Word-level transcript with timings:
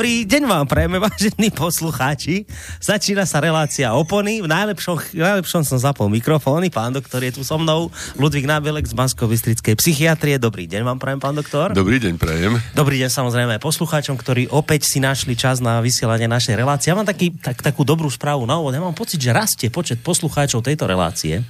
Dobrý 0.00 0.24
deň 0.24 0.48
vám 0.48 0.64
prejeme, 0.64 0.96
vážení 1.12 1.52
poslucháči. 1.52 2.48
Začína 2.80 3.28
sa 3.28 3.36
relácia 3.36 3.92
opony. 3.92 4.40
V 4.40 4.48
najlepšom, 4.48 4.96
v 5.12 5.20
najlepšom 5.20 5.60
som 5.60 5.76
zapol 5.76 6.08
mikrofóny. 6.08 6.72
Pán 6.72 6.96
doktor 6.96 7.20
je 7.20 7.36
tu 7.36 7.44
so 7.44 7.60
mnou. 7.60 7.92
Ludvík 8.16 8.48
Nábelek 8.48 8.88
z 8.88 8.96
bansko 8.96 9.28
bystrickej 9.28 9.76
psychiatrie. 9.76 10.40
Dobrý 10.40 10.64
deň 10.64 10.88
vám 10.88 10.96
prajem, 10.96 11.20
pán 11.20 11.36
doktor. 11.36 11.76
Dobrý 11.76 12.00
deň, 12.00 12.16
prajem. 12.16 12.56
Dobrý 12.72 12.96
deň 12.96 13.12
samozrejme 13.12 13.60
aj 13.60 13.60
poslucháčom, 13.60 14.16
ktorí 14.16 14.48
opäť 14.48 14.88
si 14.88 15.04
našli 15.04 15.36
čas 15.36 15.60
na 15.60 15.84
vysielanie 15.84 16.32
našej 16.32 16.56
relácie. 16.56 16.88
Ja 16.88 16.96
mám 16.96 17.04
taký, 17.04 17.36
tak, 17.36 17.60
takú 17.60 17.84
dobrú 17.84 18.08
správu 18.08 18.48
na 18.48 18.56
úvod. 18.56 18.72
Ja 18.72 18.80
mám 18.80 18.96
pocit, 18.96 19.20
že 19.20 19.36
rastie 19.36 19.68
počet 19.68 20.00
poslucháčov 20.00 20.64
tejto 20.64 20.88
relácie. 20.88 21.44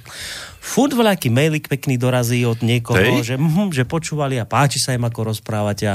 Furt 0.59 0.91
veľaký 0.91 1.31
mailik 1.31 1.71
pekný 1.71 1.95
dorazí 1.95 2.43
od 2.43 2.59
niekoho, 2.59 3.23
že, 3.23 3.39
mm, 3.39 3.71
že 3.71 3.87
počúvali 3.87 4.43
a 4.43 4.43
páči 4.43 4.75
sa 4.75 4.91
im 4.91 5.07
ako 5.07 5.31
rozprávať 5.31 5.79
a 5.87 5.93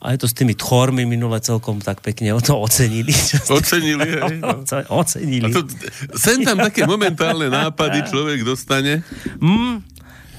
aj 0.00 0.16
to 0.16 0.26
s 0.26 0.32
tými 0.32 0.56
tchormi 0.56 1.04
minule 1.04 1.36
celkom 1.44 1.76
tak 1.84 2.00
pekne 2.00 2.32
o 2.32 2.40
to 2.40 2.56
ocenili. 2.56 3.12
Ocenili, 3.52 4.08
hej. 4.08 4.40
No. 4.44 4.64
Ocenili. 5.04 5.52
A 5.52 5.60
to, 5.60 5.68
sem 6.16 6.40
tam 6.40 6.56
také 6.56 6.88
momentálne 6.88 7.52
nápady 7.52 8.08
človek 8.08 8.40
dostane. 8.40 9.04
Mm, 9.36 9.84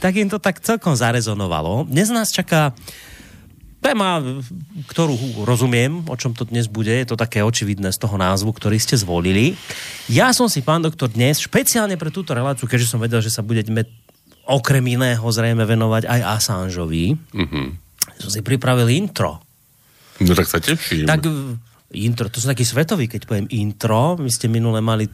tak 0.01 0.17
im 0.17 0.33
to 0.33 0.41
tak 0.41 0.57
celkom 0.65 0.97
zarezonovalo. 0.97 1.85
Dnes 1.85 2.09
nás 2.09 2.33
čaká 2.33 2.73
téma, 3.85 4.17
ktorú 4.89 5.45
rozumiem, 5.45 6.09
o 6.09 6.17
čom 6.17 6.33
to 6.33 6.49
dnes 6.49 6.65
bude, 6.65 6.89
je 6.89 7.05
to 7.05 7.13
také 7.13 7.45
očividné 7.45 7.93
z 7.93 8.01
toho 8.01 8.17
názvu, 8.17 8.49
ktorý 8.57 8.81
ste 8.81 8.97
zvolili. 8.97 9.53
Ja 10.09 10.33
som 10.33 10.49
si, 10.49 10.65
pán 10.65 10.81
doktor, 10.81 11.13
dnes 11.13 11.37
špeciálne 11.37 12.01
pre 12.01 12.09
túto 12.09 12.33
reláciu, 12.33 12.65
keďže 12.65 12.97
som 12.97 13.01
vedel, 13.01 13.21
že 13.21 13.29
sa 13.29 13.45
budeme 13.45 13.85
okrem 14.49 14.81
iného 14.81 15.21
zrejme 15.21 15.69
venovať 15.69 16.09
aj 16.09 16.21
Assangeovi, 16.41 17.13
mm-hmm. 17.13 17.65
som 18.17 18.29
si 18.33 18.41
pripravil 18.41 18.89
intro 18.89 19.50
No 20.19 20.35
tak 20.35 20.47
sa 20.51 20.59
teším. 20.59 21.07
Tak 21.07 21.23
intro, 21.95 22.27
to 22.27 22.43
sú 22.43 22.51
taký 22.51 22.67
svetový, 22.67 23.07
keď 23.07 23.27
poviem 23.27 23.47
intro. 23.51 24.19
My 24.19 24.31
ste 24.31 24.51
minule 24.51 24.83
mali 24.83 25.07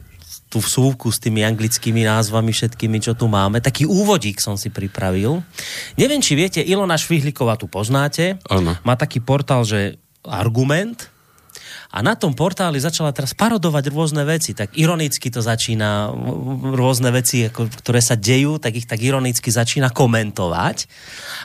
tú 0.48 0.64
vsúvku 0.64 1.12
s 1.12 1.20
tými 1.20 1.44
anglickými 1.44 2.08
názvami 2.08 2.52
všetkými, 2.56 2.98
čo 3.04 3.12
tu 3.12 3.28
máme. 3.28 3.60
Taký 3.60 3.84
úvodík 3.84 4.40
som 4.40 4.56
si 4.56 4.72
pripravil. 4.72 5.44
Neviem, 6.00 6.24
či 6.24 6.32
viete, 6.32 6.60
Ilona 6.64 6.96
Švihliková 6.96 7.60
tu 7.60 7.68
poznáte. 7.68 8.40
Ano. 8.48 8.76
Má 8.80 8.94
taký 8.96 9.20
portál, 9.20 9.68
že 9.68 10.00
Argument 10.24 10.96
a 11.88 12.04
na 12.04 12.12
tom 12.12 12.36
portáli 12.36 12.76
začala 12.76 13.16
teraz 13.16 13.32
parodovať 13.32 13.88
rôzne 13.88 14.20
veci. 14.28 14.52
Tak 14.52 14.76
ironicky 14.76 15.32
to 15.32 15.40
začína, 15.40 16.12
rôzne 16.76 17.08
veci, 17.08 17.48
ako, 17.48 17.64
ktoré 17.80 18.04
sa 18.04 18.12
dejú, 18.12 18.60
tak 18.60 18.76
ich 18.76 18.84
tak 18.84 19.00
ironicky 19.00 19.48
začína 19.48 19.88
komentovať. 19.88 20.84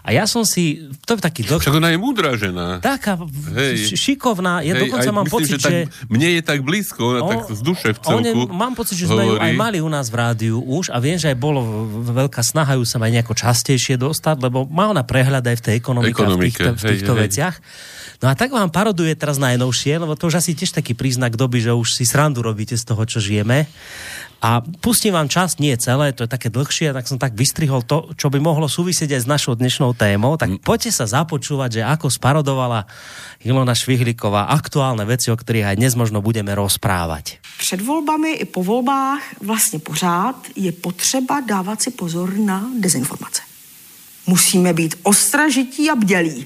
A 0.03 0.11
ja 0.11 0.27
som 0.27 0.43
si, 0.43 0.91
to 1.07 1.15
je 1.15 1.23
taký... 1.23 1.47
Dok... 1.47 1.63
Však 1.63 1.79
ona 1.79 1.95
je 1.95 1.97
múdra 1.97 2.35
žena. 2.35 2.83
Taká 2.83 3.23
Hej. 3.55 3.95
šikovná. 3.95 4.59
Ja 4.67 4.75
Hej, 4.75 4.83
dokonca 4.83 5.09
mám 5.15 5.31
myslím, 5.31 5.39
pocit, 5.47 5.59
že... 5.63 5.77
Tak, 5.87 6.11
mne 6.11 6.27
je 6.35 6.41
tak 6.43 6.59
blízko, 6.59 7.01
ona 7.15 7.21
o, 7.23 7.29
tak 7.31 7.39
z 7.47 7.61
duše 7.63 7.89
v 7.95 7.99
celku 8.03 8.39
je, 8.43 8.51
Mám 8.51 8.73
pocit, 8.75 8.99
že 8.99 9.07
sme 9.07 9.23
ju 9.23 9.35
aj 9.39 9.51
mali 9.55 9.79
u 9.79 9.87
nás 9.87 10.11
v 10.11 10.15
rádiu 10.19 10.59
už 10.59 10.91
a 10.91 10.99
viem, 10.99 11.15
že 11.15 11.31
aj 11.31 11.39
bolo 11.39 11.63
veľká 12.03 12.43
snaha 12.43 12.75
ju 12.75 12.83
sa 12.83 12.99
aj 12.99 13.11
nejako 13.15 13.31
častejšie 13.31 13.95
dostať, 13.95 14.43
lebo 14.43 14.67
má 14.67 14.91
ona 14.91 15.07
prehľad 15.07 15.47
aj 15.47 15.55
v 15.55 15.63
tej 15.71 15.75
ekonomike, 15.79 16.19
ekonomike. 16.19 16.35
v 16.35 16.43
týchto, 16.51 16.69
v 16.75 16.83
týchto 16.83 17.13
hej, 17.15 17.21
veciach. 17.23 17.55
Hej. 17.63 18.03
No 18.23 18.31
a 18.31 18.39
tak 18.39 18.55
vám 18.55 18.71
paroduje 18.71 19.11
teraz 19.19 19.35
najnovšie, 19.35 19.99
lebo 19.99 20.15
to 20.15 20.31
už 20.33 20.41
asi 20.41 20.57
tiež 20.57 20.73
taký 20.73 20.97
príznak 20.97 21.37
doby, 21.37 21.61
že 21.61 21.77
už 21.77 21.93
si 21.93 22.09
srandu 22.09 22.41
robíte 22.41 22.73
z 22.73 22.81
toho, 22.81 23.05
čo 23.05 23.21
žijeme. 23.21 23.69
A 24.41 24.65
pustím 24.81 25.13
vám 25.13 25.29
časť, 25.29 25.61
nie 25.61 25.77
celé, 25.77 26.09
to 26.09 26.25
je 26.25 26.33
také 26.33 26.49
dlhšie, 26.49 26.89
tak 26.89 27.05
som 27.05 27.21
tak 27.21 27.37
vystrihol 27.37 27.85
to, 27.85 28.09
čo 28.17 28.33
by 28.33 28.41
mohlo 28.41 28.65
súvisieť 28.65 29.13
aj 29.13 29.21
s 29.23 29.27
našou 29.29 29.53
dnešnou 29.53 29.93
témou. 29.93 30.33
Tak 30.41 30.57
mm. 30.57 30.59
poďte 30.65 30.89
sa 30.89 31.05
započúvať, 31.05 31.69
že 31.79 31.81
ako 31.85 32.09
sparodovala 32.09 32.89
Ilona 33.45 33.77
Švihliková 33.77 34.49
aktuálne 34.49 35.05
veci, 35.05 35.29
o 35.29 35.37
ktorých 35.37 35.69
aj 35.69 35.77
dnes 35.77 35.93
možno 35.93 36.25
budeme 36.25 36.49
rozprávať. 36.57 37.37
Před 37.61 37.85
volbami 37.85 38.41
i 38.41 38.45
po 38.49 38.65
volbách 38.65 39.21
vlastně 39.37 39.79
pořád 39.79 40.49
je 40.57 40.71
potřeba 40.73 41.45
dávat 41.45 41.77
si 41.77 41.93
pozor 41.93 42.33
na 42.33 42.65
dezinformace. 42.81 43.45
Musíme 44.27 44.73
být 44.73 44.97
ostražití 45.05 45.93
a 45.93 45.95
bdělí 45.95 46.45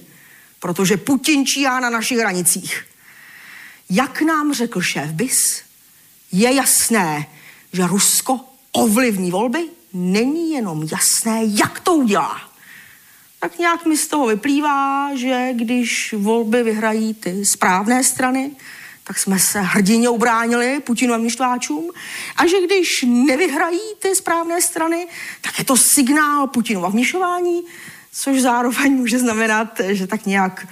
protože 0.60 0.98
Putin 0.98 1.46
číhá 1.46 1.80
na 1.80 1.90
našich 1.90 2.18
hranicích. 2.18 2.86
Jak 3.90 4.22
nám 4.22 4.54
řekl 4.54 4.82
šéf 4.82 5.12
BIS, 5.12 5.62
je 6.32 6.54
jasné, 6.54 7.26
že 7.74 7.88
Rusko 7.88 8.40
ovlivní 8.72 9.32
volby, 9.32 9.64
není 9.94 10.52
jenom 10.52 10.88
jasné, 10.92 11.42
jak 11.44 11.80
to 11.80 11.94
udělá. 11.94 12.42
Tak 13.40 13.60
nějak 13.60 13.86
mi 13.86 13.98
z 13.98 14.08
toho 14.08 14.28
vyplývá, 14.28 15.16
že 15.16 15.50
když 15.54 16.14
volby 16.18 16.64
vyhrají 16.64 17.14
ty 17.14 17.46
správné 17.46 18.04
strany, 18.04 18.52
tak 19.04 19.20
jsme 19.20 19.40
se 19.40 19.62
hrdině 19.62 20.10
ubránili 20.10 20.80
Putinovým 20.80 21.30
štváčům. 21.30 21.92
A 22.36 22.48
že 22.48 22.56
když 22.66 23.06
nevyhrají 23.08 23.80
ty 24.00 24.16
správné 24.16 24.62
strany, 24.62 25.08
tak 25.42 25.60
je 25.60 25.66
to 25.66 25.78
signál 25.78 26.48
Putinova 26.48 26.90
vměšování 26.90 27.64
což 28.20 28.42
zároveň 28.42 28.94
může 28.94 29.20
znamenat, 29.20 29.82
že 29.88 30.08
tak 30.08 30.26
nějak 30.26 30.68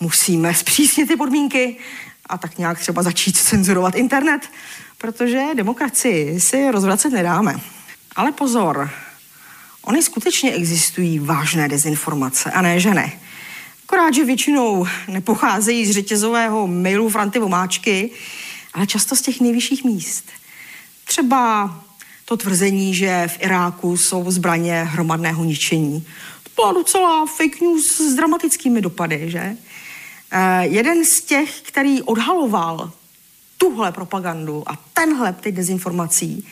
musíme 0.00 0.54
zpřísnit 0.54 1.08
ty 1.08 1.16
podmínky 1.16 1.76
a 2.26 2.38
tak 2.38 2.58
nějak 2.58 2.78
třeba 2.78 3.02
začít 3.02 3.36
cenzurovat 3.36 3.94
internet, 3.94 4.50
protože 4.98 5.42
demokracii 5.54 6.40
si 6.40 6.70
rozvracet 6.70 7.12
nedáme. 7.12 7.60
Ale 8.16 8.32
pozor, 8.32 8.90
Ony 9.82 10.02
skutečně 10.02 10.52
existují 10.52 11.18
vážné 11.18 11.68
dezinformace, 11.68 12.50
a 12.50 12.62
ne, 12.62 12.80
že 12.80 12.94
ne. 12.94 13.12
Akorát, 13.84 14.14
že 14.14 14.24
většinou 14.24 14.86
nepocházejí 15.08 15.86
z 15.86 15.90
řetězového 15.90 16.66
mailu 16.66 17.08
Franty 17.08 17.38
Vomáčky, 17.38 18.10
ale 18.74 18.86
často 18.86 19.16
z 19.16 19.22
těch 19.22 19.40
nejvyšších 19.40 19.84
míst. 19.84 20.24
Třeba 21.04 21.70
to 22.24 22.36
tvrzení, 22.36 22.94
že 22.94 23.28
v 23.28 23.42
Iráku 23.42 23.96
jsou 23.96 24.30
zbraně 24.30 24.82
hromadného 24.82 25.44
ničení 25.44 26.06
byla 26.56 26.72
docela 26.72 27.26
fake 27.26 27.60
news 27.60 28.00
s 28.00 28.14
dramatickými 28.14 28.80
dopady, 28.80 29.30
že? 29.30 29.56
Uh, 30.36 30.72
jeden 30.72 31.04
z 31.04 31.20
těch, 31.20 31.60
který 31.60 32.02
odhaloval 32.02 32.90
tuhle 33.58 33.92
propagandu 33.92 34.62
a 34.66 34.78
tenhle 34.94 35.32
ty 35.32 35.52
dezinformací, 35.52 36.46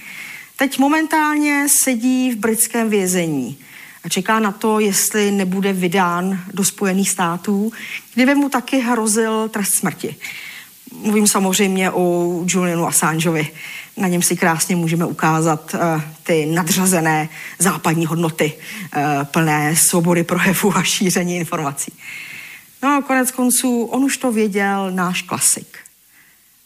teď 0.56 0.78
momentálně 0.78 1.66
sedí 1.82 2.30
v 2.30 2.36
britském 2.36 2.90
vězení 2.90 3.58
a 4.04 4.08
čeká 4.08 4.40
na 4.40 4.52
to, 4.52 4.80
jestli 4.80 5.30
nebude 5.30 5.72
vydán 5.72 6.40
do 6.54 6.64
Spojených 6.64 7.10
států, 7.10 7.72
kde 8.14 8.26
by 8.26 8.34
mu 8.34 8.48
taky 8.48 8.78
hrozil 8.78 9.48
trest 9.48 9.74
smrti. 9.74 10.16
Mluvím 11.02 11.26
samozřejmě 11.26 11.90
o 11.90 12.30
Julianu 12.46 12.86
Assangeovi. 12.86 13.48
Na 13.96 14.08
něm 14.08 14.22
si 14.22 14.36
krásně 14.36 14.76
můžeme 14.76 15.04
ukázat 15.04 15.74
uh, 15.74 16.02
ty 16.22 16.46
nadřazené 16.46 17.28
západní 17.58 18.06
hodnoty, 18.06 18.52
uh, 18.96 19.24
plné 19.24 19.76
svobody 19.76 20.24
projevu 20.24 20.76
a 20.76 20.82
šíření 20.82 21.36
informací. 21.36 21.92
No 22.84 23.00
a 23.00 23.02
konec 23.02 23.30
konců, 23.30 23.84
on 23.84 24.04
už 24.04 24.16
to 24.16 24.32
věděl, 24.32 24.90
náš 24.90 25.22
klasik. 25.22 25.78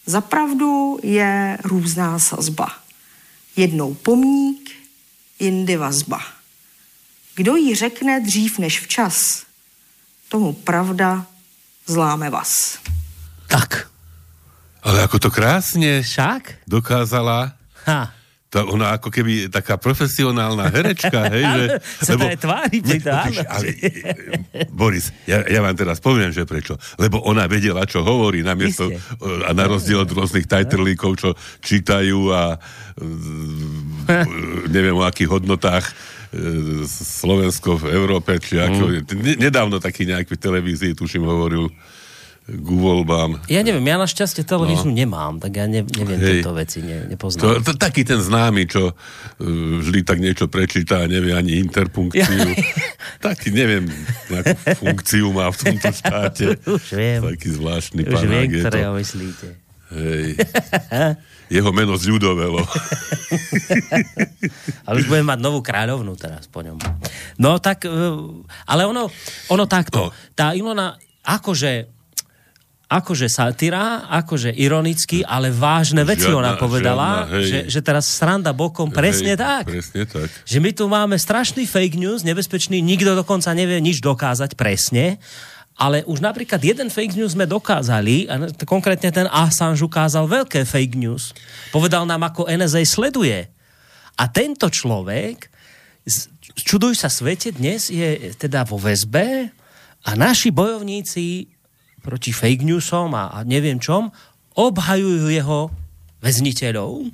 Zapravdu 0.06 0.99
je 1.03 1.59
různá 1.65 2.19
sazba. 2.19 2.75
Jednou 3.56 3.94
pomník, 3.94 4.70
jindy 5.38 5.76
vazba. 5.76 6.19
Kdo 7.35 7.56
jí 7.56 7.75
řekne 7.75 8.20
dřív 8.20 8.59
než 8.59 8.81
včas, 8.81 9.47
tomu 10.29 10.53
pravda 10.53 11.26
zláme 11.87 12.31
vás. 12.31 12.79
Tak, 13.47 13.87
ale 14.82 15.03
ako 15.06 15.19
to 15.19 15.31
krásne 15.31 16.03
Však? 16.03 16.67
dokázala. 16.67 17.55
Ha. 17.87 18.18
To 18.49 18.65
ona 18.73 18.97
ako 18.97 19.12
keby 19.12 19.53
taká 19.53 19.77
profesionálna 19.77 20.73
herečka, 20.73 21.29
hej, 21.29 21.45
že... 21.45 21.65
Sa 22.09 22.17
lebo, 22.17 22.33
aj 22.33 22.39
tvári 22.41 22.79
pri 22.81 22.99
ale, 23.45 23.69
Boris, 24.73 25.12
ja, 25.29 25.45
ja 25.45 25.61
vám 25.61 25.77
teraz 25.77 26.00
poviem, 26.00 26.33
že 26.33 26.49
prečo. 26.49 26.81
Lebo 26.97 27.21
ona 27.29 27.45
vedela, 27.45 27.85
čo 27.85 28.00
hovorí, 28.00 28.41
namiesto, 28.41 28.89
a 29.21 29.50
na 29.53 29.69
rozdiel 29.69 30.00
od 30.00 30.17
rôznych 30.17 30.49
tajtrlíkov, 30.49 31.21
čo 31.21 31.37
čítajú 31.61 32.33
a 32.33 32.56
neviem 34.73 34.97
o 34.97 35.05
akých 35.05 35.29
hodnotách 35.29 35.85
e, 35.85 35.93
Slovensko 36.89 37.85
v 37.85 37.85
Európe, 37.93 38.41
či 38.41 38.65
ako... 38.65 39.05
Mm. 39.12 39.45
Nedávno 39.45 39.77
taký 39.77 40.09
nejaký 40.09 40.41
v 40.41 40.41
televízii, 40.41 40.93
tuším, 40.97 41.29
hovoril 41.29 41.69
k 42.49 42.69
voľbám. 42.73 43.45
Ja 43.53 43.61
neviem, 43.61 43.85
ja 43.85 44.00
našťastie 44.00 44.41
televíziu 44.41 44.89
no. 44.89 44.97
nemám, 44.97 45.37
tak 45.37 45.53
ja 45.53 45.69
ne, 45.69 45.85
neviem 45.85 46.17
Hej. 46.17 46.41
tieto 46.41 46.56
veci, 46.56 46.81
ne, 46.81 47.05
nepoznám. 47.05 47.45
To, 47.45 47.49
to, 47.61 47.73
taký 47.77 48.09
ten 48.09 48.25
známy, 48.25 48.65
čo 48.65 48.97
uh, 48.97 49.77
vždy 49.85 50.00
tak 50.00 50.17
niečo 50.17 50.49
prečíta 50.49 51.05
a 51.05 51.05
nevie 51.05 51.37
ani 51.37 51.61
interpunkciu. 51.61 52.25
Ja. 52.25 52.56
taký, 53.29 53.53
neviem, 53.53 53.93
akú 54.33 54.56
funkciu 54.81 55.29
má 55.37 55.53
v 55.53 55.59
tomto 55.61 55.93
štáte. 55.93 56.56
Už 56.81 56.97
viem. 56.97 57.21
Taký 57.21 57.49
zvláštny 57.53 58.00
Už 58.09 58.12
panák 58.17 58.33
viem, 58.33 58.49
ktoré 58.65 58.81
ho 58.89 58.97
myslíte. 58.97 59.49
Hej. 59.93 60.41
Jeho 61.61 61.71
meno 61.73 61.97
zľudovelo. 61.97 62.61
ale 64.85 64.97
už 65.00 65.09
budeme 65.09 65.33
mať 65.33 65.41
novú 65.41 65.65
kráľovnú 65.65 66.12
teraz 66.12 66.45
po 66.45 66.61
ňom. 66.61 66.77
No 67.41 67.56
tak, 67.56 67.89
e, 67.89 67.93
ale 68.69 68.85
ono, 68.85 69.09
ono 69.49 69.65
takto. 69.65 70.12
No. 70.12 70.37
Tá 70.37 70.53
Ilona, 70.53 71.00
akože 71.25 71.98
akože 72.88 73.29
satyra, 73.29 74.08
akože 74.08 74.56
ironicky, 74.56 75.20
ale 75.20 75.52
vážne 75.52 76.08
veci 76.08 76.32
žiadna, 76.32 76.40
ona 76.40 76.52
povedala, 76.56 77.29
žiadna, 77.29 77.44
že, 77.44 77.58
že 77.69 77.81
teraz 77.85 78.08
sranda 78.08 78.56
bokom, 78.56 78.88
presne 78.88 79.37
hej, 79.37 79.44
tak. 79.44 79.64
Presne 79.69 80.08
tak. 80.08 80.29
Že 80.49 80.58
my 80.64 80.70
tu 80.73 80.85
máme 80.88 81.17
strašný 81.20 81.69
fake 81.69 82.00
news, 82.00 82.25
nebezpečný, 82.25 82.81
nikto 82.81 83.12
dokonca 83.12 83.52
nevie 83.52 83.76
nič 83.85 84.00
dokázať 84.00 84.56
presne, 84.56 85.20
ale 85.76 86.00
už 86.08 86.25
napríklad 86.25 86.64
jeden 86.64 86.88
fake 86.88 87.12
news 87.12 87.37
sme 87.37 87.44
dokázali, 87.44 88.25
a 88.26 88.49
konkrétne 88.64 89.12
ten 89.12 89.29
Assange 89.29 89.85
ukázal 89.85 90.25
veľké 90.25 90.64
fake 90.64 90.96
news. 90.96 91.37
Povedal 91.70 92.08
nám, 92.08 92.25
ako 92.25 92.49
NSA 92.49 92.88
sleduje. 92.88 93.52
A 94.19 94.25
tento 94.32 94.67
človek, 94.67 95.52
čuduj 96.56 96.96
sa 96.99 97.12
svete, 97.12 97.52
dnes 97.52 97.93
je 97.93 98.32
teda 98.35 98.64
vo 98.64 98.81
väzbe 98.81 99.52
a 100.02 100.11
naši 100.17 100.50
bojovníci 100.50 101.58
proti 102.09 102.33
fake 102.33 102.65
newsom 102.65 103.13
a, 103.13 103.29
a 103.37 103.45
neviem 103.45 103.77
čom, 103.77 104.09
obhajujú 104.57 105.29
jeho 105.29 105.69
väzniteľov. 106.25 107.13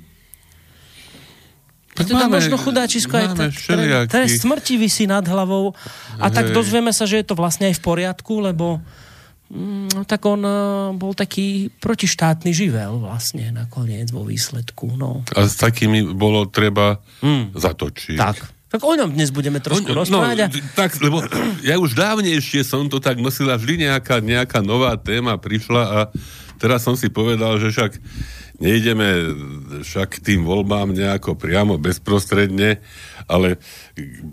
Preto 1.95 2.11
tam 2.15 2.31
možno 2.31 2.55
chudáčisko 2.59 3.11
aj 3.15 3.27
trest 4.07 4.43
smrti 4.43 4.75
vysí 4.79 5.07
nad 5.07 5.23
hlavou 5.23 5.75
a 6.19 6.27
Hej. 6.27 6.33
tak 6.35 6.45
dozvieme 6.51 6.91
sa, 6.95 7.07
že 7.07 7.23
je 7.23 7.27
to 7.27 7.35
vlastne 7.39 7.71
aj 7.71 7.79
v 7.79 7.83
poriadku, 7.83 8.43
lebo 8.43 8.83
mm, 9.47 10.03
tak 10.03 10.23
on 10.27 10.43
uh, 10.43 10.91
bol 10.91 11.15
taký 11.15 11.71
protištátny 11.79 12.51
živel 12.51 12.99
vlastne 12.99 13.51
nakoniec 13.51 14.11
vo 14.11 14.27
výsledku. 14.27 14.91
No. 14.99 15.23
A 15.35 15.47
s 15.47 15.55
takými 15.55 16.03
bolo 16.11 16.51
treba 16.51 16.99
mm. 17.23 17.55
zatočiť. 17.55 18.19
Tak. 18.19 18.54
Tak 18.75 18.83
o 18.83 18.91
ňom 18.91 19.15
dnes 19.15 19.31
budeme 19.31 19.63
trošku 19.63 19.87
o, 19.87 19.95
no, 19.95 20.03
rozprávať. 20.03 20.51
No, 20.51 20.75
tak, 20.75 20.99
lebo 20.99 21.23
ja 21.69 21.79
už 21.79 21.95
dávnejšie 21.95 22.67
som 22.67 22.91
to 22.91 22.99
tak 22.99 23.23
nosila, 23.23 23.55
vždy 23.55 23.87
nejaká, 23.87 24.19
nejaká 24.19 24.59
nová 24.59 24.91
téma 24.99 25.39
prišla 25.39 25.83
a 25.87 25.99
teraz 26.59 26.83
som 26.83 26.99
si 26.99 27.07
povedal, 27.07 27.55
že 27.55 27.71
však 27.71 27.95
nejdeme 28.59 29.31
však 29.79 30.19
tým 30.19 30.43
voľbám 30.43 30.91
nejako 30.91 31.39
priamo, 31.39 31.79
bezprostredne, 31.79 32.83
ale 33.31 33.63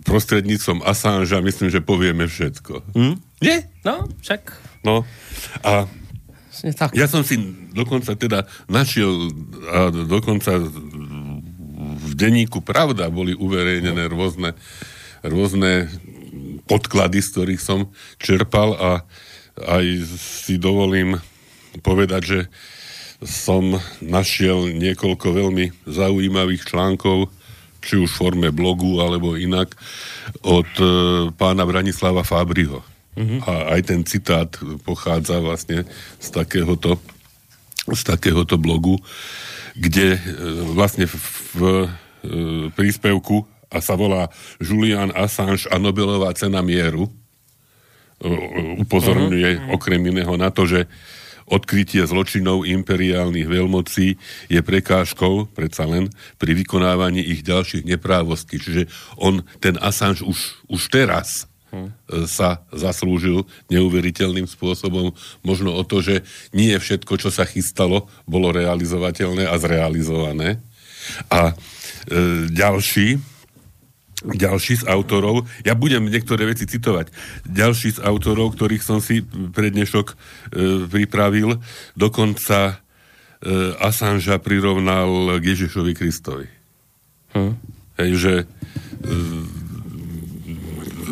prostredníctvom 0.03 0.83
Assangea 0.83 1.39
myslím, 1.39 1.71
že 1.71 1.79
povieme 1.79 2.27
všetko. 2.27 2.99
Hmm? 2.99 3.23
Nie? 3.39 3.71
No, 3.87 4.11
však. 4.27 4.59
No, 4.83 5.07
a 5.63 5.87
tak. 6.75 6.99
ja 6.99 7.07
som 7.07 7.23
si 7.23 7.39
dokonca 7.75 8.19
teda 8.19 8.47
našiel 8.67 9.31
a 9.71 9.91
dokonca 9.91 10.63
v 12.03 12.13
denníku 12.19 12.61
Pravda 12.61 13.09
boli 13.09 13.33
uverejnené 13.33 14.11
rôzne, 14.11 14.59
rôzne 15.23 15.87
podklady, 16.67 17.23
z 17.23 17.29
ktorých 17.31 17.63
som 17.63 17.91
čerpal 18.19 18.75
a 18.75 18.91
aj 19.61 19.85
si 20.19 20.57
dovolím 20.57 21.21
povedať, 21.85 22.23
že 22.25 22.41
som 23.23 23.79
našiel 24.03 24.75
niekoľko 24.75 25.27
veľmi 25.31 25.87
zaujímavých 25.87 26.67
článkov, 26.67 27.31
či 27.83 27.99
už 27.99 28.11
v 28.11 28.19
forme 28.19 28.49
blogu, 28.51 28.99
alebo 29.03 29.39
inak, 29.39 29.75
od 30.43 30.71
e, 30.79 30.87
pána 31.35 31.67
Branislava 31.67 32.27
Fábriho. 32.27 32.83
Mm-hmm. 33.15 33.39
A 33.47 33.53
aj 33.79 33.81
ten 33.87 34.01
citát 34.07 34.51
pochádza 34.87 35.39
vlastne 35.43 35.87
z 36.19 36.29
takéhoto, 36.31 36.99
z 37.91 38.03
takéhoto 38.07 38.59
blogu, 38.59 38.99
kde 39.77 40.17
e, 40.17 40.21
vlastne 40.77 41.09
v, 41.09 41.17
e, 41.17 41.69
príspevku 42.73 43.45
a 43.73 43.81
sa 43.81 43.97
volá 43.97 44.29
Julian 44.61 45.13
Assange 45.17 45.65
a 45.73 45.81
Nobelová 45.81 46.33
cena 46.37 46.61
mieru. 46.61 47.09
Upozorňuje 48.79 49.51
uh-huh. 49.59 49.75
okrem 49.75 49.99
iného 49.99 50.37
na 50.39 50.53
to, 50.53 50.69
že 50.69 50.87
odkrytie 51.49 52.07
zločinov 52.07 52.65
imperiálnych 52.65 53.49
veľmocí 53.51 54.15
je 54.47 54.61
prekážkou, 54.63 55.51
predsa 55.51 55.85
len, 55.85 56.09
pri 56.39 56.55
vykonávaní 56.55 57.19
ich 57.19 57.43
ďalších 57.43 57.83
neprávostí. 57.83 58.63
Čiže 58.63 58.87
on, 59.19 59.43
ten 59.59 59.75
Assange 59.83 60.23
už, 60.23 60.63
už 60.71 60.83
teraz 60.89 61.51
hm. 61.73 61.89
sa 62.29 62.61
zaslúžil 62.69 63.49
neuveriteľným 63.73 64.45
spôsobom 64.45 65.17
možno 65.41 65.73
o 65.73 65.83
to, 65.83 66.05
že 66.05 66.21
nie 66.53 66.77
všetko, 66.77 67.17
čo 67.17 67.33
sa 67.33 67.49
chystalo, 67.49 68.13
bolo 68.29 68.53
realizovateľné 68.53 69.49
a 69.49 69.57
zrealizované. 69.57 70.61
A 71.33 71.51
e, 71.51 71.55
ďalší, 72.53 73.19
ďalší 74.23 74.85
z 74.85 74.85
autorov, 74.87 75.49
ja 75.67 75.75
budem 75.75 76.07
niektoré 76.07 76.47
veci 76.47 76.69
citovať, 76.69 77.11
ďalší 77.49 77.99
z 77.99 77.99
autorov, 78.05 78.55
ktorých 78.55 78.85
som 78.85 79.03
si 79.03 79.25
pre 79.51 79.73
dnešok 79.73 80.07
e, 80.13 80.15
pripravil, 80.87 81.59
dokonca 81.99 82.59
e, 82.69 82.75
Assangea 83.81 84.39
prirovnal 84.39 85.41
k 85.43 85.45
Ježišovi 85.57 85.93
Kristovi. 85.97 86.47
Hm. 87.33 87.55
Hej, 87.99 88.11
že 88.21 88.35
e, 88.43 88.45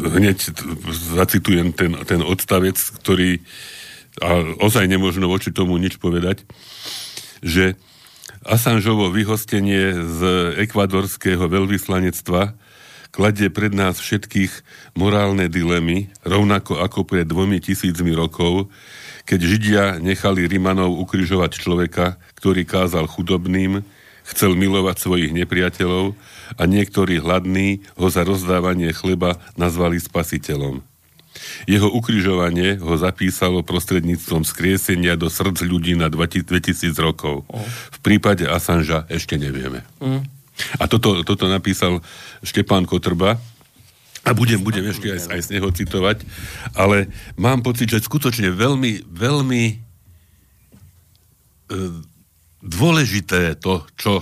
hneď 0.01 0.57
zacitujem 1.15 1.77
ten, 1.77 1.93
ten 2.09 2.21
odstavec, 2.25 2.77
ktorý 3.01 3.45
a 4.19 4.43
ozaj 4.59 4.91
nemôžno 4.91 5.31
voči 5.31 5.55
tomu 5.55 5.79
nič 5.79 6.03
povedať, 6.03 6.43
že 7.47 7.79
Assangeovo 8.43 9.13
vyhostenie 9.13 9.95
z 9.95 10.21
ekvadorského 10.67 11.47
veľvyslanectva 11.47 12.57
kladie 13.15 13.51
pred 13.51 13.71
nás 13.71 13.99
všetkých 14.03 14.51
morálne 14.99 15.47
dilemy, 15.51 16.11
rovnako 16.27 16.79
ako 16.83 17.07
pred 17.07 17.27
dvomi 17.27 17.59
tisícmi 17.63 18.15
rokov, 18.15 18.71
keď 19.29 19.41
Židia 19.41 19.85
nechali 20.03 20.47
Rimanov 20.47 20.99
ukrižovať 21.07 21.61
človeka, 21.61 22.19
ktorý 22.39 22.67
kázal 22.67 23.07
chudobným, 23.07 23.83
chcel 24.27 24.55
milovať 24.55 24.97
svojich 24.99 25.33
nepriateľov 25.35 26.15
a 26.59 26.63
niektorí 26.67 27.21
hladní 27.21 27.85
ho 27.99 28.09
za 28.11 28.27
rozdávanie 28.27 28.91
chleba 28.97 29.39
nazvali 29.55 29.99
spasiteľom. 29.99 30.83
Jeho 31.65 31.89
ukrižovanie 31.89 32.81
ho 32.83 32.95
zapísalo 32.99 33.63
prostredníctvom 33.63 34.43
skriesenia 34.43 35.15
do 35.15 35.31
srdc 35.31 35.63
ľudí 35.63 35.95
na 35.95 36.11
2000 36.11 36.91
rokov. 37.01 37.47
V 37.95 37.99
prípade 38.03 38.49
Assangea 38.49 39.07
ešte 39.07 39.39
nevieme. 39.39 39.87
Mm. 40.03 40.27
A 40.77 40.85
toto, 40.91 41.25
toto 41.25 41.49
napísal 41.49 42.05
Štepán 42.45 42.85
Kotrba, 42.85 43.41
a 44.21 44.37
budem, 44.37 44.61
budem 44.61 44.85
ešte 44.85 45.09
aj, 45.09 45.33
aj 45.33 45.41
z 45.49 45.53
neho 45.57 45.69
citovať, 45.73 46.29
ale 46.77 47.09
mám 47.41 47.65
pocit, 47.65 47.89
že 47.89 48.05
skutočne 48.05 48.53
veľmi, 48.53 49.09
veľmi 49.09 49.63
e, 49.65 49.75
dôležité 52.61 53.57
to, 53.57 53.81
čo 53.97 54.21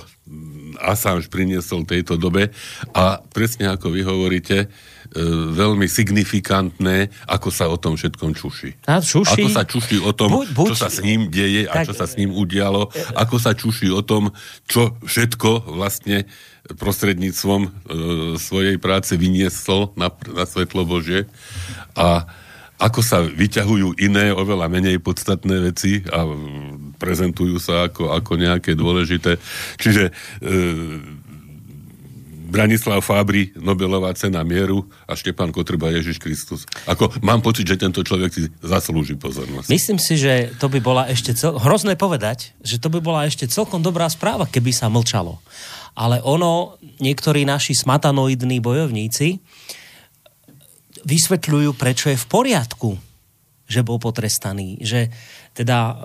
Assange 0.78 1.26
priniesol 1.26 1.84
tejto 1.84 2.14
dobe 2.14 2.54
a 2.94 3.20
presne 3.34 3.68
ako 3.68 3.90
vy 3.90 4.00
hovoríte, 4.06 4.70
E, 5.08 5.24
veľmi 5.56 5.88
signifikantné, 5.88 7.08
ako 7.24 7.48
sa 7.48 7.64
o 7.72 7.80
tom 7.80 7.96
všetkom 7.96 8.36
čuší. 8.36 8.76
A 8.84 9.00
čuší. 9.00 9.40
Ako 9.40 9.48
sa 9.48 9.64
čuší 9.64 10.04
o 10.04 10.12
tom, 10.12 10.36
buď, 10.36 10.52
buď, 10.52 10.68
čo 10.68 10.76
sa 10.76 10.92
s 10.92 11.00
ním 11.00 11.32
deje 11.32 11.64
tak, 11.64 11.72
a 11.72 11.86
čo 11.88 11.94
sa 11.96 12.04
s 12.04 12.20
ním 12.20 12.36
udialo. 12.36 12.92
Ako 13.16 13.40
sa 13.40 13.56
čuší 13.56 13.88
o 13.88 14.04
tom, 14.04 14.36
čo 14.68 15.00
všetko 15.08 15.72
vlastne 15.72 16.28
prostredníctvom 16.76 17.60
e, 17.64 17.70
svojej 18.36 18.76
práce 18.76 19.16
vyniesol 19.16 19.96
na, 19.96 20.12
na 20.28 20.44
svetlo 20.44 20.84
Bože. 20.84 21.24
A 21.96 22.28
ako 22.76 23.00
sa 23.00 23.24
vyťahujú 23.24 23.96
iné, 24.04 24.28
oveľa 24.36 24.68
menej 24.68 25.00
podstatné 25.00 25.72
veci 25.72 26.04
a 26.04 26.28
prezentujú 26.98 27.62
sa 27.62 27.86
ako, 27.86 28.10
ako 28.12 28.32
nejaké 28.36 28.74
dôležité. 28.74 29.38
Čiže 29.78 30.10
e, 30.10 30.12
Branislav 32.48 33.04
Fábri, 33.04 33.52
Nobelová 33.60 34.16
cena 34.16 34.40
mieru 34.40 34.88
a 35.04 35.12
Štepan 35.12 35.52
Kotrba 35.52 35.92
Ježiš 35.92 36.16
Kristus. 36.16 36.64
Ako 36.88 37.12
mám 37.20 37.44
pocit, 37.44 37.68
že 37.68 37.76
tento 37.76 38.00
človek 38.00 38.32
si 38.32 38.48
zaslúži 38.64 39.20
pozornosť. 39.20 39.68
Myslím 39.68 40.00
si, 40.00 40.16
že 40.16 40.56
to 40.56 40.72
by 40.72 40.80
bola 40.80 41.04
ešte 41.12 41.36
cel... 41.36 41.60
hrozné 41.60 41.92
povedať, 42.00 42.56
že 42.64 42.80
to 42.80 42.88
by 42.88 43.04
bola 43.04 43.28
ešte 43.28 43.44
celkom 43.44 43.84
dobrá 43.84 44.08
správa, 44.08 44.48
keby 44.48 44.72
sa 44.72 44.88
mlčalo. 44.88 45.44
Ale 45.92 46.24
ono, 46.24 46.80
niektorí 47.04 47.44
naši 47.44 47.76
smatanoidní 47.76 48.64
bojovníci 48.64 49.44
vysvetľujú, 51.04 51.76
prečo 51.76 52.08
je 52.08 52.16
v 52.16 52.26
poriadku, 52.32 52.96
že 53.68 53.84
bol 53.84 54.00
potrestaný. 54.00 54.80
Že 54.80 55.12
teda 55.52 56.00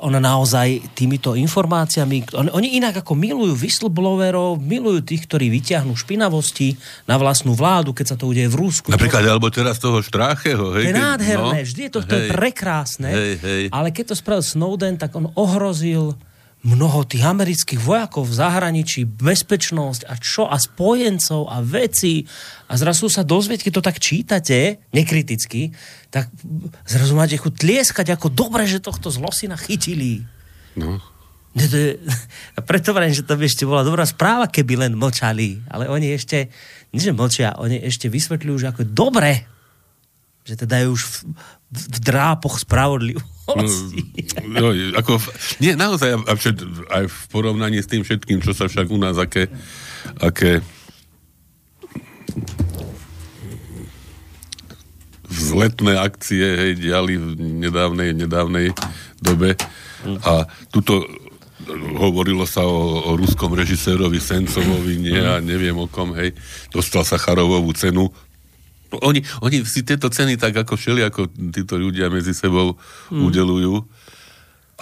on 0.00 0.16
naozaj 0.16 0.96
týmito 0.96 1.36
informáciami, 1.36 2.32
on, 2.32 2.48
oni 2.50 2.80
inak 2.80 3.04
ako 3.04 3.12
milujú 3.12 3.54
whistleblowerov, 3.56 4.58
milujú 4.60 5.04
tých, 5.04 5.28
ktorí 5.28 5.52
vyťahnú 5.52 5.92
špinavosti 5.92 6.74
na 7.04 7.20
vlastnú 7.20 7.52
vládu, 7.52 7.92
keď 7.92 8.06
sa 8.12 8.16
to 8.16 8.28
udeje 8.28 8.48
v 8.48 8.56
Rúsku. 8.56 8.88
Napríklad, 8.88 9.22
to, 9.24 9.30
alebo 9.30 9.48
teraz 9.52 9.76
toho 9.76 10.00
Štrácheho. 10.00 10.76
Hej, 10.76 10.84
to 10.88 10.90
je 10.90 10.96
nádherné, 10.96 11.58
no, 11.60 11.68
vždy 11.68 11.80
je 11.86 11.92
to, 11.92 12.00
to 12.02 12.14
je 12.16 12.22
prekrásne, 12.32 13.08
hej, 13.08 13.32
hej. 13.40 13.62
ale 13.68 13.92
keď 13.92 14.12
to 14.12 14.14
spravil 14.16 14.44
Snowden, 14.44 14.96
tak 14.96 15.12
on 15.12 15.28
ohrozil 15.36 16.16
mnoho 16.60 17.08
tých 17.08 17.24
amerických 17.24 17.80
vojakov 17.80 18.28
v 18.28 18.36
zahraničí, 18.36 19.08
bezpečnosť 19.08 20.04
a 20.04 20.14
čo 20.20 20.44
a 20.44 20.60
spojencov 20.60 21.48
a 21.48 21.64
veci 21.64 22.28
a 22.68 22.76
zrazu 22.76 23.08
sa 23.08 23.24
dozvieť, 23.24 23.64
keď 23.64 23.72
to 23.80 23.86
tak 23.86 23.96
čítate, 23.96 24.84
nekriticky, 24.92 25.72
tak 26.10 26.26
zrazu 26.84 27.14
máte 27.14 27.38
chuť 27.38 27.54
tlieskať, 27.54 28.18
ako 28.18 28.34
dobre, 28.34 28.66
že 28.66 28.82
tohto 28.82 29.14
zlosina 29.14 29.54
chytili. 29.54 30.26
No. 30.74 30.98
A 32.54 32.58
preto 32.68 32.90
vrajím, 32.90 33.14
že 33.14 33.26
to 33.26 33.38
by 33.38 33.46
ešte 33.46 33.66
bola 33.66 33.86
dobrá 33.86 34.02
správa, 34.06 34.50
keby 34.50 34.86
len 34.86 34.92
mlčali. 34.98 35.62
Ale 35.70 35.86
oni 35.86 36.14
ešte, 36.14 36.50
nie 36.90 37.00
že 37.02 37.14
mlčia, 37.14 37.54
oni 37.58 37.78
ešte 37.86 38.10
vysvetľujú, 38.10 38.56
že 38.58 38.70
ako 38.70 38.82
dobre, 38.90 39.46
že 40.42 40.58
teda 40.58 40.82
je 40.82 40.86
už 40.90 41.02
v, 41.06 41.14
v 41.70 41.98
drápoch 42.02 42.58
spravodlivosti. 42.58 44.02
No, 44.46 44.70
no, 44.70 44.74
ako, 44.94 45.18
nie, 45.58 45.74
naozaj, 45.74 46.22
aj 46.90 47.04
v 47.06 47.18
porovnaní 47.34 47.82
s 47.82 47.90
tým 47.90 48.06
všetkým, 48.06 48.42
čo 48.42 48.54
sa 48.54 48.70
však 48.70 48.86
u 48.90 48.98
nás, 48.98 49.18
aké, 49.18 49.50
aké 50.22 50.62
vzletné 55.40 55.96
akcie 55.96 56.44
hej, 56.44 56.72
diali 56.76 57.16
v 57.16 57.34
nedávnej, 57.38 58.12
nedávnej 58.12 58.76
dobe. 59.24 59.56
A 60.24 60.44
tuto 60.68 61.08
hovorilo 61.96 62.44
sa 62.44 62.64
o, 62.64 63.08
o 63.08 63.16
ruskom 63.16 63.52
režisérovi 63.56 64.20
Sencovovi, 64.20 65.00
nie 65.00 65.16
a 65.16 65.40
neviem 65.40 65.76
o 65.76 65.88
kom, 65.88 66.12
hej, 66.16 66.36
dostal 66.72 67.04
sa 67.04 67.20
Charovovú 67.20 67.72
cenu 67.72 68.12
oni, 68.90 69.22
oni 69.46 69.62
si 69.62 69.86
tieto 69.86 70.10
ceny 70.10 70.34
tak 70.34 70.66
ako 70.66 70.74
všeli, 70.74 71.06
ako 71.06 71.30
títo 71.54 71.78
ľudia 71.78 72.10
medzi 72.10 72.34
sebou 72.34 72.74
mm. 73.14 73.22
udelujú. 73.22 73.86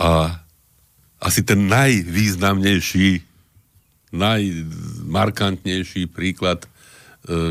A 0.00 0.40
asi 1.20 1.44
ten 1.44 1.68
najvýznamnejší, 1.68 3.20
najmarkantnejší 4.16 6.08
príklad 6.08 6.64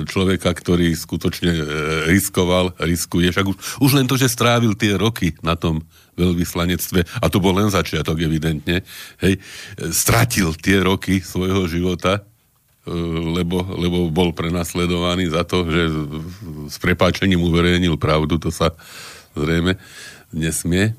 človeka, 0.10 0.50
ktorý 0.52 0.94
skutočne 0.98 1.52
e, 1.54 1.64
riskoval, 2.10 2.74
riskuje. 2.82 3.30
Však 3.30 3.46
už, 3.46 3.58
už 3.82 3.92
len 3.94 4.10
to, 4.10 4.18
že 4.18 4.32
strávil 4.32 4.74
tie 4.74 4.98
roky 4.98 5.38
na 5.46 5.54
tom 5.54 5.86
veľvyslanectve, 6.18 7.06
a 7.22 7.26
to 7.30 7.38
bol 7.38 7.54
len 7.54 7.70
začiatok 7.70 8.18
evidentne, 8.18 8.82
hej, 9.22 9.38
e, 9.38 9.40
stratil 9.94 10.58
tie 10.58 10.82
roky 10.82 11.22
svojho 11.22 11.70
života, 11.70 12.26
lebo, 12.88 13.68
lebo 13.76 14.08
bol 14.08 14.32
prenasledovaný 14.32 15.28
za 15.28 15.44
to, 15.44 15.68
že 15.68 15.92
s 16.72 16.80
prepáčením 16.80 17.44
uverejnil 17.44 18.00
pravdu, 18.00 18.40
to 18.40 18.48
sa 18.48 18.72
zrejme 19.36 19.76
nesmie, 20.32 20.96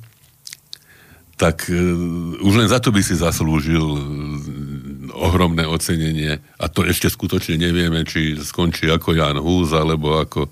tak 1.41 1.73
už 2.45 2.55
len 2.61 2.69
za 2.69 2.77
to 2.77 2.93
by 2.93 3.01
si 3.01 3.17
zaslúžil 3.17 3.81
ohromné 5.13 5.65
ocenenie. 5.65 6.41
A 6.61 6.65
to 6.69 6.85
ešte 6.85 7.09
skutočne 7.09 7.61
nevieme, 7.61 8.05
či 8.05 8.37
skončí 8.39 8.89
ako 8.89 9.17
Jan 9.17 9.39
Hús, 9.41 9.73
alebo 9.73 10.21
ako, 10.21 10.49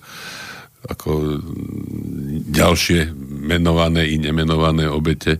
ako 0.86 1.10
ďalšie 2.50 3.12
menované 3.46 4.10
i 4.10 4.16
nemenované 4.20 4.86
obete 4.86 5.38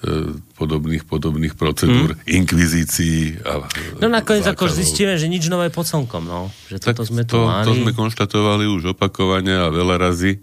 E, 0.00 0.32
podobných, 0.56 1.04
podobných 1.04 1.52
procedúr, 1.60 2.16
hmm. 2.16 2.24
inkvizícií. 2.24 3.44
A, 3.44 3.68
no 4.00 4.08
nakoniec 4.08 4.48
ako 4.48 4.72
zistíme, 4.72 5.20
že 5.20 5.28
nič 5.28 5.52
nové 5.52 5.68
pod 5.68 5.84
slnkom, 5.84 6.24
no. 6.24 6.48
Že 6.72 6.76
tak 6.80 6.96
toto 6.96 7.04
sme 7.04 7.28
to, 7.28 7.44
mali. 7.44 7.68
to 7.68 7.76
sme 7.76 7.92
konštatovali 7.92 8.64
už 8.64 8.96
opakovane 8.96 9.52
a 9.52 9.68
veľa 9.68 10.00
razy. 10.00 10.40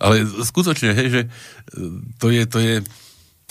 Ale 0.00 0.24
skutočne, 0.24 0.96
hej, 0.96 1.08
že 1.12 1.20
e, 1.20 1.28
to 2.16 2.32
je, 2.32 2.42
to 2.48 2.58
je 2.64 2.74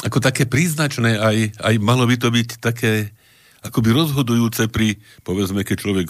ako 0.02 0.18
také 0.26 0.50
príznačné, 0.50 1.22
aj, 1.22 1.38
aj 1.62 1.74
malo 1.78 2.10
by 2.10 2.18
to 2.18 2.34
byť 2.34 2.58
také 2.58 3.14
akoby 3.64 3.90
rozhodujúce 3.96 4.68
pri, 4.68 5.00
povedzme, 5.24 5.64
keď 5.64 5.78
človek 5.80 6.10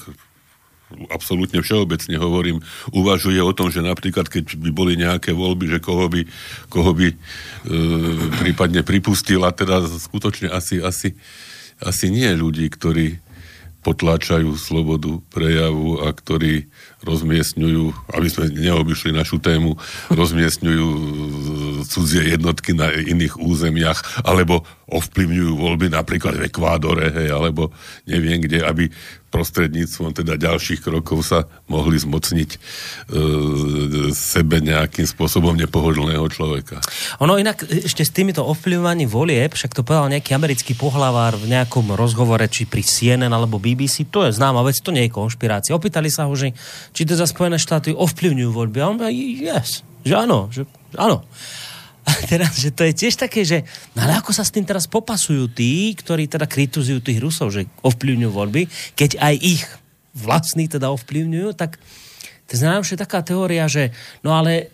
absolútne 1.10 1.62
všeobecne 1.62 2.16
hovorím, 2.22 2.62
uvažuje 2.94 3.42
o 3.42 3.56
tom, 3.56 3.74
že 3.74 3.82
napríklad, 3.82 4.30
keď 4.30 4.58
by 4.58 4.70
boli 4.70 4.94
nejaké 4.94 5.34
voľby, 5.34 5.66
že 5.66 5.80
koho 5.82 6.06
by, 6.06 6.22
koho 6.70 6.92
by 6.94 7.08
e, 7.10 7.16
prípadne 8.46 8.86
pripustil 8.86 9.42
a 9.42 9.50
teda 9.50 9.82
skutočne 9.90 10.54
asi, 10.54 10.78
asi, 10.78 11.18
asi 11.82 12.06
nie 12.14 12.30
ľudí, 12.38 12.70
ktorí 12.70 13.18
potláčajú 13.84 14.56
slobodu 14.56 15.20
prejavu 15.28 16.00
a 16.08 16.16
ktorí 16.16 16.72
rozmiestňujú, 17.04 17.84
aby 18.16 18.28
sme 18.32 18.52
neobyšli 18.52 19.12
našu 19.14 19.38
tému, 19.40 19.76
rozmiestňujú 20.12 20.88
cudzie 21.88 22.34
jednotky 22.34 22.74
na 22.74 22.90
iných 22.92 23.38
územiach, 23.38 24.24
alebo 24.24 24.64
ovplyvňujú 24.90 25.52
voľby 25.54 25.88
napríklad 25.92 26.40
v 26.40 26.48
Ekvádore, 26.48 27.12
hej, 27.12 27.30
alebo 27.32 27.72
neviem 28.08 28.40
kde, 28.44 28.64
aby 28.64 28.88
prostredníctvom 29.34 30.14
teda 30.14 30.38
ďalších 30.38 30.86
krokov 30.86 31.26
sa 31.26 31.50
mohli 31.66 31.98
zmocniť 31.98 32.50
e, 32.54 32.58
sebe 34.14 34.62
nejakým 34.62 35.10
spôsobom 35.10 35.58
nepohodlného 35.58 36.22
človeka. 36.30 36.78
Ono 37.18 37.42
inak 37.42 37.66
ešte 37.66 38.06
s 38.06 38.14
týmito 38.14 38.46
ovplyvňovaním 38.46 39.10
volieb, 39.10 39.58
však 39.58 39.74
to 39.74 39.82
povedal 39.82 40.14
nejaký 40.14 40.38
americký 40.38 40.78
pohlavár 40.78 41.34
v 41.42 41.50
nejakom 41.50 41.98
rozhovore, 41.98 42.46
či 42.46 42.70
pri 42.70 42.86
CNN 42.86 43.34
alebo 43.34 43.58
BBC, 43.58 44.06
to 44.14 44.30
je 44.30 44.38
známa 44.38 44.62
vec, 44.62 44.78
to 44.78 44.94
nie 44.94 45.10
je 45.10 45.16
konšpirácia. 45.18 45.74
Opýtali 45.74 46.14
sa 46.14 46.30
ho, 46.30 46.34
že 46.38 46.54
či 46.94 47.10
teda 47.10 47.26
Spojené 47.26 47.58
štáty 47.58 47.90
ovplyvňujú 47.90 48.52
voľby. 48.54 48.78
A 48.78 48.86
on 48.94 48.98
povedal, 49.02 49.18
yes, 49.18 49.82
že 50.06 50.14
áno, 50.14 50.54
že 50.54 50.70
áno. 50.94 51.26
Teraz, 52.24 52.56
že 52.56 52.72
to 52.72 52.88
je 52.88 52.94
tiež 52.96 53.20
také, 53.20 53.44
že 53.44 53.68
no 53.94 54.08
ale 54.08 54.18
ako 54.18 54.32
sa 54.32 54.48
s 54.48 54.54
tým 54.54 54.64
teraz 54.64 54.88
popasujú 54.88 55.52
tí, 55.52 55.92
ktorí 55.94 56.32
teda 56.32 56.48
kritizujú 56.48 57.04
tých 57.04 57.20
Rusov, 57.20 57.52
že 57.52 57.68
ovplyvňujú 57.84 58.32
voľby, 58.32 58.62
keď 58.96 59.20
aj 59.20 59.36
ich 59.42 59.64
vlastní 60.14 60.70
teda 60.70 60.94
ovplyvňujú, 60.94 61.50
tak 61.58 61.82
to 62.48 62.60
je 62.60 63.00
taká 63.00 63.26
teória, 63.26 63.66
že 63.66 63.90
no 64.22 64.38
ale 64.38 64.70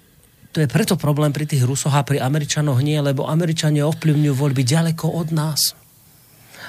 to 0.49 0.65
je 0.65 0.67
preto 0.67 0.97
problém 0.97 1.29
pri 1.29 1.45
tých 1.45 1.61
Rusoch 1.61 1.93
a 1.93 2.01
pri 2.01 2.19
Američanoch 2.19 2.81
nie, 2.81 2.97
lebo 2.97 3.29
Američania 3.29 3.85
ovplyvňujú 3.85 4.33
voľby 4.33 4.63
ďaleko 4.65 5.05
od 5.05 5.29
nás. 5.29 5.77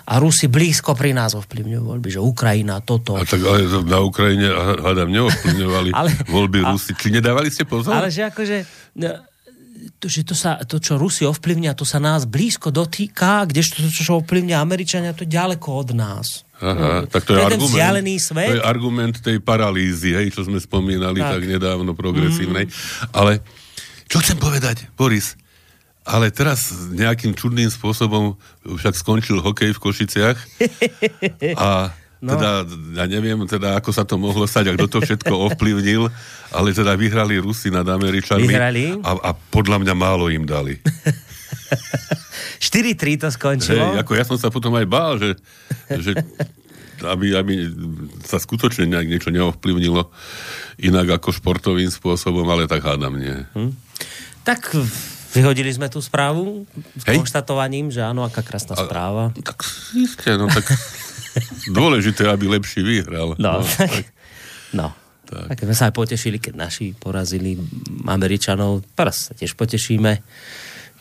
A 0.05 0.17
Rusi 0.21 0.49
blízko 0.49 0.97
pri 0.97 1.13
nás 1.13 1.37
ovplyvňujú 1.37 1.83
voľby, 1.85 2.09
že 2.13 2.21
Ukrajina, 2.21 2.81
toto. 2.81 3.17
A 3.17 3.25
tak 3.25 3.41
ale 3.45 3.69
na 3.85 4.01
Ukrajine, 4.01 4.49
hádam, 4.81 5.13
neovplyvňovali 5.13 5.91
ale, 5.99 6.11
voľby 6.29 6.61
Rusi. 6.65 6.93
Či 6.97 7.09
nedávali 7.21 7.49
ste 7.53 7.65
pozor? 7.69 7.97
Ale 7.97 8.13
že 8.13 8.29
akože, 8.29 8.57
no, 9.01 9.09
že 10.05 10.23
to, 10.23 10.37
sa, 10.37 10.61
to, 10.65 10.77
čo 10.77 11.01
Rusi 11.01 11.25
ovplyvňa, 11.25 11.73
to 11.73 11.89
sa 11.89 11.97
nás 11.97 12.29
blízko 12.29 12.69
dotýka, 12.69 13.49
kdežto 13.49 13.85
to, 13.85 13.91
čo 13.91 14.21
ovplyvňa 14.21 14.57
Američania, 14.61 15.17
to 15.17 15.25
ďaleko 15.25 15.69
od 15.73 15.91
nás. 15.97 16.45
Aha, 16.61 17.09
tak 17.09 17.25
to 17.25 17.33
je, 17.33 17.41
argument, 17.41 18.21
svet. 18.21 18.53
to 18.53 18.57
je 18.61 18.65
argument 18.65 19.17
tej 19.25 19.41
paralýzy, 19.41 20.13
hej, 20.13 20.29
čo 20.29 20.45
sme 20.45 20.61
spomínali 20.61 21.25
tak, 21.25 21.41
tak 21.41 21.43
nedávno 21.49 21.97
progresívnej. 21.97 22.69
Mm. 22.69 22.73
Ale 23.17 23.33
čo 24.11 24.21
chcem 24.21 24.37
povedať, 24.37 24.93
Boris? 24.93 25.41
Ale 26.05 26.29
teraz 26.33 26.73
nejakým 26.93 27.33
čudným 27.33 27.71
spôsobom 27.73 28.37
však 28.65 28.93
skončil 28.99 29.41
hokej 29.41 29.73
v 29.73 29.83
Košiciach 29.83 30.39
a 31.61 31.95
No. 32.21 32.37
Teda, 32.37 32.69
ja 33.01 33.05
neviem, 33.09 33.41
teda, 33.49 33.81
ako 33.81 33.97
sa 33.97 34.05
to 34.05 34.21
mohlo 34.21 34.45
stať 34.45 34.73
a 34.73 34.77
kto 34.77 34.87
to 34.93 34.99
všetko 35.01 35.33
ovplyvnil, 35.53 36.13
ale 36.53 36.69
teda 36.77 36.93
vyhrali 36.93 37.41
Rusi 37.41 37.73
nad 37.73 37.89
Američanmi. 37.89 38.45
Vyhrali? 38.45 39.01
A, 39.01 39.11
a 39.17 39.31
podľa 39.33 39.81
mňa 39.81 39.95
málo 39.97 40.29
im 40.29 40.45
dali. 40.45 40.77
4-3 42.61 43.25
to 43.25 43.29
skončilo. 43.33 43.97
Hej, 43.97 44.05
ako 44.05 44.13
ja 44.13 44.25
som 44.29 44.37
sa 44.37 44.53
potom 44.53 44.77
aj 44.77 44.87
bál, 44.87 45.17
že, 45.17 45.33
že 45.89 46.13
aby, 47.09 47.33
aby 47.33 47.73
sa 48.21 48.37
skutočne 48.37 48.85
nejak 48.85 49.09
niečo 49.09 49.31
neovplyvnilo 49.33 50.13
inak 50.85 51.21
ako 51.21 51.33
športovým 51.33 51.89
spôsobom, 51.89 52.45
ale 52.45 52.69
tak 52.69 52.85
hádam 52.85 53.17
nie. 53.17 53.33
Hm. 53.57 53.73
Tak 54.45 54.77
vyhodili 55.33 55.71
sme 55.73 55.89
tú 55.89 56.05
správu 56.05 56.69
s 56.97 57.05
Hej. 57.09 57.23
konštatovaním, 57.23 57.89
že 57.89 58.05
áno, 58.05 58.27
aká 58.27 58.45
krásna 58.45 58.77
a, 58.77 58.85
správa. 58.85 59.33
Tak 59.41 59.65
isté, 59.97 60.37
no 60.37 60.51
tak 60.51 60.69
Dôležité, 61.79 62.27
aby 62.27 62.51
lepší 62.51 62.81
vyhral. 62.83 63.39
No, 63.39 63.61
no 63.61 63.67
tak, 63.67 64.11
no. 64.75 64.89
Tak. 65.31 65.47
tak 65.55 65.63
sme 65.63 65.77
sa 65.79 65.85
aj 65.91 65.95
potešili, 65.95 66.43
keď 66.43 66.55
naši 66.59 66.91
porazili 66.91 67.55
Američanov. 68.03 68.83
Teraz 68.99 69.31
sa 69.31 69.33
tiež 69.33 69.55
potešíme, 69.55 70.19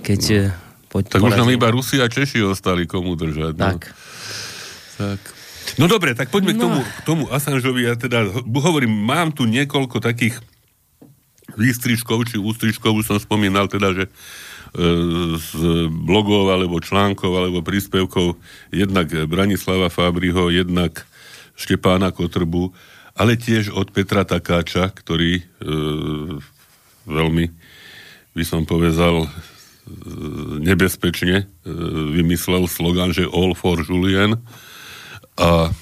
keď... 0.06 0.22
No. 0.22 0.38
Eh, 0.46 0.68
po, 0.90 1.06
tak 1.06 1.22
porazili. 1.22 1.34
už 1.34 1.38
nám 1.38 1.50
iba 1.54 1.68
Rusi 1.70 1.98
a 2.02 2.10
Češi 2.10 2.46
ostali 2.46 2.86
komu 2.86 3.14
držať. 3.18 3.54
No. 3.58 3.66
Tak. 3.74 3.82
tak. 4.98 5.22
No 5.78 5.86
dobre, 5.86 6.18
tak 6.18 6.34
poďme 6.34 6.54
no. 6.54 6.58
k 6.58 6.62
tomu, 6.62 6.80
k 6.82 7.02
tomu 7.06 7.24
Assangeovi. 7.30 7.82
Ja 7.86 7.94
teda 7.94 8.26
hovorím, 8.42 8.90
mám 8.90 9.30
tu 9.30 9.46
niekoľko 9.46 10.02
takých 10.02 10.42
výstrižkov, 11.58 12.30
či 12.30 12.42
ústrižkov, 12.42 13.02
už 13.02 13.06
som 13.06 13.18
spomínal 13.22 13.70
teda, 13.70 13.94
že 13.94 14.06
z 14.74 15.50
blogov 15.90 16.54
alebo 16.54 16.78
článkov 16.78 17.32
alebo 17.34 17.66
príspevkov. 17.66 18.38
Jednak 18.70 19.10
Branislava 19.26 19.90
Fábriho, 19.90 20.54
jednak 20.54 21.06
Štepána 21.58 22.14
Kotrbu, 22.14 22.72
ale 23.18 23.36
tiež 23.36 23.74
od 23.76 23.92
Petra 23.92 24.24
Takáča, 24.24 24.94
ktorý 24.96 25.42
e, 25.42 25.44
veľmi, 27.04 27.46
by 28.38 28.44
som 28.48 28.64
povedal, 28.64 29.28
nebezpečne 30.62 31.44
e, 31.44 31.46
vymyslel 32.16 32.70
slogan, 32.70 33.12
že 33.12 33.28
All 33.28 33.58
for 33.58 33.82
Julien. 33.84 34.40
A, 35.36 35.74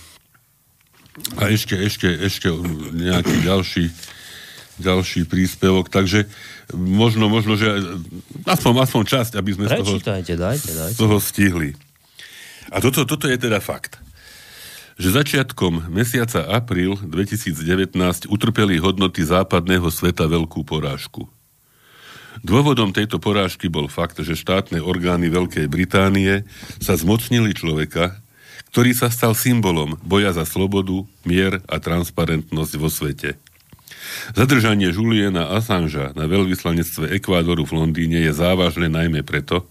a 1.38 1.44
ešte, 1.52 1.78
ešte, 1.78 2.10
ešte 2.10 2.50
nejaký 2.96 3.46
ďalší 3.46 3.86
ďalší 4.78 5.26
príspevok, 5.26 5.90
takže 5.90 6.30
možno, 6.76 7.32
možno, 7.32 7.56
že 7.56 7.68
aspoň, 8.44 8.72
aspoň 8.84 9.04
časť, 9.08 9.32
aby 9.40 9.52
sme 9.56 9.66
z 9.70 9.80
toho, 9.80 9.94
dajte, 10.02 10.34
dajte. 10.36 10.72
z 10.92 10.98
toho 10.98 11.18
stihli. 11.22 11.72
A 12.74 12.84
toto, 12.84 13.08
toto 13.08 13.32
je 13.32 13.38
teda 13.40 13.64
fakt 13.64 14.04
že 14.98 15.14
začiatkom 15.14 15.94
mesiaca 15.94 16.42
apríl 16.50 16.98
2019 16.98 17.94
utrpeli 18.34 18.82
hodnoty 18.82 19.22
západného 19.22 19.94
sveta 19.94 20.26
veľkú 20.26 20.66
porážku. 20.66 21.30
Dôvodom 22.42 22.94
tejto 22.94 23.22
porážky 23.22 23.70
bol 23.70 23.90
fakt, 23.90 24.22
že 24.22 24.38
štátne 24.38 24.82
orgány 24.82 25.30
Veľkej 25.30 25.70
Británie 25.70 26.46
sa 26.82 26.98
zmocnili 26.98 27.54
človeka, 27.54 28.18
ktorý 28.74 28.94
sa 28.94 29.10
stal 29.10 29.34
symbolom 29.34 29.98
boja 30.06 30.34
za 30.34 30.46
slobodu, 30.46 31.06
mier 31.26 31.62
a 31.66 31.78
transparentnosť 31.82 32.74
vo 32.78 32.90
svete. 32.90 33.38
Zadržanie 34.36 34.92
Juliana 34.92 35.54
Assangea 35.56 36.12
na 36.14 36.28
veľvyslanectve 36.28 37.16
Ekvádoru 37.18 37.64
v 37.68 37.76
Londýne 37.76 38.20
je 38.22 38.32
závažné 38.34 38.92
najmä 38.92 39.24
preto, 39.24 39.66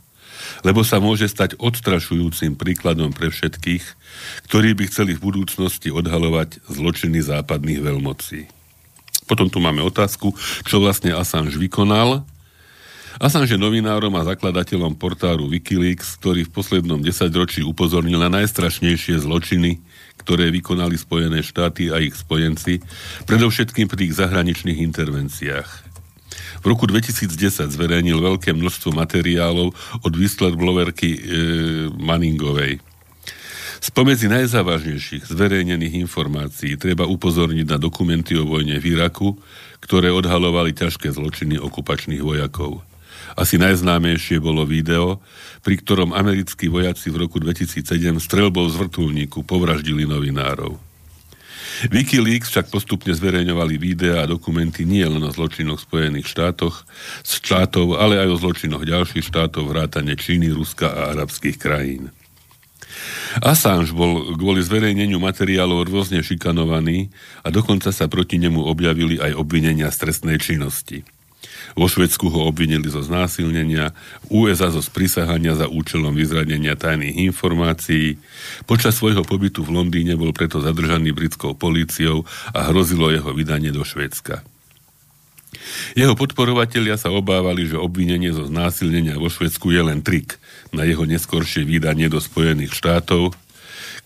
lebo 0.63 0.87
sa 0.87 1.03
môže 1.03 1.27
stať 1.27 1.59
odstrašujúcim 1.59 2.55
príkladom 2.55 3.11
pre 3.13 3.29
všetkých, 3.29 3.85
ktorí 4.47 4.79
by 4.79 4.85
chceli 4.89 5.13
v 5.19 5.25
budúcnosti 5.25 5.91
odhalovať 5.91 6.63
zločiny 6.71 7.21
západných 7.21 7.81
veľmocí. 7.83 8.47
Potom 9.27 9.51
tu 9.51 9.59
máme 9.59 9.83
otázku, 9.83 10.33
čo 10.63 10.79
vlastne 10.79 11.11
Assange 11.11 11.59
vykonal. 11.59 12.23
Assange 13.19 13.57
je 13.57 13.61
novinárom 13.61 14.13
a 14.15 14.29
zakladateľom 14.29 14.95
portáru 14.95 15.51
Wikileaks, 15.51 16.15
ktorý 16.21 16.47
v 16.47 16.55
poslednom 16.55 17.03
desaťročí 17.03 17.67
upozornil 17.67 18.23
na 18.23 18.31
najstrašnejšie 18.31 19.19
zločiny, 19.19 19.83
ktoré 20.27 20.51
vykonali 20.51 20.99
Spojené 20.99 21.47
štáty 21.47 21.95
a 21.95 22.03
ich 22.03 22.19
spojenci, 22.19 22.83
predovšetkým 23.31 23.87
pri 23.87 24.11
ich 24.11 24.19
zahraničných 24.19 24.83
intervenciách. 24.83 25.87
V 26.61 26.65
roku 26.67 26.91
2010 26.91 27.71
zverejnil 27.71 28.19
veľké 28.19 28.51
množstvo 28.51 28.91
materiálov 28.91 29.71
od 30.03 30.13
whistleblowerky 30.19 31.11
e, 31.15 31.21
Manningovej. 31.95 32.83
Spomedzi 33.79 34.27
najzávažnejších 34.27 35.31
zverejnených 35.31 35.95
informácií 36.03 36.75
treba 36.75 37.07
upozorniť 37.07 37.67
na 37.71 37.79
dokumenty 37.79 38.35
o 38.35 38.43
vojne 38.43 38.83
v 38.83 38.99
Iraku, 38.99 39.39
ktoré 39.79 40.11
odhalovali 40.11 40.75
ťažké 40.75 41.15
zločiny 41.15 41.55
okupačných 41.63 42.19
vojakov. 42.19 42.83
Asi 43.37 43.61
najznámejšie 43.61 44.41
bolo 44.41 44.65
video, 44.65 45.21
pri 45.61 45.77
ktorom 45.77 46.17
americkí 46.17 46.73
vojaci 46.73 47.13
v 47.13 47.29
roku 47.29 47.37
2007 47.37 47.85
strelbou 48.17 48.65
z 48.73 48.81
vrtulníku 48.81 49.45
povraždili 49.45 50.09
novinárov. 50.09 50.81
Wikileaks 51.93 52.49
však 52.49 52.73
postupne 52.73 53.13
zverejňovali 53.13 53.77
videá 53.77 54.25
a 54.25 54.31
dokumenty 54.31 54.89
nie 54.89 55.05
len 55.05 55.21
o 55.21 55.29
zločinoch 55.29 55.77
Spojených 55.77 56.25
štátoch, 56.25 56.89
štátov, 57.21 58.01
ale 58.01 58.17
aj 58.17 58.33
o 58.33 58.41
zločinoch 58.41 58.89
ďalších 58.89 59.29
štátov, 59.29 59.69
vrátane 59.69 60.17
Číny, 60.17 60.49
Ruska 60.57 60.89
a 60.89 61.13
arabských 61.13 61.61
krajín. 61.61 62.09
Assange 63.45 63.93
bol 63.93 64.33
kvôli 64.41 64.65
zverejneniu 64.65 65.21
materiálov 65.21 65.85
rôzne 65.85 66.25
šikanovaný 66.25 67.13
a 67.45 67.53
dokonca 67.53 67.93
sa 67.93 68.09
proti 68.09 68.41
nemu 68.41 68.65
objavili 68.65 69.21
aj 69.21 69.37
obvinenia 69.37 69.93
z 69.93 70.09
trestnej 70.09 70.41
činnosti. 70.41 71.05
Vo 71.75 71.91
Švedsku 71.91 72.31
ho 72.31 72.47
obvinili 72.47 72.87
zo 72.87 73.03
znásilnenia, 73.03 73.91
USA 74.31 74.71
zo 74.71 74.79
sprisahania 74.79 75.59
za 75.59 75.67
účelom 75.67 76.15
vyzradenia 76.15 76.79
tajných 76.79 77.19
informácií. 77.27 78.21
Počas 78.71 78.95
svojho 78.95 79.27
pobytu 79.27 79.67
v 79.67 79.83
Londýne 79.83 80.15
bol 80.15 80.31
preto 80.31 80.63
zadržaný 80.63 81.11
britskou 81.11 81.59
políciou 81.59 82.23
a 82.55 82.71
hrozilo 82.71 83.11
jeho 83.11 83.35
vydanie 83.35 83.75
do 83.75 83.83
Švédska. 83.83 84.47
Jeho 85.97 86.15
podporovatelia 86.15 87.01
sa 87.01 87.11
obávali, 87.11 87.67
že 87.67 87.81
obvinenie 87.81 88.31
zo 88.31 88.47
znásilnenia 88.47 89.17
vo 89.17 89.33
Švedsku 89.33 89.73
je 89.73 89.83
len 89.83 90.05
trik 90.05 90.37
na 90.71 90.85
jeho 90.85 91.09
neskoršie 91.09 91.65
vydanie 91.65 92.07
do 92.13 92.21
Spojených 92.21 92.77
štátov, 92.77 93.33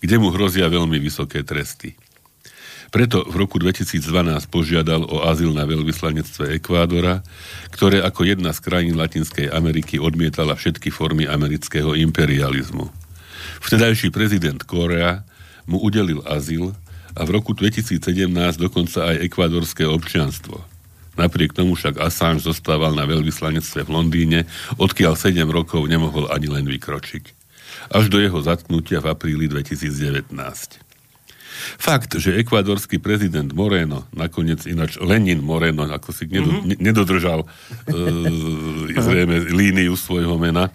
kde 0.01 0.15
mu 0.17 0.33
hrozia 0.33 0.71
veľmi 0.71 0.97
vysoké 0.97 1.45
tresty. 1.45 1.93
Preto 2.91 3.23
v 3.23 3.39
roku 3.39 3.55
2012 3.55 4.03
požiadal 4.51 5.07
o 5.07 5.23
azyl 5.23 5.55
na 5.55 5.63
veľvyslanectve 5.63 6.59
Ekvádora, 6.59 7.23
ktoré 7.71 8.03
ako 8.03 8.27
jedna 8.27 8.51
z 8.51 8.59
krajín 8.59 8.99
Latinskej 8.99 9.47
Ameriky 9.47 9.95
odmietala 9.95 10.59
všetky 10.59 10.91
formy 10.91 11.23
amerického 11.23 11.95
imperializmu. 11.95 12.91
Vtedajší 13.63 14.11
prezident 14.11 14.59
Korea 14.67 15.23
mu 15.63 15.79
udelil 15.79 16.19
azyl 16.27 16.75
a 17.15 17.23
v 17.23 17.29
roku 17.31 17.55
2017 17.55 18.27
dokonca 18.59 19.07
aj 19.07 19.23
ekvádorské 19.23 19.87
občianstvo. 19.87 20.59
Napriek 21.15 21.55
tomu 21.55 21.79
však 21.79 21.95
Assange 21.95 22.43
zostával 22.43 22.91
na 22.91 23.07
veľvyslanectve 23.07 23.87
v 23.87 23.89
Londýne, 23.91 24.39
odkiaľ 24.75 25.15
7 25.15 25.39
rokov 25.47 25.87
nemohol 25.87 26.27
ani 26.27 26.51
len 26.51 26.67
vykročiť. 26.67 27.23
Až 27.95 28.11
do 28.11 28.19
jeho 28.19 28.39
zatknutia 28.43 28.99
v 28.99 29.15
apríli 29.15 29.47
2019. 29.47 30.90
Fakt, 31.77 32.17
že 32.17 32.37
ekvádorský 32.39 33.01
prezident 33.01 33.49
Moreno, 33.51 34.07
nakoniec 34.15 34.63
ináč 34.65 34.97
Lenin 35.01 35.43
Moreno, 35.43 35.87
ako 35.87 36.09
si 36.13 36.27
nedo, 36.27 36.51
mm-hmm. 36.51 36.79
nedodržal 36.79 37.43
e, 37.43 37.47
zrejme 38.97 39.51
líniu 39.51 39.93
svojho 39.95 40.35
mena, 40.39 40.71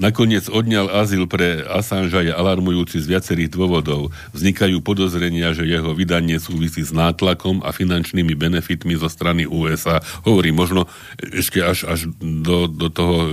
Nakoniec 0.00 0.48
odňal 0.48 0.88
azyl 0.88 1.28
pre 1.28 1.60
Assangea 1.60 2.24
je 2.24 2.32
alarmujúci 2.32 3.04
z 3.04 3.10
viacerých 3.10 3.52
dôvodov. 3.52 4.14
Vznikajú 4.32 4.80
podozrenia, 4.80 5.52
že 5.52 5.68
jeho 5.68 5.92
vydanie 5.92 6.40
súvisí 6.40 6.80
s 6.80 6.94
nátlakom 6.94 7.60
a 7.60 7.74
finančnými 7.74 8.32
benefitmi 8.32 8.96
zo 8.96 9.12
strany 9.12 9.44
USA. 9.44 10.00
Hovorí 10.24 10.56
možno 10.56 10.88
ešte 11.20 11.60
až, 11.60 11.84
až 11.84 12.08
do, 12.16 12.64
do, 12.64 12.88
toho, 12.88 13.16
e, 13.26 13.30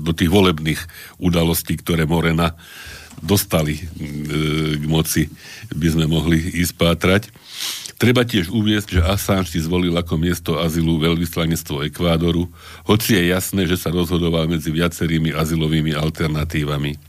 do 0.00 0.12
tých 0.16 0.32
volebných 0.32 0.80
udalostí, 1.20 1.76
ktoré 1.76 2.08
Morena 2.08 2.56
dostali 3.20 3.78
e, 3.78 3.82
k 4.78 4.84
moci, 4.86 5.28
by 5.74 5.88
sme 5.94 6.04
mohli 6.06 6.38
ísť 6.38 6.74
pátrať. 6.76 7.22
Treba 7.98 8.22
tiež 8.22 8.54
uviesť, 8.54 9.02
že 9.02 9.02
Assange 9.02 9.50
si 9.50 9.58
zvolil 9.58 9.90
ako 9.98 10.14
miesto 10.22 10.54
azylu 10.62 11.02
veľvyslanectvo 11.02 11.82
Ekvádoru, 11.90 12.46
hoci 12.86 13.18
je 13.18 13.34
jasné, 13.34 13.66
že 13.66 13.74
sa 13.74 13.90
rozhodoval 13.90 14.46
medzi 14.46 14.70
viacerými 14.70 15.34
azylovými 15.34 15.98
alternatívami. 15.98 17.07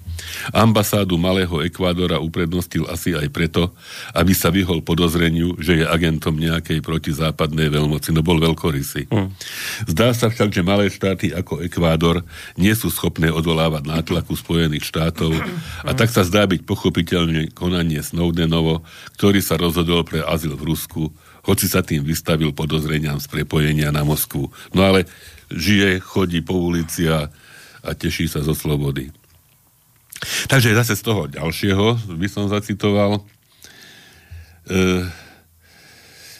Ambasádu 0.55 1.19
Malého 1.19 1.61
Ekvádora 1.61 2.21
uprednostil 2.21 2.87
asi 2.87 3.13
aj 3.13 3.27
preto, 3.29 3.73
aby 4.15 4.33
sa 4.33 4.49
vyhol 4.49 4.81
podozreniu, 4.81 5.57
že 5.61 5.83
je 5.83 5.85
agentom 5.85 6.35
nejakej 6.35 6.81
protizápadnej 6.81 7.69
veľmoci, 7.69 8.15
no 8.15 8.21
bol 8.25 8.39
veľkorysý. 8.41 9.09
Mm. 9.11 9.29
Zdá 9.89 10.15
sa 10.15 10.31
však, 10.31 10.49
že 10.53 10.65
malé 10.65 10.89
štáty 10.89 11.31
ako 11.31 11.61
Ekvádor 11.63 12.23
nie 12.57 12.73
sú 12.73 12.89
schopné 12.89 13.29
odolávať 13.29 13.85
nátlaku 13.85 14.35
Spojených 14.35 14.87
štátov 14.87 15.31
a 15.85 15.91
tak 15.93 16.09
sa 16.09 16.25
zdá 16.25 16.45
byť 16.49 16.65
pochopiteľne 16.65 17.51
konanie 17.53 18.01
Snowdenovo, 18.01 18.83
ktorý 19.19 19.39
sa 19.43 19.59
rozhodol 19.59 20.07
pre 20.07 20.23
azyl 20.25 20.55
v 20.55 20.67
Rusku, 20.73 21.03
hoci 21.45 21.65
sa 21.65 21.81
tým 21.81 22.03
vystavil 22.03 22.51
podozreniam 22.51 23.17
z 23.17 23.27
prepojenia 23.31 23.89
na 23.89 24.03
Moskvu. 24.03 24.51
No 24.75 24.81
ale 24.83 25.07
žije, 25.49 25.97
chodí 26.03 26.45
po 26.45 26.57
ulici 26.57 27.09
a, 27.09 27.29
a 27.81 27.89
teší 27.95 28.29
sa 28.29 28.45
zo 28.45 28.53
slobody. 28.53 29.09
Takže 30.51 30.75
zase 30.75 30.99
z 30.99 31.03
toho 31.03 31.31
ďalšieho 31.31 32.15
by 32.19 32.27
som 32.27 32.51
zacitoval. 32.51 33.19
E, 33.19 33.21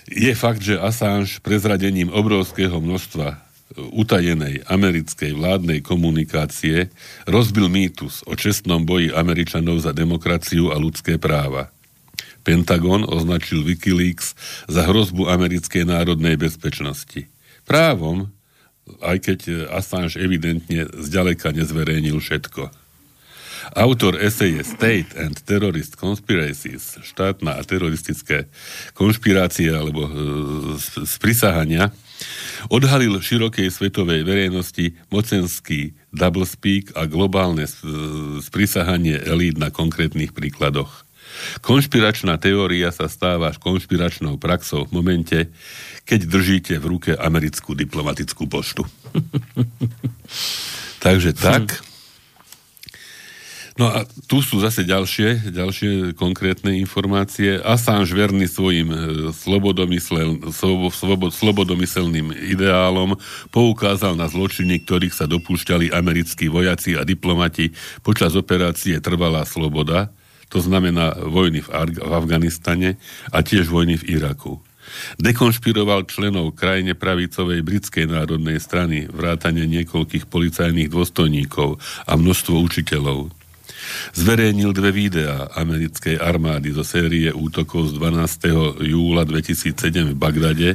je 0.09 0.33
fakt, 0.35 0.59
že 0.65 0.81
Assange 0.81 1.39
prezradením 1.39 2.11
obrovského 2.11 2.81
množstva 2.81 3.49
utajenej 3.77 4.65
americkej 4.65 5.37
vládnej 5.37 5.79
komunikácie 5.85 6.89
rozbil 7.29 7.69
mýtus 7.69 8.25
o 8.25 8.33
čestnom 8.33 8.81
boji 8.81 9.13
Američanov 9.13 9.85
za 9.85 9.93
demokraciu 9.93 10.73
a 10.73 10.81
ľudské 10.81 11.21
práva. 11.21 11.69
Pentagon 12.41 13.05
označil 13.05 13.61
Wikileaks 13.61 14.33
za 14.65 14.89
hrozbu 14.89 15.29
americkej 15.29 15.85
národnej 15.85 16.39
bezpečnosti. 16.39 17.29
Právom, 17.69 18.33
aj 19.05 19.17
keď 19.21 19.69
Assange 19.69 20.17
evidentne 20.17 20.89
zďaleka 20.97 21.53
nezverejnil 21.53 22.17
všetko. 22.17 22.73
Autor 23.75 24.17
eseje 24.17 24.63
State 24.65 25.13
and 25.17 25.37
Terrorist 25.45 25.93
Conspiracies, 25.93 26.97
štátna 27.05 27.57
a 27.57 27.61
teroristické 27.61 28.49
konšpirácie 28.97 29.69
alebo 29.69 30.09
e, 30.09 30.11
sprisahania, 31.05 31.93
odhalil 32.67 33.21
širokej 33.21 33.69
svetovej 33.71 34.25
verejnosti 34.25 34.97
mocenský 35.13 35.95
doublespeak 36.11 36.97
a 36.97 37.05
globálne 37.05 37.69
sprisahanie 38.43 39.21
elít 39.23 39.61
na 39.61 39.69
konkrétnych 39.69 40.33
príkladoch. 40.33 41.07
Konšpiračná 41.61 42.41
teória 42.41 42.89
sa 42.89 43.05
stáva 43.05 43.53
konšpiračnou 43.53 44.41
praxou 44.41 44.89
v 44.89 44.93
momente, 44.97 45.39
keď 46.03 46.19
držíte 46.25 46.73
v 46.81 46.85
ruke 46.97 47.11
americkú 47.13 47.77
diplomatickú 47.77 48.49
poštu. 48.49 48.83
Takže 51.05 51.31
tak. 51.37 51.88
No 53.79 53.87
a 53.87 54.03
tu 54.27 54.43
sú 54.43 54.59
zase 54.59 54.83
ďalšie, 54.83 55.55
ďalšie 55.55 56.11
konkrétne 56.19 56.75
informácie. 56.75 57.63
Assange 57.63 58.11
verný 58.11 58.51
svojim 58.51 58.91
e, 58.91 58.97
slobodomysel, 59.31 60.51
slobo, 60.51 61.31
slobodomyselným 61.31 62.35
ideálom 62.51 63.15
poukázal 63.55 64.19
na 64.19 64.27
zločiny, 64.27 64.83
ktorých 64.83 65.15
sa 65.15 65.31
dopúšťali 65.31 65.95
americkí 65.95 66.51
vojaci 66.51 66.99
a 66.99 67.07
diplomati 67.07 67.71
počas 68.03 68.35
operácie 68.35 68.99
Trvalá 68.99 69.47
sloboda, 69.47 70.11
to 70.51 70.59
znamená 70.59 71.15
vojny 71.15 71.63
v, 71.63 71.69
Ar- 71.71 72.03
v 72.03 72.11
Afganistane 72.11 72.99
a 73.31 73.39
tiež 73.39 73.71
vojny 73.71 73.95
v 73.95 74.19
Iraku. 74.19 74.59
Dekonšpiroval 75.23 76.03
členov 76.11 76.51
krajine 76.51 76.99
pravicovej 76.99 77.63
britskej 77.63 78.11
národnej 78.11 78.59
strany, 78.59 79.07
vrátane 79.07 79.63
niekoľkých 79.71 80.27
policajných 80.27 80.91
dôstojníkov 80.91 81.79
a 82.09 82.13
množstvo 82.19 82.59
učiteľov. 82.59 83.38
Zverejnil 84.13 84.73
dve 84.73 84.91
videá 84.91 85.49
americkej 85.53 86.17
armády 86.17 86.73
zo 86.73 86.81
série 86.81 87.29
útokov 87.29 87.93
z 87.93 88.01
12. 88.01 88.85
júla 88.85 89.23
2007 89.25 90.13
v 90.13 90.17
Bagdade, 90.17 90.69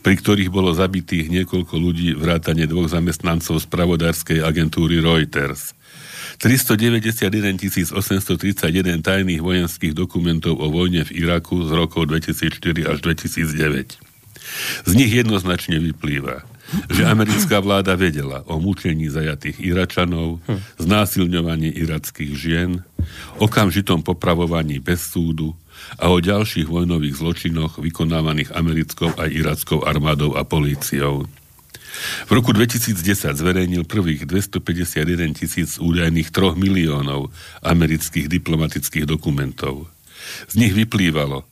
pri 0.00 0.14
ktorých 0.16 0.50
bolo 0.50 0.72
zabitých 0.72 1.28
niekoľko 1.28 1.74
ľudí 1.76 2.16
vrátane 2.16 2.64
dvoch 2.64 2.88
zamestnancov 2.88 3.62
spravodárskej 3.62 4.42
agentúry 4.42 4.98
Reuters. 4.98 5.76
391 6.40 7.92
831 7.92 9.04
tajných 9.04 9.44
vojenských 9.44 9.92
dokumentov 9.92 10.56
o 10.56 10.72
vojne 10.72 11.04
v 11.04 11.12
Iraku 11.20 11.68
z 11.68 11.70
rokov 11.76 12.08
2004 12.08 12.88
až 12.88 12.98
2009. 13.04 14.00
Z 14.88 14.92
nich 14.96 15.12
jednoznačne 15.12 15.76
vyplýva, 15.78 16.48
že 16.90 17.02
americká 17.06 17.58
vláda 17.58 17.98
vedela 17.98 18.46
o 18.46 18.62
mučení 18.62 19.10
zajatých 19.10 19.58
Iračanov, 19.58 20.38
znásilňovaní 20.78 21.74
irackých 21.74 22.32
žien, 22.34 22.70
okamžitom 23.42 24.06
popravovaní 24.06 24.78
bez 24.78 25.10
súdu 25.10 25.54
a 25.98 26.12
o 26.12 26.20
ďalších 26.20 26.68
vojnových 26.68 27.18
zločinoch 27.18 27.80
vykonávaných 27.80 28.54
americkou 28.54 29.10
a 29.16 29.26
irackou 29.26 29.82
armádou 29.82 30.36
a 30.36 30.44
políciou. 30.44 31.26
V 32.26 32.30
roku 32.30 32.54
2010 32.54 33.34
zverejnil 33.34 33.82
prvých 33.84 34.24
251 34.24 35.36
tisíc 35.36 35.76
údajných 35.76 36.30
3 36.30 36.54
miliónov 36.54 37.34
amerických 37.66 38.30
diplomatických 38.30 39.04
dokumentov. 39.04 39.90
Z 40.46 40.54
nich 40.60 40.72
vyplývalo, 40.72 41.42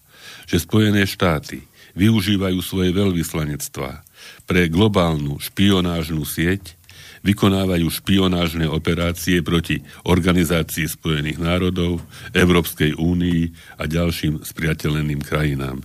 že 0.46 0.62
Spojené 0.62 1.04
štáty 1.04 1.66
využívajú 1.98 2.58
svoje 2.62 2.94
veľvyslanectvá 2.94 4.07
pre 4.48 4.72
globálnu 4.72 5.36
špionážnu 5.36 6.24
sieť, 6.24 6.80
vykonávajú 7.20 7.86
špionážne 7.92 8.64
operácie 8.70 9.44
proti 9.44 9.84
Organizácii 10.08 10.88
spojených 10.88 11.36
národov, 11.36 12.00
Európskej 12.32 12.96
únii 12.96 13.76
a 13.76 13.84
ďalším 13.84 14.40
spriateľeným 14.40 15.20
krajinám. 15.20 15.84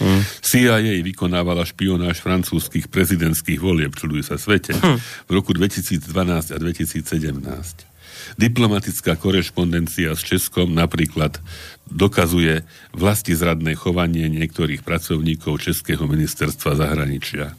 Hmm. 0.00 0.24
CIA 0.40 1.04
vykonávala 1.04 1.68
špionáž 1.68 2.24
francúzských 2.24 2.88
prezidentských 2.88 3.60
volieb, 3.60 3.92
čuduj 3.92 4.28
sa 4.28 4.36
svete, 4.40 4.76
hmm. 4.76 4.98
v 5.28 5.30
roku 5.32 5.52
2012 5.52 6.04
a 6.52 6.56
2017. 6.56 7.92
Diplomatická 8.40 9.18
korešpondencia 9.20 10.16
s 10.16 10.22
Českom 10.24 10.72
napríklad 10.72 11.42
dokazuje 11.90 12.64
vlasti 12.96 13.36
zradné 13.36 13.76
chovanie 13.76 14.30
niektorých 14.32 14.80
pracovníkov 14.80 15.60
Českého 15.60 16.08
ministerstva 16.08 16.78
zahraničia. 16.78 17.52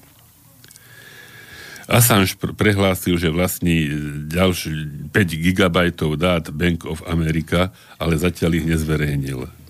Assange 1.87 2.39
pr- 2.39 2.55
prehlásil, 2.55 3.19
že 3.19 3.33
vlastní 3.33 3.91
ďalší 4.31 5.09
5 5.11 5.41
gigabajtov 5.43 6.15
dát 6.15 6.47
Bank 6.49 6.87
of 6.87 7.03
America, 7.05 7.75
ale 7.99 8.15
zatiaľ 8.15 8.63
ich 8.63 8.67
nezverejnil. 8.67 9.63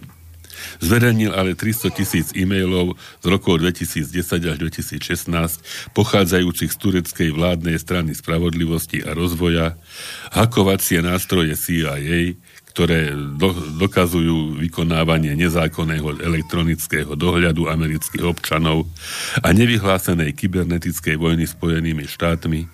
Zverejnil 0.79 1.35
ale 1.35 1.55
300 1.55 1.91
tisíc 1.91 2.27
e-mailov 2.33 2.95
z 3.19 3.25
rokov 3.27 3.59
2010 3.59 4.15
až 4.47 4.57
2016, 4.57 5.59
pochádzajúcich 5.91 6.71
z 6.71 6.77
tureckej 6.79 7.29
vládnej 7.35 7.77
strany 7.79 8.15
spravodlivosti 8.15 9.03
a 9.03 9.11
rozvoja, 9.11 9.75
hakovacie 10.31 11.03
nástroje 11.03 11.55
CIA, 11.59 12.35
ktoré 12.73 13.13
do, 13.13 13.53
dokazujú 13.77 14.57
vykonávanie 14.57 15.37
nezákonného 15.37 16.17
elektronického 16.17 17.13
dohľadu 17.13 17.69
amerických 17.69 18.25
občanov 18.25 18.89
a 19.45 19.53
nevyhlásenej 19.53 20.33
kybernetickej 20.33 21.15
vojny 21.21 21.45
Spojenými 21.45 22.09
štátmi, 22.09 22.65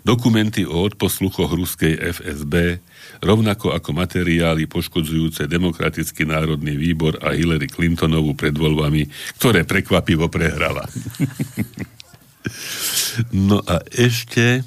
dokumenty 0.00 0.64
o 0.64 0.88
odposluchoch 0.88 1.52
ruskej 1.52 1.92
FSB, 2.16 2.80
rovnako 3.20 3.76
ako 3.76 3.90
materiály 3.92 4.64
poškodzujúce 4.64 5.44
Demokratický 5.44 6.24
národný 6.24 6.80
výbor 6.80 7.20
a 7.20 7.36
Hillary 7.36 7.68
Clintonovu 7.68 8.32
pred 8.32 8.56
voľbami, 8.56 9.12
ktoré 9.36 9.68
prekvapivo 9.68 10.32
prehrala. 10.32 10.88
no 13.48 13.60
a 13.64 13.84
ešte 13.92 14.64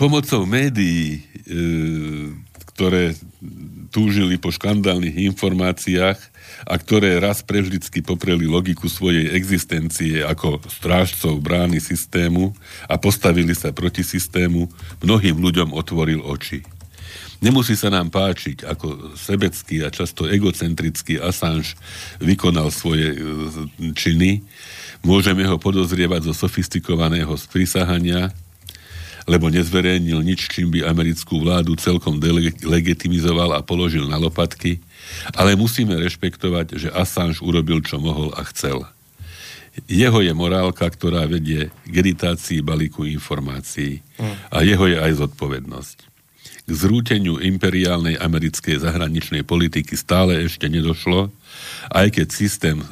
pomocou 0.00 0.48
médií, 0.48 1.20
e, 1.20 1.20
ktoré 2.74 3.14
túžili 3.94 4.40
po 4.40 4.50
škandálnych 4.50 5.14
informáciách 5.30 6.18
a 6.66 6.74
ktoré 6.74 7.22
raz 7.22 7.46
prevždycky 7.46 8.02
popreli 8.02 8.50
logiku 8.50 8.90
svojej 8.90 9.30
existencie 9.36 10.24
ako 10.26 10.58
strážcov 10.66 11.38
brány 11.38 11.78
systému 11.78 12.50
a 12.90 12.98
postavili 12.98 13.54
sa 13.54 13.70
proti 13.70 14.02
systému, 14.02 14.66
mnohým 15.04 15.38
ľuďom 15.38 15.70
otvoril 15.70 16.24
oči. 16.26 16.66
Nemusí 17.44 17.76
sa 17.76 17.92
nám 17.92 18.08
páčiť, 18.08 18.64
ako 18.64 19.14
sebecký 19.20 19.84
a 19.84 19.92
často 19.92 20.24
egocentrický 20.24 21.20
Assange 21.20 21.76
vykonal 22.16 22.72
svoje 22.72 23.12
e, 23.12 23.18
činy. 23.92 24.40
Môžeme 25.04 25.44
ho 25.44 25.60
podozrievať 25.60 26.32
zo 26.32 26.34
sofistikovaného 26.34 27.36
sprísahania, 27.36 28.32
lebo 29.24 29.48
nezverejnil 29.52 30.20
nič, 30.22 30.48
čím 30.52 30.72
by 30.72 30.86
americkú 30.88 31.40
vládu 31.40 31.76
celkom 31.76 32.20
delegitimizoval 32.20 33.56
a 33.56 33.64
položil 33.64 34.04
na 34.08 34.20
lopatky, 34.20 34.80
ale 35.36 35.56
musíme 35.56 35.96
rešpektovať, 35.96 36.66
že 36.80 36.88
Assange 36.92 37.40
urobil, 37.40 37.80
čo 37.84 38.00
mohol 38.00 38.32
a 38.36 38.44
chcel. 38.48 38.84
Jeho 39.90 40.22
je 40.22 40.30
morálka, 40.30 40.86
ktorá 40.86 41.26
vedie 41.26 41.74
k 41.82 41.94
editácii 41.98 42.62
balíku 42.62 43.02
informácií 43.10 44.06
a 44.54 44.62
jeho 44.62 44.86
je 44.86 44.96
aj 45.02 45.26
zodpovednosť 45.26 46.13
k 46.64 46.70
zrúteniu 46.72 47.36
imperiálnej 47.44 48.16
americkej 48.16 48.80
zahraničnej 48.80 49.44
politiky 49.44 50.00
stále 50.00 50.48
ešte 50.48 50.64
nedošlo, 50.64 51.28
aj 51.92 52.16
keď 52.16 52.26
systém 52.32 52.80
e, 52.80 52.86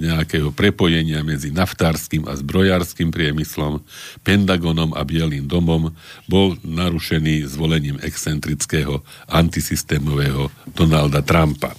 nejakého 0.00 0.48
prepojenia 0.56 1.20
medzi 1.20 1.52
naftárským 1.52 2.24
a 2.24 2.32
zbrojárským 2.32 3.12
priemyslom, 3.12 3.84
Pentagonom 4.24 4.96
a 4.96 5.04
Bielým 5.04 5.44
domom 5.44 5.92
bol 6.24 6.56
narušený 6.64 7.44
zvolením 7.44 8.00
excentrického 8.00 9.04
antisystémového 9.28 10.48
Donalda 10.72 11.20
Trumpa. 11.20 11.76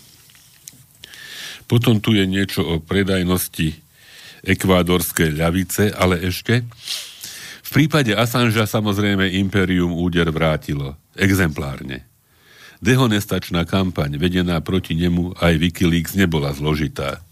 Potom 1.65 1.97
tu 1.97 2.13
je 2.13 2.29
niečo 2.29 2.61
o 2.61 2.75
predajnosti 2.77 3.73
ekvádorskej 4.45 5.41
ľavice, 5.41 5.89
ale 5.89 6.21
ešte 6.21 6.61
v 7.65 7.69
prípade 7.73 8.13
Assangea 8.13 8.69
samozrejme 8.69 9.25
imperium 9.41 9.89
úder 9.89 10.29
vrátilo 10.29 10.93
exemplárne. 11.17 12.05
Dehonestačná 12.83 13.63
kampaň 13.63 14.19
vedená 14.19 14.59
proti 14.59 14.93
nemu 14.93 15.39
aj 15.39 15.53
Wikileaks 15.57 16.13
nebola 16.13 16.51
zložitá. 16.51 17.23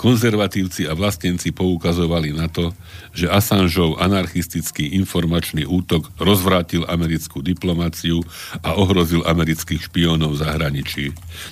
Konzervatívci 0.00 0.88
a 0.88 0.96
vlastenci 0.96 1.52
poukazovali 1.52 2.32
na 2.32 2.48
to, 2.48 2.72
že 3.12 3.28
Assangeov 3.28 4.00
anarchistický 4.00 4.96
informačný 4.96 5.68
útok 5.68 6.08
rozvrátil 6.16 6.88
americkú 6.88 7.44
diplomáciu 7.44 8.24
a 8.64 8.80
ohrozil 8.80 9.20
amerických 9.28 9.92
špiónov 9.92 10.36
v 10.36 10.40
zahraničí. 10.40 11.04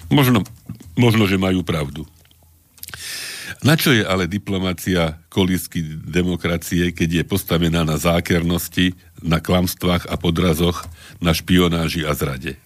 Možno, 0.08 0.48
možno, 0.96 1.28
že 1.28 1.36
majú 1.36 1.60
pravdu. 1.60 2.08
Na 3.60 3.76
čo 3.76 3.92
je 3.92 4.00
ale 4.00 4.30
diplomácia 4.30 5.20
kolísky 5.28 5.84
demokracie, 6.08 6.88
keď 6.94 7.20
je 7.20 7.24
postavená 7.28 7.84
na 7.84 8.00
zákernosti, 8.00 8.96
na 9.20 9.44
klamstvách 9.44 10.08
a 10.08 10.14
podrazoch, 10.16 10.88
na 11.18 11.34
špionáži 11.34 12.06
a 12.06 12.14
zrade? 12.14 12.58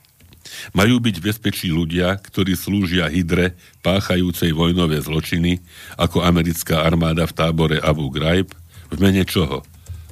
Majú 0.77 1.01
byť 1.01 1.17
bezpečí 1.23 1.73
ľudia, 1.73 2.19
ktorí 2.19 2.59
slúžia 2.59 3.09
hydre 3.09 3.57
páchajúcej 3.81 4.53
vojnové 4.53 5.01
zločiny, 5.01 5.63
ako 5.97 6.21
americká 6.21 6.85
armáda 6.85 7.25
v 7.25 7.37
tábore 7.37 7.77
Abu 7.81 8.11
Ghraib, 8.13 8.53
v 8.93 8.97
mene 9.01 9.25
čoho? 9.25 9.65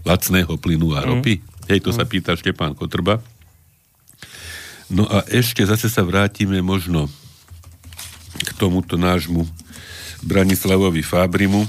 Lacného 0.07 0.57
plynu 0.57 0.97
a 0.97 1.05
ropy? 1.05 1.39
Mm. 1.39 1.45
Hej, 1.69 1.81
to 1.85 1.91
mm. 1.93 1.97
sa 2.01 2.05
pýta 2.09 2.33
Štepán 2.33 2.73
Kotrba. 2.73 3.21
No 4.89 5.05
a 5.07 5.23
ešte 5.29 5.63
zase 5.63 5.87
sa 5.93 6.03
vrátime 6.03 6.65
možno 6.65 7.07
k 8.41 8.51
tomuto 8.57 8.97
nášmu 8.97 9.45
Branislavovi 10.25 11.05
Fábrimu, 11.05 11.69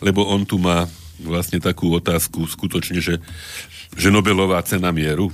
lebo 0.00 0.24
on 0.24 0.42
tu 0.48 0.56
má 0.56 0.88
vlastne 1.20 1.60
takú 1.60 1.92
otázku 1.92 2.48
skutočne, 2.48 2.98
že 3.00 3.20
že 3.96 4.12
Nobelová 4.12 4.60
cena 4.60 4.92
mieru? 4.92 5.32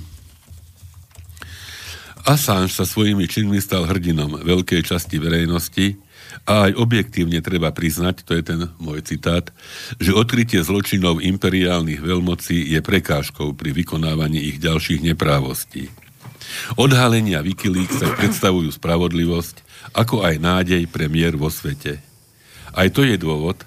Assange 2.23 2.71
sa 2.71 2.87
svojimi 2.87 3.27
činmi 3.27 3.59
stal 3.59 3.83
hrdinom 3.83 4.39
veľkej 4.47 4.87
časti 4.87 5.19
verejnosti 5.19 5.99
a 6.47 6.71
aj 6.71 6.79
objektívne 6.79 7.43
treba 7.43 7.75
priznať, 7.75 8.23
to 8.23 8.39
je 8.39 8.43
ten 8.47 8.59
môj 8.79 9.03
citát, 9.03 9.51
že 9.99 10.15
odkrytie 10.15 10.63
zločinov 10.63 11.19
imperiálnych 11.19 11.99
veľmocí 11.99 12.71
je 12.71 12.79
prekážkou 12.79 13.51
pri 13.59 13.75
vykonávaní 13.75 14.39
ich 14.39 14.57
ďalších 14.63 15.03
neprávostí. 15.03 15.91
Odhalenia 16.79 17.43
Wikileaks 17.43 17.99
sa 17.99 18.07
predstavujú 18.15 18.71
spravodlivosť, 18.71 19.55
ako 19.91 20.23
aj 20.23 20.35
nádej 20.39 20.87
pre 20.87 21.11
mier 21.11 21.35
vo 21.35 21.51
svete. 21.51 21.99
Aj 22.71 22.87
to 22.87 23.03
je 23.03 23.19
dôvod, 23.19 23.59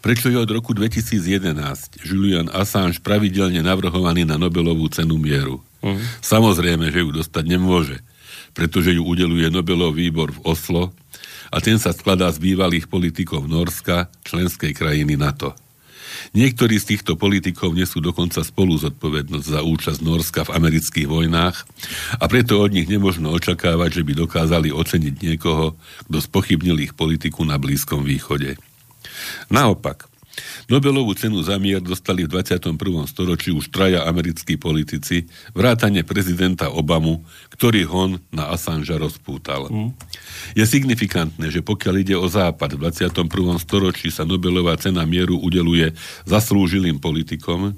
prečo 0.00 0.32
je 0.32 0.36
od 0.40 0.50
roku 0.50 0.72
2011 0.72 2.04
Julian 2.04 2.48
Assange 2.52 3.00
pravidelne 3.00 3.60
navrhovaný 3.60 4.24
na 4.24 4.40
Nobelovú 4.40 4.88
cenu 4.88 5.20
mieru. 5.20 5.60
Uh-huh. 5.80 6.00
Samozrejme, 6.20 6.92
že 6.92 7.04
ju 7.04 7.10
dostať 7.12 7.44
nemôže, 7.46 8.00
pretože 8.52 8.92
ju 8.92 9.04
udeluje 9.04 9.48
Nobelov 9.48 9.96
výbor 9.96 10.32
v 10.32 10.42
Oslo 10.44 10.92
a 11.48 11.56
ten 11.60 11.80
sa 11.80 11.94
skladá 11.94 12.28
z 12.32 12.40
bývalých 12.40 12.86
politikov 12.88 13.48
Norska, 13.48 14.12
členskej 14.24 14.76
krajiny 14.76 15.16
NATO. 15.16 15.56
Niektorí 16.30 16.78
z 16.78 16.94
týchto 16.94 17.16
politikov 17.16 17.74
nesú 17.74 17.98
dokonca 17.98 18.44
spolu 18.44 18.76
zodpovednosť 18.76 19.46
za 19.46 19.60
účasť 19.64 20.00
Norska 20.04 20.40
v 20.46 20.54
amerických 20.58 21.08
vojnách 21.08 21.56
a 22.18 22.24
preto 22.28 22.60
od 22.60 22.70
nich 22.74 22.86
nemožno 22.86 23.32
očakávať, 23.34 24.02
že 24.02 24.06
by 24.06 24.12
dokázali 24.14 24.68
oceniť 24.70 25.14
niekoho, 25.22 25.74
kto 26.06 26.18
spochybnil 26.20 26.78
ich 26.82 26.92
politiku 26.94 27.42
na 27.46 27.56
Blízkom 27.56 28.04
východe. 28.04 28.58
Naopak, 29.48 30.10
Nobelovú 30.70 31.12
cenu 31.18 31.42
za 31.42 31.58
mier 31.58 31.82
dostali 31.82 32.24
v 32.24 32.38
21. 32.38 32.78
storočí 33.10 33.50
už 33.50 33.74
traja 33.74 34.06
americkí 34.06 34.54
politici, 34.54 35.26
vrátane 35.50 36.06
prezidenta 36.06 36.70
Obamu, 36.70 37.26
ktorý 37.50 37.82
hon 37.90 38.10
na 38.30 38.48
Assange 38.54 38.94
rozpútal. 38.94 39.66
Mm. 39.66 39.90
Je 40.54 40.64
signifikantné, 40.64 41.50
že 41.50 41.60
pokiaľ 41.60 41.94
ide 42.00 42.14
o 42.14 42.26
Západ 42.30 42.78
v 42.78 42.86
21. 42.86 43.26
storočí 43.58 44.08
sa 44.14 44.22
Nobelová 44.22 44.78
cena 44.78 45.02
mieru 45.02 45.42
udeluje 45.42 45.90
zaslúžilým 46.24 47.02
politikom, 47.02 47.74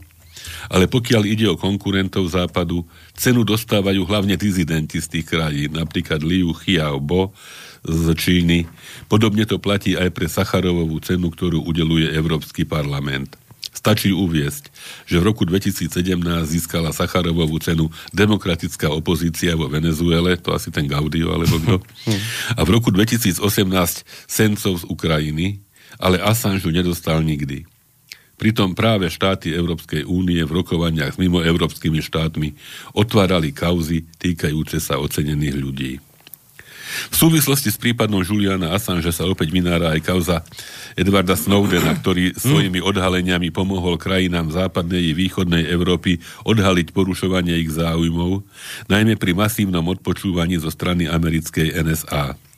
ale 0.68 0.84
pokiaľ 0.90 1.22
ide 1.24 1.46
o 1.48 1.56
konkurentov 1.56 2.28
Západu, 2.28 2.84
cenu 3.16 3.46
dostávajú 3.46 4.04
hlavne 4.04 4.34
dizidenti 4.36 5.00
z 5.00 5.06
tých 5.18 5.26
krajín, 5.32 5.72
napríklad 5.72 6.20
Liu 6.20 6.52
Xiaobo, 6.52 7.32
z 7.82 8.14
Číny. 8.14 8.70
Podobne 9.10 9.42
to 9.46 9.58
platí 9.58 9.98
aj 9.98 10.14
pre 10.14 10.30
Sacharovovú 10.30 11.02
cenu, 11.02 11.30
ktorú 11.34 11.66
udeluje 11.66 12.10
Európsky 12.14 12.62
parlament. 12.62 13.34
Stačí 13.72 14.14
uviesť, 14.14 14.70
že 15.08 15.18
v 15.18 15.26
roku 15.32 15.42
2017 15.42 15.90
získala 16.46 16.94
Sacharovovú 16.94 17.58
cenu 17.58 17.90
demokratická 18.14 18.92
opozícia 18.94 19.58
vo 19.58 19.66
Venezuele, 19.66 20.38
to 20.38 20.54
asi 20.54 20.70
ten 20.70 20.86
Gaudio 20.86 21.34
alebo 21.34 21.58
kto, 21.58 21.76
a 22.58 22.60
v 22.62 22.68
roku 22.70 22.94
2018 22.94 23.42
Sencov 24.30 24.74
z 24.76 24.84
Ukrajiny, 24.86 25.64
ale 25.98 26.22
Assange 26.22 26.68
nedostal 26.70 27.24
nikdy. 27.26 27.66
Pritom 28.38 28.74
práve 28.74 29.06
štáty 29.06 29.54
Európskej 29.54 30.02
únie 30.06 30.42
v 30.42 30.62
rokovaniach 30.62 31.14
s 31.14 31.20
mimoeurópskymi 31.22 32.02
štátmi 32.02 32.48
otvárali 32.94 33.54
kauzy 33.54 34.02
týkajúce 34.18 34.82
sa 34.82 34.98
ocenených 34.98 35.56
ľudí. 35.58 35.92
V 37.12 37.16
súvislosti 37.16 37.72
s 37.72 37.78
prípadom 37.80 38.20
Juliana 38.20 38.76
Assange 38.76 39.08
sa 39.10 39.24
opäť 39.24 39.50
vynára 39.50 39.96
aj 39.96 40.00
kauza 40.04 40.36
Edwarda 40.94 41.34
Snowdena, 41.34 41.96
ktorý 41.96 42.36
svojimi 42.36 42.84
odhaleniami 42.84 43.48
pomohol 43.48 43.96
krajinám 43.96 44.52
západnej 44.52 45.10
i 45.10 45.16
východnej 45.16 45.64
Európy 45.68 46.20
odhaliť 46.44 46.92
porušovanie 46.92 47.56
ich 47.58 47.72
záujmov, 47.72 48.44
najmä 48.92 49.16
pri 49.16 49.32
masívnom 49.32 49.84
odpočúvaní 49.88 50.60
zo 50.60 50.68
strany 50.68 51.08
americkej 51.08 51.80
NSA. 51.80 52.51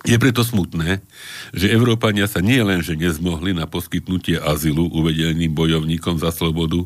Je 0.00 0.16
preto 0.16 0.40
smutné, 0.40 1.04
že 1.52 1.68
Európania 1.68 2.24
sa 2.24 2.40
nie 2.40 2.56
len, 2.64 2.80
že 2.80 2.96
nezmohli 2.96 3.52
na 3.52 3.68
poskytnutie 3.68 4.40
azylu 4.40 4.88
uvedeným 4.96 5.52
bojovníkom 5.52 6.16
za 6.16 6.32
slobodu, 6.32 6.80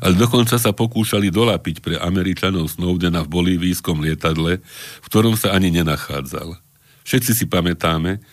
ale 0.00 0.16
dokonca 0.16 0.56
sa 0.56 0.72
pokúšali 0.72 1.28
dolapiť 1.28 1.84
pre 1.84 2.00
Američanov 2.00 2.72
Snowdena 2.72 3.20
v 3.20 3.32
bolívijskom 3.36 4.00
lietadle, 4.00 4.64
v 4.64 5.06
ktorom 5.12 5.36
sa 5.36 5.52
ani 5.52 5.76
nenachádzal. 5.76 6.56
Všetci 7.04 7.32
si 7.36 7.44
pamätáme, 7.44 8.24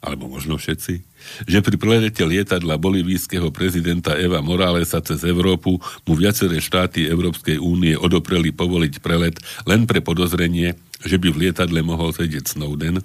alebo 0.00 0.24
možno 0.24 0.56
všetci, 0.56 1.04
že 1.44 1.58
pri 1.60 1.76
prelete 1.76 2.22
lietadla 2.24 2.76
bolivijského 2.80 3.48
prezidenta 3.50 4.16
Eva 4.16 4.40
Moralesa 4.40 5.02
cez 5.04 5.22
Európu 5.26 5.78
mu 5.80 6.12
viaceré 6.14 6.62
štáty 6.62 7.06
Európskej 7.06 7.60
únie 7.60 7.94
odopreli 7.98 8.50
povoliť 8.52 8.94
prelet 9.00 9.36
len 9.68 9.84
pre 9.84 10.00
podozrenie, 10.00 10.78
že 11.04 11.16
by 11.20 11.28
v 11.32 11.40
lietadle 11.48 11.80
mohol 11.84 12.10
sedieť 12.14 12.56
Snowden 12.56 13.04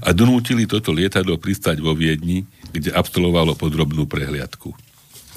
a 0.00 0.08
donútili 0.16 0.64
toto 0.64 0.90
lietadlo 0.94 1.36
pristať 1.36 1.78
vo 1.84 1.92
Viedni, 1.92 2.46
kde 2.72 2.92
absolvovalo 2.92 3.52
podrobnú 3.54 4.08
prehliadku. 4.08 4.72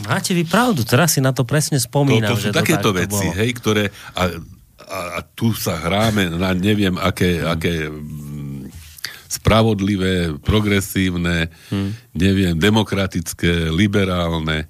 Máte 0.08 0.34
vy 0.34 0.48
pravdu, 0.48 0.82
teraz 0.82 1.14
si 1.14 1.22
na 1.22 1.36
to 1.36 1.46
presne 1.46 1.78
spomínam. 1.78 2.34
To, 2.34 2.40
to 2.40 2.42
sú 2.42 2.50
že 2.50 2.58
takéto 2.58 2.90
to 2.90 2.98
veci, 2.98 3.28
bolo. 3.28 3.38
hej, 3.38 3.50
ktoré 3.54 3.84
a, 4.18 4.24
a, 4.88 5.00
a 5.18 5.20
tu 5.22 5.54
sa 5.54 5.78
hráme 5.78 6.32
na 6.32 6.58
neviem 6.58 6.96
aké, 6.98 7.44
aké 7.46 7.92
spravodlivé, 9.32 10.36
progresívne, 10.44 11.48
hmm. 11.72 12.12
neviem, 12.12 12.56
demokratické, 12.60 13.72
liberálne. 13.72 14.68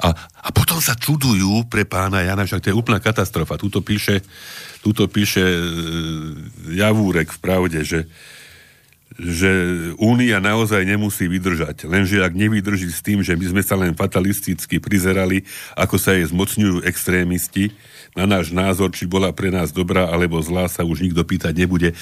A, 0.00 0.12
a 0.16 0.48
potom 0.52 0.80
sa 0.80 0.96
čudujú 0.96 1.68
pre 1.68 1.84
pána 1.84 2.24
Jana, 2.24 2.48
však 2.48 2.64
to 2.64 2.70
je 2.72 2.78
úplná 2.78 3.00
katastrofa. 3.00 3.60
Tuto 3.60 3.84
píše 3.84 4.24
tuto 4.86 5.10
píše 5.10 5.42
e, 5.42 5.60
Javúrek 6.78 7.34
v 7.34 7.38
pravde, 7.42 7.82
že, 7.82 8.06
že 9.18 9.50
Únia 9.98 10.38
naozaj 10.38 10.86
nemusí 10.86 11.26
vydržať. 11.26 11.90
Lenže 11.90 12.22
ak 12.22 12.30
nevydrží 12.38 12.94
s 12.94 13.02
tým, 13.02 13.26
že 13.26 13.34
my 13.34 13.50
sme 13.50 13.62
sa 13.66 13.74
len 13.74 13.98
fatalisticky 13.98 14.78
prizerali, 14.78 15.42
ako 15.74 15.98
sa 15.98 16.14
jej 16.14 16.30
zmocňujú 16.30 16.86
extrémisti, 16.86 17.74
na 18.14 18.24
náš 18.24 18.54
názor, 18.54 18.94
či 18.94 19.04
bola 19.04 19.34
pre 19.34 19.52
nás 19.52 19.74
dobrá 19.74 20.08
alebo 20.08 20.40
zlá, 20.40 20.70
sa 20.70 20.86
už 20.86 21.02
nikto 21.02 21.26
pýtať 21.26 21.52
nebude. 21.52 21.92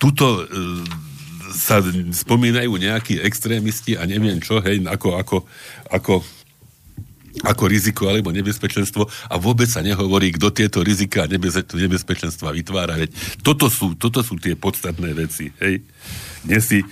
Tuto 0.00 0.40
e, 0.40 1.11
sa 1.52 1.84
spomínajú 2.24 2.72
nejakí 2.74 3.20
extrémisti 3.20 3.94
a 3.94 4.08
neviem 4.08 4.40
čo, 4.40 4.58
hej, 4.64 4.82
ako, 4.88 5.08
ako, 5.20 5.36
ako 5.92 6.14
ako 7.40 7.64
riziko 7.64 8.12
alebo 8.12 8.28
nebezpečenstvo 8.28 9.08
a 9.08 9.34
vôbec 9.40 9.64
sa 9.64 9.80
nehovorí, 9.80 10.36
kto 10.36 10.52
tieto 10.52 10.84
rizika 10.84 11.24
a 11.24 11.30
nebezpečenstva 11.32 12.52
vytvára. 12.52 13.00
Veď 13.00 13.16
toto 13.40 13.72
sú, 13.72 13.96
toto 13.96 14.20
sú 14.20 14.36
tie 14.36 14.52
podstatné 14.52 15.16
veci. 15.16 15.48
Hej. 15.56 15.80
Dnes 16.44 16.62
si 16.68 16.84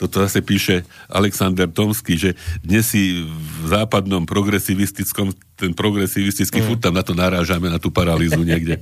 toto 0.00 0.24
zase 0.24 0.40
píše 0.40 0.88
Alexander 1.12 1.68
Tomsky, 1.68 2.16
že 2.16 2.32
dnes 2.64 2.88
si 2.88 3.20
v 3.20 3.64
západnom 3.68 4.24
progresivistickom, 4.24 5.36
ten 5.60 5.76
progresivistický 5.76 6.64
mm. 6.64 6.66
furt 6.72 6.80
tam 6.80 6.96
na 6.96 7.04
to 7.04 7.12
narážame, 7.12 7.68
na 7.68 7.76
tú 7.76 7.92
paralýzu 7.92 8.40
niekde, 8.40 8.80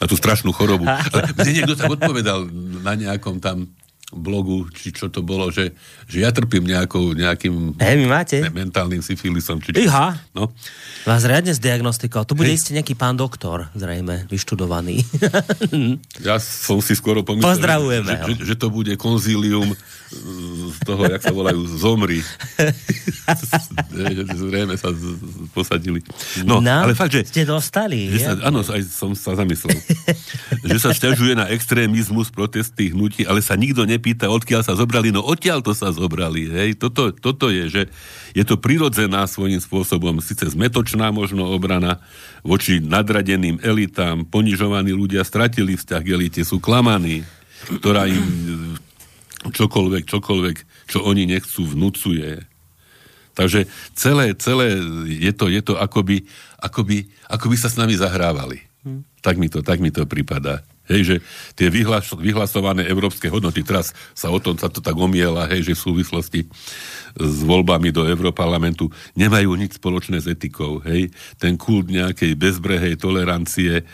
na 0.00 0.08
tú 0.08 0.16
strašnú 0.16 0.48
chorobu. 0.56 0.88
Ale 1.12 1.36
mne 1.36 1.52
niekto 1.52 1.76
tak 1.76 1.92
odpovedal 1.92 2.48
na 2.80 2.96
nejakom 2.96 3.44
tam 3.44 3.68
blogu, 4.08 4.64
či 4.72 4.88
čo 4.88 5.12
to 5.12 5.20
bolo, 5.20 5.52
že, 5.52 5.76
že 6.08 6.24
ja 6.24 6.32
trpím 6.32 6.64
nejakou, 6.64 7.12
nejakým 7.12 7.76
hey, 7.76 8.00
my 8.00 8.06
máte. 8.08 8.40
mentálnym 8.48 9.04
syfilisom. 9.04 9.60
Či, 9.60 9.76
Iha. 9.84 10.16
No. 10.32 10.48
Vás 11.04 11.28
riadne 11.28 11.52
zdiagnostikoval. 11.52 12.24
To 12.24 12.32
bude 12.32 12.48
hey. 12.48 12.56
isté 12.56 12.72
nejaký 12.72 12.96
pán 12.96 13.20
doktor, 13.20 13.68
zrejme, 13.76 14.24
vyštudovaný. 14.32 15.04
ja 16.28 16.40
som 16.40 16.80
si 16.80 16.96
skoro 16.96 17.20
pomyslel, 17.20 17.52
Pozdravujeme 17.52 18.08
že, 18.08 18.32
že, 18.32 18.34
že, 18.48 18.54
to 18.56 18.72
bude 18.72 18.92
konzílium 18.96 19.76
z 20.72 20.78
toho, 20.88 21.04
jak 21.04 21.20
sa 21.20 21.32
volajú, 21.36 21.68
zomri. 21.68 22.24
Zrejme 24.40 24.80
sa 24.80 24.88
posadili. 25.52 26.00
No, 26.48 26.64
no, 26.64 26.88
ale 26.88 26.96
fakt, 26.96 27.12
že... 27.12 27.28
Ste 27.28 27.44
dostali. 27.44 28.08
Že 28.08 28.18
sa, 28.24 28.32
áno, 28.48 28.64
aj 28.64 28.82
som 28.88 29.12
sa 29.12 29.36
zamyslel. 29.36 29.76
že 30.72 30.76
sa 30.80 30.96
stiažuje 30.96 31.36
na 31.36 31.52
extrémizmus 31.52 32.32
protestných 32.32 32.96
hnutí, 32.96 33.28
ale 33.28 33.44
sa 33.44 33.52
nikto 33.52 33.84
nepýta, 33.98 34.30
odkiaľ 34.30 34.62
sa 34.62 34.78
zobrali. 34.78 35.10
No 35.10 35.26
odtiaľ 35.26 35.66
to 35.66 35.74
sa 35.74 35.90
zobrali. 35.90 36.46
Hej? 36.46 36.78
Toto, 36.78 37.10
toto 37.10 37.50
je, 37.50 37.66
že 37.66 37.82
je 38.38 38.46
to 38.46 38.54
prirodzená 38.54 39.26
svojím 39.26 39.58
spôsobom, 39.58 40.22
síce 40.22 40.46
zmetočná 40.46 41.10
možno 41.10 41.50
obrana 41.50 41.98
voči 42.46 42.78
nadradeným 42.78 43.58
elitám, 43.58 44.22
ponižovaní 44.22 44.94
ľudia 44.94 45.26
stratili 45.26 45.74
vzťah 45.74 46.02
k 46.06 46.12
elite, 46.14 46.40
sú 46.46 46.62
klamaní, 46.62 47.26
ktorá 47.82 48.06
im 48.06 48.22
čokoľvek, 49.42 50.04
čokoľvek, 50.06 50.56
čo 50.86 51.02
oni 51.02 51.26
nechcú, 51.26 51.66
vnúcuje. 51.66 52.46
Takže 53.34 53.70
celé, 53.94 54.34
celé 54.34 54.78
je 55.06 55.30
to, 55.30 55.46
je 55.46 55.62
to 55.62 55.78
akoby, 55.78 56.26
akoby, 56.58 57.06
akoby 57.30 57.56
sa 57.58 57.70
s 57.70 57.78
nami 57.78 57.94
zahrávali. 57.94 58.62
Hmm. 58.82 59.06
Tak, 59.22 59.38
mi 59.38 59.46
to, 59.46 59.62
tak 59.62 59.78
mi 59.78 59.94
to 59.94 60.06
prípada. 60.06 60.66
Hej, 60.88 61.00
že 61.04 61.16
tie 61.52 61.68
vyhlas, 61.68 62.08
vyhlasované 62.16 62.88
európske 62.88 63.28
hodnoty, 63.28 63.60
teraz 63.60 63.92
sa 64.16 64.32
o 64.32 64.40
tom 64.40 64.56
sa 64.56 64.72
to 64.72 64.80
tak 64.80 64.96
omiela, 64.96 65.44
hej, 65.52 65.68
že 65.68 65.76
v 65.76 65.84
súvislosti 65.92 66.40
s 67.18 67.38
voľbami 67.44 67.92
do 67.92 68.08
Európarlamentu 68.08 68.88
nemajú 69.12 69.52
nič 69.52 69.76
spoločné 69.76 70.24
s 70.24 70.26
etikou, 70.26 70.80
hej. 70.88 71.12
Ten 71.36 71.60
kult 71.60 71.92
nejakej 71.92 72.32
bezbrehej 72.34 72.96
tolerancie 72.96 73.80
e, 73.80 73.84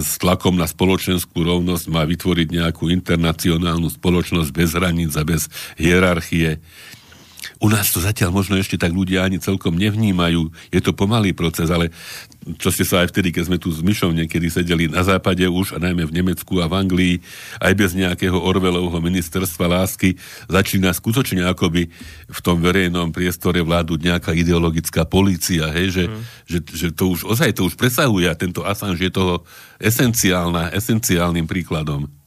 s 0.00 0.16
tlakom 0.16 0.56
na 0.56 0.64
spoločenskú 0.64 1.44
rovnosť 1.44 1.86
má 1.92 2.08
vytvoriť 2.08 2.48
nejakú 2.48 2.88
internacionálnu 2.88 3.92
spoločnosť 3.92 4.50
bez 4.56 4.72
hraníc 4.72 5.12
a 5.20 5.28
bez 5.28 5.52
hierarchie 5.76 6.62
u 7.62 7.70
nás 7.70 7.94
to 7.94 8.02
zatiaľ 8.02 8.34
možno 8.34 8.58
ešte 8.58 8.74
tak 8.74 8.90
ľudia 8.90 9.22
ani 9.22 9.38
celkom 9.38 9.78
nevnímajú. 9.78 10.50
Je 10.74 10.82
to 10.82 10.90
pomalý 10.90 11.30
proces, 11.30 11.70
ale 11.70 11.94
čo 12.58 12.74
ste 12.74 12.82
sa 12.82 13.06
aj 13.06 13.14
vtedy, 13.14 13.30
keď 13.30 13.44
sme 13.46 13.58
tu 13.58 13.70
s 13.70 13.82
Myšom 13.82 14.14
niekedy 14.14 14.50
sedeli 14.50 14.90
na 14.90 15.06
západe 15.06 15.46
už, 15.46 15.74
a 15.74 15.78
najmä 15.78 16.06
v 16.06 16.16
Nemecku 16.22 16.58
a 16.58 16.66
v 16.66 16.74
Anglii, 16.74 17.14
aj 17.62 17.72
bez 17.78 17.94
nejakého 17.94 18.34
Orvelovho 18.34 18.98
ministerstva 18.98 19.70
lásky, 19.70 20.18
začína 20.50 20.90
skutočne 20.90 21.46
akoby 21.46 21.90
v 22.26 22.38
tom 22.42 22.58
verejnom 22.58 23.14
priestore 23.14 23.62
vláduť 23.62 23.98
nejaká 24.02 24.32
ideologická 24.34 25.06
polícia, 25.06 25.70
hej, 25.70 25.86
že, 25.94 26.04
mm. 26.10 26.22
že, 26.46 26.58
že 26.66 26.88
to 26.90 27.14
už, 27.14 27.26
ozaj 27.30 27.54
to 27.54 27.66
už 27.66 27.78
presahuje 27.78 28.26
a 28.26 28.38
tento 28.38 28.66
Assange 28.66 29.06
je 29.06 29.12
toho 29.14 29.46
esenciálna, 29.78 30.74
esenciálnym 30.74 31.46
príkladom. 31.46 32.21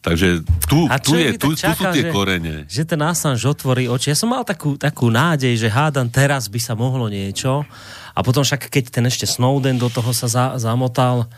Takže 0.00 0.40
tu, 0.64 0.88
a 0.88 0.96
tu, 0.96 1.12
je, 1.12 1.36
tu, 1.36 1.52
čakal, 1.52 1.76
tu 1.76 1.84
sú 1.84 1.84
tie 1.92 2.04
že, 2.08 2.12
korene. 2.12 2.54
Že 2.64 2.82
ten 2.88 3.00
Assange 3.04 3.44
otvorí 3.44 3.84
oči. 3.84 4.12
Ja 4.12 4.16
som 4.16 4.32
mal 4.32 4.48
takú, 4.48 4.80
takú 4.80 5.12
nádej, 5.12 5.60
že 5.60 5.68
hádam, 5.68 6.08
teraz 6.08 6.48
by 6.48 6.56
sa 6.56 6.72
mohlo 6.72 7.12
niečo. 7.12 7.68
A 8.16 8.24
potom 8.24 8.40
však, 8.40 8.72
keď 8.72 8.96
ten 8.96 9.04
ešte 9.04 9.28
Snowden 9.28 9.76
do 9.76 9.92
toho 9.92 10.16
sa 10.16 10.24
za, 10.24 10.46
zamotal, 10.56 11.28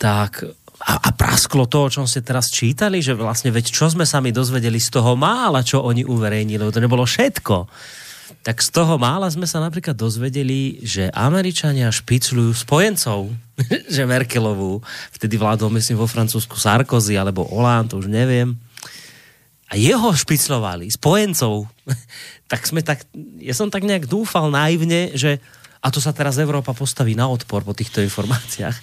tak 0.00 0.40
a, 0.82 0.92
a 0.98 1.08
prasklo 1.12 1.68
to, 1.68 1.84
o 1.84 1.92
čom 1.92 2.08
ste 2.08 2.24
teraz 2.24 2.48
čítali, 2.48 3.04
že 3.04 3.12
vlastne 3.12 3.52
veď 3.52 3.70
čo 3.70 3.92
sme 3.92 4.08
sami 4.08 4.32
dozvedeli 4.32 4.80
z 4.80 4.88
toho 4.88 5.12
mála, 5.12 5.60
čo 5.60 5.84
oni 5.84 6.02
uverejnili, 6.02 6.64
to 6.72 6.80
nebolo 6.80 7.04
všetko 7.04 7.68
tak 8.40 8.64
z 8.64 8.72
toho 8.72 8.96
mála 8.96 9.28
sme 9.28 9.44
sa 9.44 9.60
napríklad 9.60 9.92
dozvedeli, 9.92 10.80
že 10.80 11.12
Američania 11.12 11.92
špicľujú 11.92 12.52
spojencov, 12.56 13.28
že 13.94 14.02
Merkelovú, 14.08 14.80
vtedy 15.12 15.36
vládol 15.36 15.68
myslím 15.76 16.00
vo 16.00 16.08
Francúzsku 16.08 16.56
Sarkozy 16.56 17.20
alebo 17.20 17.44
Hollande, 17.44 17.92
to 17.92 18.00
už 18.00 18.08
neviem, 18.08 18.56
a 19.72 19.80
jeho 19.80 20.12
špiclovali, 20.12 20.92
spojencov. 20.92 21.64
tak 22.52 22.60
sme 22.68 22.84
tak, 22.84 23.08
ja 23.40 23.56
som 23.56 23.72
tak 23.72 23.88
nejak 23.88 24.04
dúfal 24.04 24.52
naivne, 24.52 25.16
že 25.16 25.40
a 25.82 25.90
to 25.90 25.98
sa 25.98 26.14
teraz 26.14 26.38
Európa 26.38 26.76
postaví 26.76 27.18
na 27.18 27.26
odpor 27.26 27.66
po 27.66 27.74
týchto 27.74 27.98
informáciách. 28.04 28.76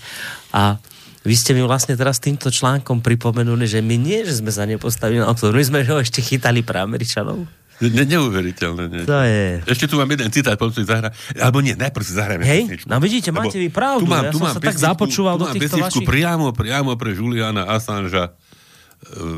A 0.52 0.76
vy 1.24 1.36
ste 1.36 1.56
mi 1.56 1.64
vlastne 1.64 1.96
teraz 1.96 2.20
týmto 2.20 2.52
článkom 2.52 3.00
pripomenuli, 3.00 3.68
že 3.68 3.80
my 3.80 3.96
nie, 3.96 4.24
že 4.28 4.40
sme 4.40 4.52
sa 4.52 4.68
nepostavili 4.68 5.24
na 5.24 5.32
odpor, 5.32 5.56
my 5.56 5.64
sme 5.64 5.80
ho 5.88 6.00
ešte 6.00 6.20
chytali 6.20 6.64
pre 6.66 6.84
Američanov. 6.84 7.59
Ne, 7.80 8.04
neuveriteľné. 8.04 8.84
Ne. 8.92 9.02
To 9.08 9.24
je. 9.24 9.63
Ešte 9.63 9.88
tu 9.88 9.96
mám 9.96 10.12
jeden 10.12 10.28
citát, 10.36 10.60
potom 10.60 10.76
si 10.76 10.84
zahra... 10.84 11.15
Alebo 11.39 11.63
nie, 11.63 11.80
najprv 11.80 12.04
si 12.04 12.12
zahrajme 12.12 12.44
Hej, 12.44 12.84
no 12.84 13.00
vidíte, 13.00 13.32
máte 13.32 13.56
vy 13.56 13.72
pravdu. 13.72 14.04
Tu 14.04 14.12
mám, 14.12 14.28
tu 14.28 14.39
ja 14.39 14.44
mám 14.44 14.56
som 14.56 14.60
sa 14.60 14.68
tak 14.68 14.76
započúval 14.76 15.39
tu 15.39 15.48
do 15.48 15.56
týchto 15.56 15.80
vašich... 15.80 16.04
priamo, 16.04 16.52
priamo 16.52 16.92
pre 17.00 17.15
Juliana 17.15 17.72
Assangea 17.72 18.28
e, 18.28 18.32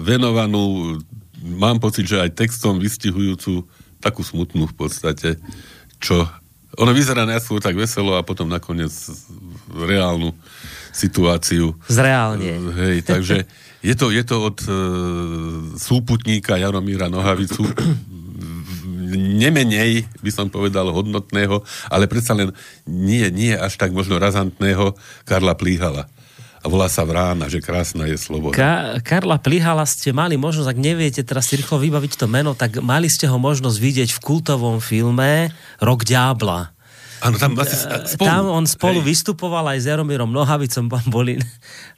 venovanú, 0.01 0.97
mám 1.37 1.77
pocit, 1.77 2.09
že 2.09 2.17
aj 2.17 2.33
textom 2.33 2.81
vystihujúcu 2.81 3.69
takú 4.01 4.25
smutnú 4.25 4.65
v 4.65 4.75
podstate, 4.75 5.37
čo 6.01 6.25
ono 6.81 6.91
vyzerá 6.97 7.29
najskôr 7.29 7.61
tak 7.61 7.77
veselo 7.77 8.17
a 8.17 8.25
potom 8.25 8.49
nakoniec 8.49 8.89
reálnu 9.69 10.33
situáciu. 10.95 11.77
Zreálne. 11.85 12.57
Hej, 12.73 13.05
takže 13.05 13.45
je 13.89 13.95
to, 13.97 14.09
je 14.09 14.23
to 14.23 14.35
od 14.39 14.57
e, 14.65 14.71
súputníka 15.77 16.55
Jaromíra 16.55 17.11
Nohavicu, 17.11 17.67
nemenej, 19.15 20.07
by 20.23 20.31
som 20.31 20.47
povedal, 20.47 20.89
hodnotného, 20.91 21.63
ale 21.87 22.07
predsa 22.07 22.35
len 22.35 22.51
nie, 22.87 23.27
nie 23.31 23.53
až 23.55 23.75
tak 23.75 23.91
možno 23.91 24.17
razantného 24.17 24.95
Karla 25.27 25.55
Plíhala 25.55 26.07
a 26.61 26.69
volá 26.69 26.85
sa 26.85 27.01
Vrána, 27.01 27.49
že 27.49 27.57
krásna 27.57 28.05
je 28.05 28.17
sloboda. 28.21 28.53
Ka- 28.53 29.01
Karla 29.01 29.41
Plihala 29.41 29.81
ste 29.89 30.13
mali 30.13 30.37
možnosť, 30.37 30.69
ak 30.69 30.77
neviete 30.77 31.21
teraz 31.25 31.49
si 31.49 31.57
rýchlo 31.57 31.81
vybaviť 31.81 32.21
to 32.21 32.29
meno, 32.29 32.53
tak 32.53 32.77
mali 32.85 33.09
ste 33.09 33.25
ho 33.25 33.37
možnosť 33.41 33.77
vidieť 33.81 34.09
v 34.13 34.19
kultovom 34.21 34.77
filme 34.77 35.49
Rok 35.81 36.05
Diabla 36.05 36.69
Áno, 37.21 37.37
tam 37.37 37.53
asi 37.61 37.77
spolu. 38.17 38.25
Tam 38.25 38.43
on 38.49 38.65
spolu 38.65 38.99
Hej. 39.05 39.07
vystupoval 39.13 39.65
aj 39.69 39.77
s 39.77 39.85
Jaromírom 39.85 40.33
Nohavicom, 40.33 40.89
boli, 41.13 41.37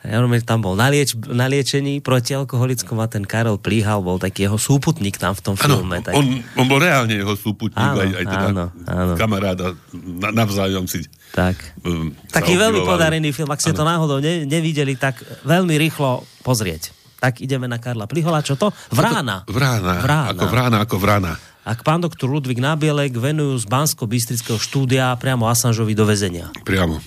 Jaromír 0.03 0.43
tam 0.43 0.59
bol 0.59 0.75
na, 0.75 0.91
lieč, 0.91 1.15
na 1.31 1.47
liečení 1.47 2.03
proti 2.03 2.35
alkoholickom 2.35 2.99
a 2.99 3.07
ten 3.07 3.23
Karol 3.23 3.55
Plíhal 3.55 4.03
bol 4.03 4.19
taký 4.19 4.51
jeho 4.51 4.59
súputník 4.59 5.15
tam 5.15 5.31
v 5.31 5.41
tom 5.41 5.55
ano, 5.55 5.79
filme. 5.79 6.03
Tak... 6.03 6.11
On, 6.11 6.25
on 6.59 6.65
bol 6.67 6.83
reálne 6.83 7.15
jeho 7.15 7.39
súputník, 7.39 7.79
áno, 7.79 8.03
aj, 8.03 8.09
aj 8.19 8.25
teda 8.27 8.47
áno, 8.51 8.65
áno. 8.83 9.13
kamaráda 9.15 9.65
na, 9.95 10.29
navzájom 10.35 10.91
si 10.91 11.07
tak. 11.33 11.57
Um, 11.81 12.13
Taký 12.29 12.53
veľmi 12.59 12.85
podarený 12.85 13.33
film, 13.33 13.49
ak 13.49 13.63
ste 13.63 13.73
ano. 13.73 13.79
to 13.81 13.83
náhodou 13.89 14.17
ne, 14.21 14.45
nevideli, 14.45 14.93
tak 14.99 15.17
veľmi 15.47 15.79
rýchlo 15.81 16.21
pozrieť. 16.45 16.93
Tak 17.17 17.39
ideme 17.39 17.71
na 17.71 17.79
Karla 17.79 18.05
Plihola, 18.05 18.43
čo 18.43 18.59
to? 18.59 18.69
Vrána. 18.91 19.47
Vrána, 19.47 20.03
vrána. 20.03 20.29
ako 20.35 20.45
vrána, 20.51 20.77
ako 20.83 20.95
vrána 20.99 21.33
ak 21.63 21.79
pán 21.87 22.03
doktor 22.03 22.27
Ludvík 22.27 22.59
Nabielek 22.59 23.15
venujú 23.15 23.55
z 23.55 23.65
bansko 23.71 24.03
bystrického 24.03 24.59
štúdia 24.59 25.15
priamo 25.15 25.47
Assangeovi 25.47 25.95
do 25.95 26.03
väzenia. 26.03 26.51
Priamo. 26.67 26.99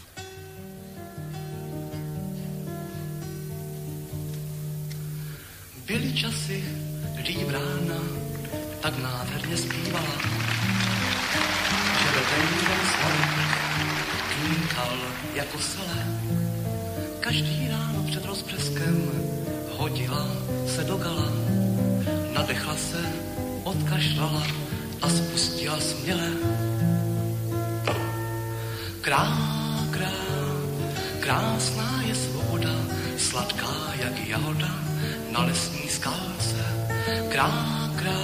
Byli 5.86 6.10
časy, 6.16 6.58
kdy 7.20 7.46
brána 7.46 8.00
tak 8.80 8.94
nádherně 8.98 9.56
zpívala, 9.56 10.14
že 12.00 12.08
ve 12.16 12.22
ten 12.26 12.42
kýnkal 14.34 14.96
jako 15.34 15.58
sele. 15.58 16.00
Každý 17.20 17.68
ráno 17.68 18.02
před 18.10 18.24
rozpreskem 18.24 19.10
hodila 19.78 20.26
se 20.66 20.84
do 20.84 20.96
gala, 20.96 21.32
nadechla 22.34 22.76
se 22.76 22.95
odkašlala 23.96 24.42
a 25.02 25.08
spustila 25.08 25.80
směle. 25.80 26.28
Krá, 29.00 29.24
krá, 29.90 30.12
krásná 31.20 32.02
je 32.06 32.14
svoboda, 32.14 32.76
sladká 33.16 33.72
jak 33.98 34.28
jahoda 34.28 34.68
na 35.32 35.44
lesní 35.44 35.88
skálce. 35.88 36.60
Krá, 37.28 37.48
krá, 37.96 38.20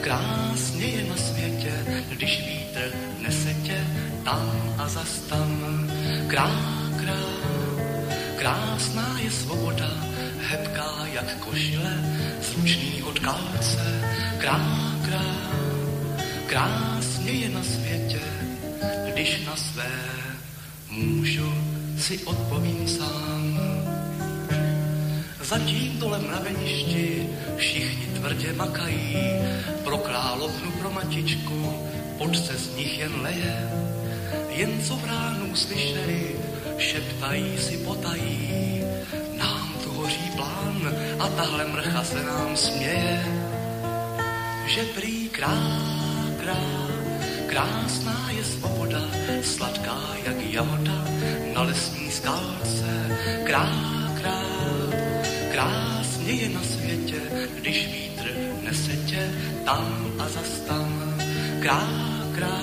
krásně 0.00 0.86
je 0.86 1.10
na 1.10 1.16
světě, 1.16 1.72
když 2.08 2.46
vítr 2.46 2.92
nese 3.18 3.54
tě 3.66 3.80
tam 4.24 4.74
a 4.78 4.88
zas 4.88 5.18
tam. 5.28 5.90
Krá, 6.26 6.50
krá, 7.02 7.22
krásná 8.38 9.18
je 9.18 9.30
svoboda, 9.30 9.90
hebká 10.52 11.06
jak 11.12 11.36
košile, 11.40 11.92
zručný 12.40 13.02
od 13.02 13.18
kalce. 13.18 13.84
Krá, 14.38 14.60
krá, 15.04 15.32
krásně 16.46 17.32
je 17.32 17.48
na 17.48 17.62
světě, 17.62 18.20
když 19.12 19.46
na 19.46 19.56
své 19.56 19.92
můžu 20.90 21.54
si 21.98 22.18
odpovím 22.18 22.88
sám. 22.88 23.58
Zatím 25.40 25.98
dole 25.98 26.18
mraveništi 26.18 27.28
všichni 27.56 28.06
tvrdě 28.06 28.52
makají, 28.52 29.16
pro 29.84 29.98
královnu, 29.98 30.70
pro 30.70 30.90
matičku, 30.90 31.88
pod 32.18 32.36
se 32.36 32.56
z 32.56 32.76
nich 32.76 32.98
jen 32.98 33.20
leje. 33.20 33.70
Jen 34.48 34.82
co 34.84 34.96
v 34.96 35.04
ránu 35.04 35.46
uslyšeli, 35.46 36.36
šeptají 36.78 37.58
si 37.58 37.76
potají, 37.76 38.81
a 41.22 41.28
tahle 41.28 41.64
mrcha 41.64 42.04
se 42.04 42.22
nám 42.22 42.56
směje 42.56 43.42
že 44.72 44.82
prý 44.96 45.28
krá, 45.28 45.52
krá, 46.40 46.64
krásná 47.46 48.30
je 48.32 48.44
svoboda, 48.44 49.04
sladká 49.42 50.00
jak 50.24 50.38
jahoda 50.40 50.98
na 51.54 51.62
lesní 51.62 52.10
skalce. 52.10 52.88
Krá, 53.44 53.68
krá, 54.20 54.40
krásně 55.52 56.32
je 56.32 56.48
na 56.48 56.62
světě, 56.62 57.20
když 57.60 57.86
vítr 57.86 58.26
nese 58.62 58.96
tě 58.96 59.30
tam 59.64 60.14
a 60.18 60.28
zas 60.28 60.50
tam. 60.68 60.88
Krá, 61.60 61.84
krá, 62.34 62.58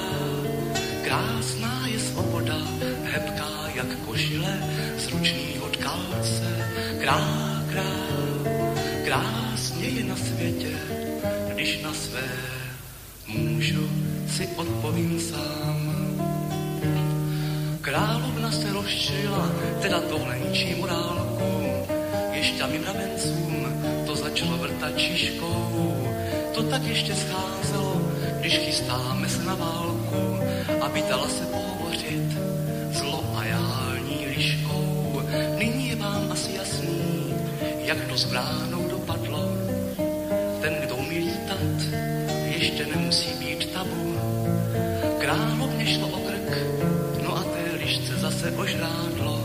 krásná 1.03 1.88
je 1.88 1.99
svoboda, 1.99 2.57
hebká 3.03 3.70
jak 3.76 3.99
košile 4.05 4.53
z 4.97 5.07
ručního 5.07 5.68
tkalce. 5.70 6.49
Krá, 6.99 7.22
krá, 7.72 7.91
je 10.00 10.06
na 10.06 10.16
světě, 10.16 10.72
když 11.54 11.82
na 11.82 11.93
své 11.93 12.24
můžu 13.28 13.89
si 14.36 14.47
odpovím 14.56 15.20
sám. 15.20 15.80
Královna 17.82 18.52
se 18.52 18.74
rozčila, 18.74 19.52
teda 19.82 20.02
tohle 20.02 20.39
ničí 20.39 20.76
morálku, 20.76 21.64
lišťami 22.34 22.80
mravencům 22.80 23.68
to 24.06 24.16
začalo 24.16 24.58
vrtat 24.58 24.97
čiškou. 24.97 26.08
To 26.56 26.64
tak 26.64 26.84
ještě 26.84 27.16
scházelo, 27.16 28.02
když 28.39 28.58
chystáme 28.58 29.30
se 29.30 29.43
na 29.43 29.56
válku, 29.56 30.39
aby 30.82 31.04
dala 31.10 31.28
se 31.28 31.45
pohovořit 31.45 32.32
s 32.91 33.02
loajální 33.02 34.26
liškou. 34.36 35.22
Nyní 35.58 35.88
je 35.89 35.95
vám 35.95 36.32
asi 36.32 36.52
jasný, 36.56 37.34
jak 37.86 38.08
to 38.08 38.18
s 38.18 38.26
zase 48.40 48.56
ožrádlo. 48.56 49.36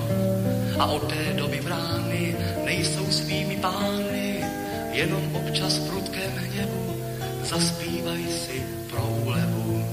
A 0.78 0.86
od 0.86 1.11
té 1.11 1.34
doby 1.34 1.61
brány 1.64 2.36
nejsou 2.64 3.07
svými 3.11 3.57
pány, 3.57 4.45
jenom 4.92 5.34
občas 5.34 5.78
prudkém 5.78 6.30
hněvu 6.30 7.03
zaspívaj 7.42 8.22
si 8.22 8.62
pro 8.90 9.03
úlevu. 9.07 9.84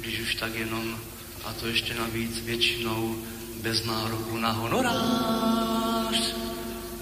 Když 0.00 0.20
už 0.20 0.34
tak 0.34 0.54
jenom, 0.54 0.94
a 1.44 1.52
to 1.52 1.66
ještě 1.66 1.94
navíc 1.94 2.40
většinou, 2.40 3.14
bez 3.62 3.84
nároku 3.84 4.36
na 4.36 4.50
honorář, 4.52 6.34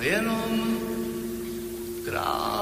jenom 0.01 0.79
krát. 2.05 2.54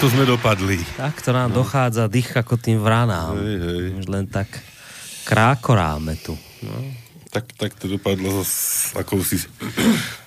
Takto 0.00 0.16
sme 0.16 0.24
dopadli. 0.24 0.80
to 0.96 1.28
nám 1.28 1.52
no. 1.52 1.60
dochádza 1.60 2.08
dých 2.08 2.32
ako 2.32 2.56
tým 2.56 2.80
vránám. 2.80 3.36
Hej, 3.36 3.56
hej. 3.60 3.84
Len 4.08 4.24
tak 4.32 4.48
krákoráme 5.28 6.16
tu. 6.24 6.32
No. 6.64 6.72
Tak, 7.28 7.52
tak 7.52 7.76
to 7.76 7.84
dopadlo 7.84 8.40
s 8.40 8.96
akousi 8.96 9.44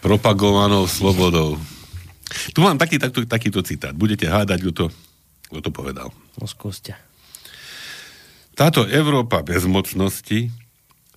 propagovanou 0.05 0.85
slobodou. 0.85 1.57
Tu 2.53 2.61
mám 2.61 2.77
taký, 2.77 3.01
taký, 3.01 3.25
takýto 3.25 3.65
citát. 3.65 3.97
Budete 3.97 4.29
hádať, 4.29 4.61
kto 4.61 4.73
to, 4.77 4.85
kto 5.49 5.59
to 5.65 5.71
povedal. 5.73 6.13
No 6.37 6.45
skúste. 6.45 6.93
Táto 8.53 8.85
Európa 8.85 9.41
bezmocnosti, 9.41 10.53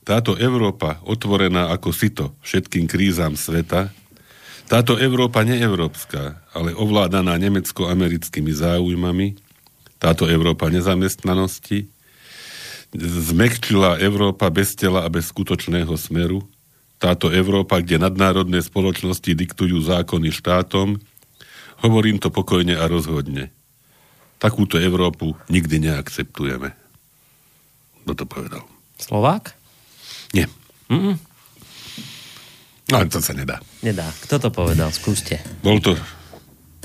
táto 0.01 0.33
Európa 0.41 1.05
otvorená 1.05 1.77
ako 1.77 1.93
sito 1.93 2.33
všetkým 2.41 2.89
krízam 2.89 3.37
sveta, 3.37 3.93
táto 4.67 4.99
Európa 4.99 5.47
neeurópska, 5.47 6.43
ale 6.51 6.75
ovládaná 6.75 7.39
nemecko-americkými 7.39 8.51
záujmami, 8.51 9.39
táto 9.97 10.27
Európa 10.27 10.69
nezamestnanosti, 10.69 11.89
zmekčila 13.01 13.99
Európa 14.03 14.51
bez 14.51 14.75
tela 14.75 15.07
a 15.07 15.09
bez 15.11 15.31
skutočného 15.31 15.95
smeru, 15.95 16.45
táto 16.97 17.29
Európa, 17.29 17.79
kde 17.85 18.01
nadnárodné 18.01 18.65
spoločnosti 18.65 19.29
diktujú 19.29 19.85
zákony 19.85 20.33
štátom, 20.33 20.97
hovorím 21.85 22.17
to 22.17 22.33
pokojne 22.33 22.73
a 22.73 22.89
rozhodne. 22.89 23.53
Takúto 24.41 24.81
Európu 24.81 25.37
nikdy 25.53 25.89
neakceptujeme. 25.89 26.73
Kto 28.05 28.13
to 28.17 28.25
povedal? 28.25 28.63
Slovák? 28.97 29.53
Nie. 30.33 30.49
Mm-mm. 30.89 31.36
No, 32.87 33.03
to 33.11 33.19
sa 33.19 33.35
nedá. 33.35 33.59
Nedá. 33.83 34.07
Kto 34.23 34.39
to 34.39 34.49
povedal? 34.55 34.95
Skúste. 34.95 35.43
Bol 35.59 35.83
to 35.83 35.99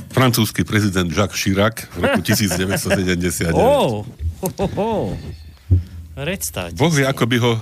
francúzsky 0.10 0.66
prezident 0.66 1.06
Jacques 1.08 1.38
Chirac 1.38 1.86
v 1.94 2.10
roku 2.10 2.20
1979. 2.28 3.54
oh, 3.54 4.02
ho, 4.42 4.48
ho, 4.50 4.68
ho. 4.76 4.94
Ako 7.08 7.24
by 7.26 7.38
ho 7.40 7.54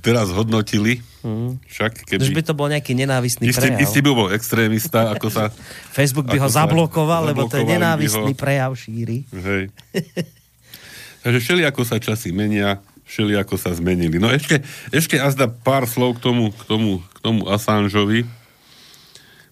teraz 0.00 0.30
hodnotili. 0.30 1.02
Hmm. 1.20 1.58
Však 1.68 2.06
keby... 2.06 2.22
Už 2.22 2.32
by 2.32 2.42
to 2.46 2.54
bol 2.56 2.68
nejaký 2.70 2.96
nenávistný 2.96 3.50
istý, 3.50 3.68
prejav. 3.68 3.82
Istý 3.82 3.98
by 4.00 4.10
bol 4.14 4.28
extrémista, 4.32 5.00
ako 5.12 5.28
sa... 5.28 5.52
Facebook 5.98 6.30
by 6.30 6.38
ho 6.40 6.48
zablokoval, 6.48 7.32
lebo 7.34 7.44
to 7.50 7.60
je 7.60 7.66
nenávistný 7.66 8.32
ho... 8.32 8.38
prejav 8.38 8.72
šíri. 8.76 9.26
Hej. 9.28 9.68
Takže 11.26 11.38
všeli, 11.44 11.62
ako 11.68 11.82
sa 11.84 12.00
časy 12.00 12.32
menia, 12.32 12.80
všeli 13.04 13.36
ako 13.36 13.58
sa 13.60 13.74
zmenili. 13.76 14.16
No 14.16 14.32
ešte, 14.32 14.64
ešte 14.94 15.20
azda 15.20 15.50
pár 15.50 15.84
slov 15.84 16.16
k 16.16 16.30
tomu, 16.30 16.54
k 16.54 16.62
tomu, 16.64 17.04
tomu 17.20 17.48
Assangeovi. 17.48 18.24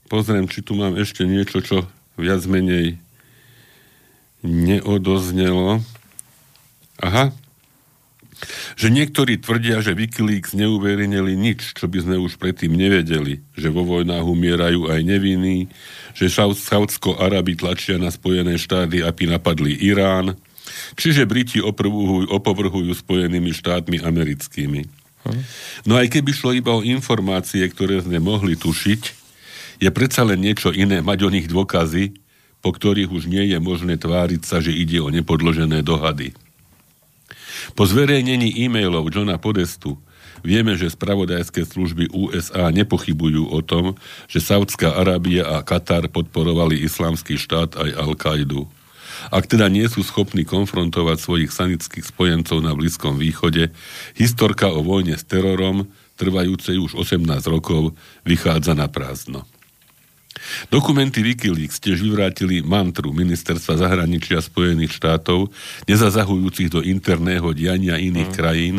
Pozriem, 0.09 0.49
či 0.49 0.65
tu 0.65 0.73
mám 0.73 0.97
ešte 0.97 1.29
niečo, 1.29 1.61
čo 1.61 1.85
viac 2.17 2.43
menej 2.49 2.97
neodoznelo. 4.41 5.85
Aha. 6.99 7.31
Že 8.79 8.89
niektorí 8.95 9.43
tvrdia, 9.43 9.83
že 9.83 9.99
Wikileaks 9.99 10.55
neuverejnili 10.55 11.35
nič, 11.35 11.75
čo 11.75 11.91
by 11.91 12.07
sme 12.07 12.17
už 12.23 12.39
predtým 12.39 12.71
nevedeli. 12.71 13.43
Že 13.59 13.69
vo 13.75 13.83
vojnách 13.83 14.25
umierajú 14.25 14.89
aj 14.89 15.01
nevinní, 15.03 15.67
že 16.15 16.31
Saudsko-Arabi 16.31 17.59
tlačia 17.59 17.99
na 17.99 18.15
Spojené 18.15 18.55
štáty, 18.57 19.03
aby 19.03 19.27
napadli 19.27 19.75
Irán, 19.83 20.39
Čiže 20.97 21.29
Briti 21.29 21.59
opovrhujú, 21.61 22.93
Spojenými 22.95 23.53
štátmi 23.53 24.01
americkými. 24.01 24.85
No 25.87 25.97
aj 25.97 26.13
keby 26.13 26.31
šlo 26.35 26.51
iba 26.55 26.73
o 26.75 26.85
informácie, 26.85 27.65
ktoré 27.69 28.01
sme 28.03 28.19
mohli 28.21 28.55
tušiť, 28.55 29.03
je 29.79 29.91
predsa 29.95 30.27
len 30.27 30.43
niečo 30.43 30.75
iné 30.75 30.99
mať 31.01 31.19
o 31.27 31.31
nich 31.31 31.47
dôkazy, 31.47 32.19
po 32.59 32.75
ktorých 32.75 33.15
už 33.15 33.31
nie 33.31 33.47
je 33.55 33.59
možné 33.63 33.95
tváriť 33.95 34.43
sa, 34.43 34.59
že 34.59 34.75
ide 34.75 34.99
o 34.99 35.09
nepodložené 35.09 35.87
dohady. 35.87 36.35
Po 37.79 37.87
zverejnení 37.87 38.55
e-mailov 38.67 39.11
Johna 39.15 39.39
Podestu 39.39 39.99
vieme, 40.43 40.75
že 40.75 40.91
spravodajské 40.91 41.67
služby 41.67 42.11
USA 42.15 42.71
nepochybujú 42.71 43.51
o 43.51 43.61
tom, 43.63 43.95
že 44.31 44.43
Saudská 44.43 44.99
Arábia 44.99 45.47
a 45.47 45.63
Katar 45.63 46.11
podporovali 46.11 46.79
islamský 46.83 47.39
štát 47.39 47.79
aj 47.79 47.91
Al-Kaidu. 47.95 48.67
Ak 49.29 49.45
teda 49.45 49.69
nie 49.69 49.85
sú 49.89 50.01
schopní 50.01 50.49
konfrontovať 50.49 51.17
svojich 51.21 51.51
sanických 51.53 52.05
spojencov 52.09 52.65
na 52.65 52.73
Blízkom 52.73 53.21
východe, 53.21 53.73
historka 54.17 54.73
o 54.73 54.81
vojne 54.81 55.21
s 55.21 55.25
terorom, 55.29 55.89
trvajúcej 56.17 56.81
už 56.81 56.97
18 56.97 57.25
rokov, 57.49 57.93
vychádza 58.25 58.73
na 58.73 58.89
prázdno. 58.89 59.45
Dokumenty 60.69 61.25
Wikileaks 61.25 61.81
tiež 61.81 62.03
vyvrátili 62.03 62.61
mantru 62.61 63.15
ministerstva 63.15 63.79
zahraničia 63.79 64.43
Spojených 64.43 64.97
štátov, 64.99 65.49
nezazahujúcich 65.87 66.69
do 66.69 66.81
interného 66.85 67.55
diania 67.57 67.97
iných 67.97 68.31
mm. 68.33 68.37
krajín, 68.37 68.77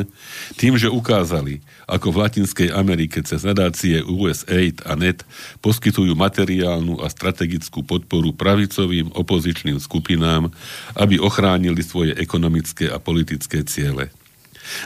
tým, 0.60 0.78
že 0.78 0.92
ukázali, 0.92 1.64
ako 1.90 2.14
v 2.14 2.20
Latinskej 2.22 2.70
Amerike 2.76 3.26
cez 3.26 3.42
nadácie 3.42 4.06
USAID 4.06 4.86
a 4.86 4.94
NET 4.94 5.26
poskytujú 5.64 6.14
materiálnu 6.14 7.02
a 7.02 7.08
strategickú 7.10 7.82
podporu 7.82 8.36
pravicovým 8.36 9.16
opozičným 9.16 9.82
skupinám, 9.82 10.54
aby 10.94 11.18
ochránili 11.18 11.82
svoje 11.82 12.14
ekonomické 12.20 12.92
a 12.92 13.02
politické 13.02 13.66
ciele. 13.66 14.14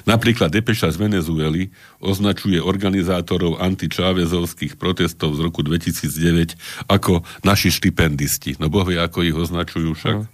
Napríklad 0.03 0.51
Depeša 0.51 0.93
z 0.93 0.97
Venezuely 0.99 1.71
označuje 2.03 2.59
organizátorov 2.59 3.61
antičávezovských 3.61 4.75
protestov 4.75 5.35
z 5.37 5.39
roku 5.45 5.61
2009 5.65 6.55
ako 6.91 7.23
naši 7.41 7.71
štipendisti. 7.71 8.59
No 8.59 8.67
bohvie, 8.67 8.99
ako 8.99 9.23
ich 9.25 9.35
označujú 9.35 9.95
však 9.95 10.17
uh. 10.21 10.27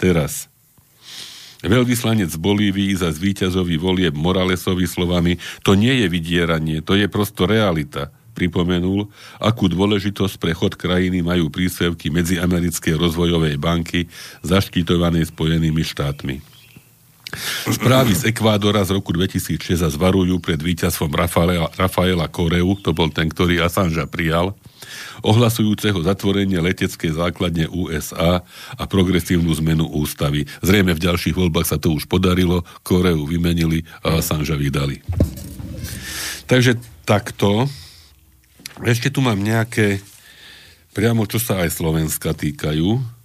teraz. 0.00 0.50
Veľvyslanec 1.60 2.32
Bolívii 2.40 2.96
za 2.96 3.12
zvíťazový 3.12 3.76
volieb 3.76 4.16
Moralesovi 4.16 4.88
slovami 4.88 5.36
to 5.60 5.76
nie 5.76 5.92
je 6.00 6.06
vydieranie, 6.08 6.80
to 6.80 6.96
je 6.96 7.04
prosto 7.04 7.44
realita 7.44 8.08
pripomenul, 8.32 9.12
akú 9.36 9.68
dôležitosť 9.68 10.40
pre 10.40 10.56
chod 10.56 10.80
krajiny 10.80 11.20
majú 11.20 11.52
príspevky 11.52 12.08
Medziamerickej 12.08 12.96
rozvojovej 12.96 13.60
banky 13.60 14.08
zaštitovanej 14.40 15.28
Spojenými 15.28 15.84
štátmi. 15.84 16.49
Správy 17.70 18.12
z 18.16 18.34
Ekvádora 18.34 18.82
z 18.82 18.98
roku 18.98 19.14
2006 19.14 19.94
zvarujú 19.94 20.42
pred 20.42 20.58
víťazstvom 20.58 21.14
Rafaela, 21.14 21.70
Rafaela 21.78 22.26
Koreu, 22.26 22.74
to 22.82 22.90
bol 22.90 23.08
ten, 23.10 23.30
ktorý 23.30 23.62
Assange 23.62 24.02
prijal, 24.10 24.58
ohlasujúceho 25.22 26.00
zatvorenie 26.02 26.58
leteckej 26.58 27.14
základne 27.14 27.70
USA 27.70 28.42
a 28.74 28.82
progresívnu 28.88 29.52
zmenu 29.62 29.86
ústavy. 29.86 30.48
Zrejme 30.64 30.96
v 30.96 31.04
ďalších 31.06 31.36
voľbách 31.36 31.68
sa 31.68 31.78
to 31.78 31.94
už 31.94 32.10
podarilo, 32.10 32.66
Koreu 32.82 33.22
vymenili 33.28 33.86
a 34.02 34.18
Assange 34.18 34.56
vydali. 34.56 35.04
Takže 36.50 36.80
takto. 37.06 37.70
Ešte 38.80 39.12
tu 39.12 39.20
mám 39.20 39.38
nejaké 39.38 40.00
priamo, 40.96 41.28
čo 41.28 41.38
sa 41.38 41.62
aj 41.62 41.78
Slovenska 41.78 42.32
týkajú 42.34 43.19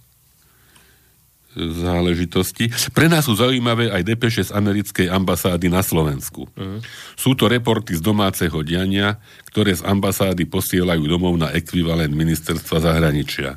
záležitosti. 1.56 2.68
Pre 2.92 3.08
nás 3.08 3.24
sú 3.24 3.34
zaujímavé 3.34 3.88
aj 3.88 4.04
depeše 4.04 4.44
z 4.44 4.52
americkej 4.52 5.08
ambasády 5.08 5.72
na 5.72 5.80
Slovensku. 5.80 6.44
Uh-huh. 6.52 6.78
Sú 7.16 7.32
to 7.32 7.48
reporty 7.48 7.96
z 7.96 8.04
domáceho 8.04 8.60
diania, 8.60 9.16
ktoré 9.48 9.72
z 9.72 9.82
ambasády 9.88 10.44
posielajú 10.44 11.08
domov 11.08 11.40
na 11.40 11.48
ekvivalent 11.56 12.12
ministerstva 12.12 12.84
zahraničia. 12.84 13.56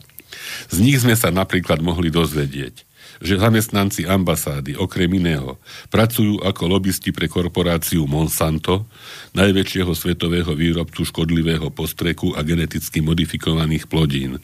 Z 0.71 0.79
nich 0.79 1.03
sme 1.03 1.19
sa 1.19 1.29
napríklad 1.29 1.83
mohli 1.83 2.07
dozvedieť. 2.07 2.87
že 3.19 3.35
zamestnanci 3.35 4.07
ambasády, 4.07 4.79
okrem 4.79 5.11
iného, 5.19 5.59
pracujú 5.91 6.39
ako 6.39 6.63
lobbysti 6.71 7.11
pre 7.11 7.27
korporáciu 7.27 8.07
Monsanto, 8.07 8.87
najväčšieho 9.35 9.91
svetového 9.91 10.55
výrobcu 10.55 11.03
škodlivého 11.03 11.67
postreku 11.75 12.31
a 12.33 12.41
geneticky 12.47 13.03
modifikovaných 13.03 13.91
plodín. 13.91 14.39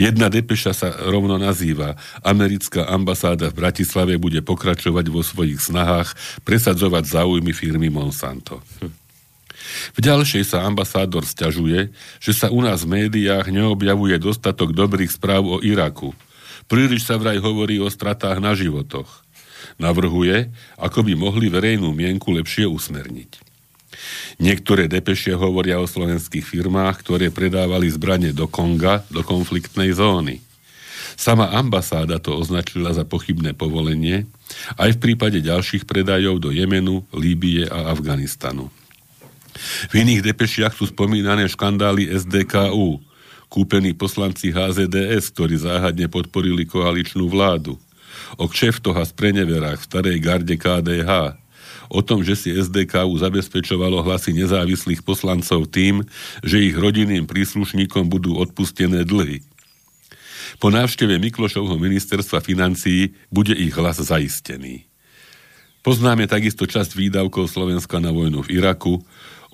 Jedna 0.00 0.26
depeša 0.26 0.72
sa 0.74 0.88
rovno 1.06 1.38
nazýva 1.38 1.94
Americká 2.26 2.90
ambasáda 2.90 3.50
v 3.50 3.58
Bratislave 3.62 4.18
bude 4.18 4.42
pokračovať 4.42 5.06
vo 5.10 5.22
svojich 5.22 5.62
snahách 5.62 6.14
presadzovať 6.42 7.04
záujmy 7.06 7.52
firmy 7.54 7.88
Monsanto. 7.90 8.62
V 9.96 9.98
ďalšej 9.98 10.44
sa 10.44 10.68
ambasádor 10.68 11.24
stiažuje, 11.24 11.94
že 12.20 12.32
sa 12.36 12.52
u 12.52 12.60
nás 12.60 12.84
v 12.84 13.06
médiách 13.06 13.48
neobjavuje 13.48 14.20
dostatok 14.20 14.76
dobrých 14.76 15.14
správ 15.14 15.46
o 15.46 15.56
Iraku– 15.62 16.12
Príliš 16.64 17.04
sa 17.04 17.20
vraj 17.20 17.36
hovorí 17.40 17.76
o 17.80 17.92
stratách 17.92 18.40
na 18.40 18.56
životoch. 18.56 19.24
Navrhuje, 19.76 20.52
ako 20.80 21.04
by 21.04 21.12
mohli 21.16 21.52
verejnú 21.52 21.92
mienku 21.92 22.32
lepšie 22.32 22.68
usmerniť. 22.68 23.53
Niektoré 24.42 24.90
depešie 24.90 25.38
hovoria 25.38 25.78
o 25.78 25.86
slovenských 25.86 26.42
firmách, 26.42 27.04
ktoré 27.06 27.30
predávali 27.30 27.86
zbranie 27.90 28.34
do 28.34 28.50
Konga, 28.50 29.06
do 29.08 29.22
konfliktnej 29.22 29.94
zóny. 29.94 30.42
Sama 31.14 31.54
ambasáda 31.54 32.18
to 32.18 32.34
označila 32.34 32.90
za 32.90 33.06
pochybné 33.06 33.54
povolenie, 33.54 34.26
aj 34.74 34.98
v 34.98 35.02
prípade 35.10 35.38
ďalších 35.38 35.86
predajov 35.86 36.42
do 36.42 36.50
Jemenu, 36.50 37.06
Líbie 37.14 37.70
a 37.70 37.94
Afganistanu. 37.94 38.66
V 39.90 40.02
iných 40.02 40.34
depešiach 40.34 40.74
sú 40.74 40.90
spomínané 40.90 41.46
škandály 41.46 42.10
SDKU, 42.10 42.98
kúpení 43.46 43.94
poslanci 43.94 44.50
HZDS, 44.50 45.30
ktorí 45.30 45.54
záhadne 45.54 46.10
podporili 46.10 46.66
koaličnú 46.66 47.30
vládu, 47.30 47.78
o 48.34 48.50
kšeftoch 48.50 48.98
a 48.98 49.06
spreneverách 49.06 49.78
v 49.78 49.86
starej 49.86 50.18
garde 50.18 50.58
KDH, 50.58 51.38
o 51.88 52.00
tom, 52.00 52.24
že 52.24 52.38
si 52.38 52.50
SDKU 52.52 53.12
zabezpečovalo 53.18 54.04
hlasy 54.04 54.36
nezávislých 54.36 55.04
poslancov 55.04 55.68
tým, 55.68 56.04
že 56.40 56.62
ich 56.62 56.76
rodinným 56.76 57.28
príslušníkom 57.28 58.08
budú 58.08 58.36
odpustené 58.40 59.02
dlhy. 59.04 59.42
Po 60.62 60.70
návšteve 60.70 61.18
Miklošovho 61.18 61.74
ministerstva 61.80 62.38
financií 62.38 63.16
bude 63.32 63.56
ich 63.56 63.74
hlas 63.74 63.98
zaistený. 63.98 64.86
Poznáme 65.84 66.24
takisto 66.24 66.64
časť 66.64 66.96
výdavkov 66.96 67.44
Slovenska 67.50 68.00
na 68.00 68.08
vojnu 68.08 68.40
v 68.48 68.56
Iraku, 68.56 69.04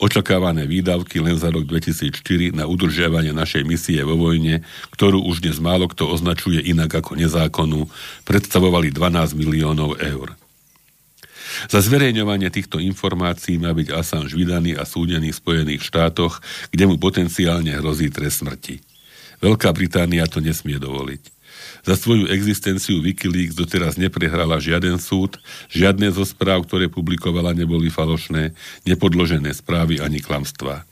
očakávané 0.00 0.64
výdavky 0.64 1.20
len 1.20 1.36
za 1.36 1.52
rok 1.52 1.68
2004 1.68 2.56
na 2.56 2.64
udržiavanie 2.64 3.36
našej 3.36 3.62
misie 3.68 4.00
vo 4.00 4.16
vojne, 4.16 4.64
ktorú 4.96 5.26
už 5.28 5.44
dnes 5.44 5.60
málo 5.60 5.90
kto 5.90 6.08
označuje 6.08 6.62
inak 6.64 7.04
ako 7.04 7.20
nezákonnú, 7.20 7.90
predstavovali 8.24 8.94
12 8.94 9.36
miliónov 9.36 10.00
eur. 10.00 10.32
Za 11.68 11.84
zverejňovanie 11.84 12.48
týchto 12.48 12.80
informácií 12.80 13.60
má 13.60 13.74
byť 13.76 13.88
Assange 13.92 14.32
vydaný 14.32 14.78
a 14.78 14.88
súdený 14.88 15.34
v 15.34 15.40
Spojených 15.42 15.82
štátoch, 15.84 16.40
kde 16.72 16.88
mu 16.88 16.96
potenciálne 16.96 17.76
hrozí 17.76 18.08
trest 18.08 18.40
smrti. 18.40 18.80
Veľká 19.44 19.72
Británia 19.76 20.24
to 20.24 20.40
nesmie 20.40 20.80
dovoliť. 20.80 21.40
Za 21.80 21.96
svoju 21.96 22.28
existenciu 22.28 23.00
Wikileaks 23.00 23.56
doteraz 23.56 23.96
neprehrala 23.96 24.60
žiaden 24.60 25.00
súd, 25.00 25.40
žiadne 25.72 26.12
zo 26.12 26.28
správ, 26.28 26.68
ktoré 26.68 26.92
publikovala, 26.92 27.56
neboli 27.56 27.88
falošné, 27.88 28.52
nepodložené 28.84 29.52
správy 29.56 29.96
ani 30.00 30.20
klamstvá. 30.20 30.84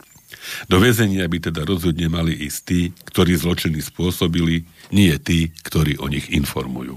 Do 0.65 0.81
väzenia 0.81 1.29
by 1.29 1.53
teda 1.53 1.69
rozhodne 1.69 2.09
mali 2.09 2.33
ísť 2.33 2.61
tí, 2.65 2.81
ktorí 3.05 3.37
zločiny 3.37 3.85
spôsobili, 3.85 4.65
nie 4.89 5.13
tí, 5.21 5.53
ktorí 5.53 6.01
o 6.01 6.09
nich 6.09 6.33
informujú. 6.33 6.97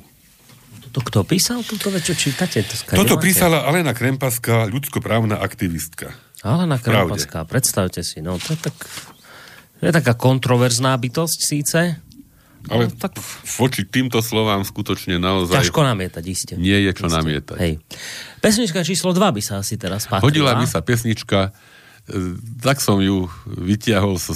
To 0.91 0.99
kto 0.99 1.23
písal 1.23 1.63
túto 1.63 1.87
vec, 1.87 2.03
čo 2.03 2.15
čítate? 2.15 2.63
To 2.67 2.75
Toto 3.03 3.15
písala 3.15 3.63
Alena 3.63 3.95
Krempaská, 3.95 4.67
ľudskoprávna 4.67 5.39
aktivistka. 5.39 6.11
Alena 6.43 6.75
Krempaská, 6.75 7.47
predstavte 7.47 8.03
si, 8.03 8.19
no 8.19 8.35
to 8.35 8.55
je 8.55 8.59
tak... 8.59 8.75
Je 9.81 9.89
taká 9.89 10.13
kontroverzná 10.13 10.93
bytosť 10.93 11.39
síce, 11.41 11.79
ale 12.69 12.85
no, 12.85 12.93
tak... 12.93 13.17
voči 13.57 13.81
týmto 13.89 14.21
slovám 14.21 14.61
skutočne 14.61 15.17
naozaj... 15.17 15.65
Ťažko 15.65 15.81
namietať, 15.81 16.23
iste. 16.29 16.53
Nie 16.61 16.77
je 16.85 16.91
čo 16.93 17.09
isté. 17.09 17.17
namietať. 17.17 17.57
Hej. 17.57 17.73
Pesnička 18.37 18.85
číslo 18.85 19.17
2 19.17 19.17
by 19.17 19.41
sa 19.41 19.65
asi 19.65 19.81
teraz 19.81 20.05
patrila. 20.05 20.21
Hodila 20.29 20.51
by 20.53 20.65
sa 20.69 20.85
pesnička, 20.85 21.57
tak 22.59 22.81
som 22.81 22.99
ju 22.99 23.29
vytiahol 23.45 24.17
z, 24.17 24.33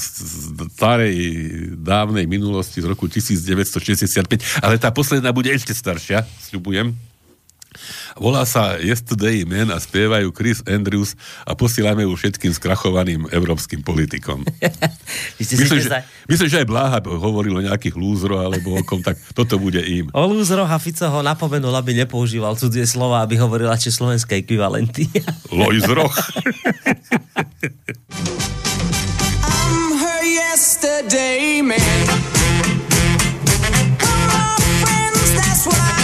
starej 0.73 1.15
dávnej 1.75 2.29
minulosti 2.29 2.79
z 2.79 2.87
roku 2.87 3.09
1965, 3.09 4.61
ale 4.61 4.75
tá 4.77 4.93
posledná 4.93 5.33
bude 5.33 5.51
ešte 5.51 5.73
staršia, 5.73 6.23
sľubujem. 6.51 6.95
Volá 8.15 8.47
sa 8.47 8.79
Yesterday 8.79 9.43
Men 9.43 9.67
a 9.71 9.77
spievajú 9.79 10.31
Chris 10.31 10.63
Andrews 10.63 11.19
a 11.43 11.51
posielame 11.53 12.07
ju 12.07 12.15
všetkým 12.15 12.55
skrachovaným 12.55 13.27
európskym 13.27 13.83
politikom. 13.83 14.47
myslím, 15.39 15.83
že, 15.83 15.89
myslím, 16.31 16.47
že 16.47 16.57
aj 16.63 16.67
Bláha 16.67 17.03
hovoril 17.03 17.59
o 17.59 17.65
nejakých 17.65 17.99
lúzroch 17.99 18.39
alebo 18.39 18.79
o 18.79 18.81
kom, 18.87 19.03
tak 19.03 19.19
toto 19.35 19.59
bude 19.59 19.83
im. 19.83 20.07
O 20.15 20.23
lúzroch 20.23 20.71
a 20.71 20.79
Fico 20.79 21.03
ho 21.11 21.19
napomenul, 21.19 21.75
aby 21.75 21.91
nepoužíval 22.07 22.55
cudzie 22.55 22.87
slova, 22.87 23.19
aby 23.27 23.35
hovorila 23.35 23.75
či 23.75 23.91
slovenské 23.91 24.39
ekvivalenty. 24.47 25.11
Lojzroch. 25.51 26.15
I'm 29.43 29.97
her 29.97 30.23
yesterday 30.23 31.61
man. 31.61 32.35
ste 35.65 35.94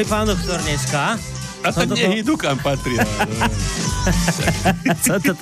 vybrali 0.00 0.04
pán 0.04 0.26
doktor 0.26 0.60
dneska. 0.60 1.18
A 1.60 1.68
tak 1.72 1.92
nech 1.92 2.24
idú 2.24 2.36
kam 2.36 2.56
patria. 2.64 3.04
Som 5.06 5.20
to 5.22 5.32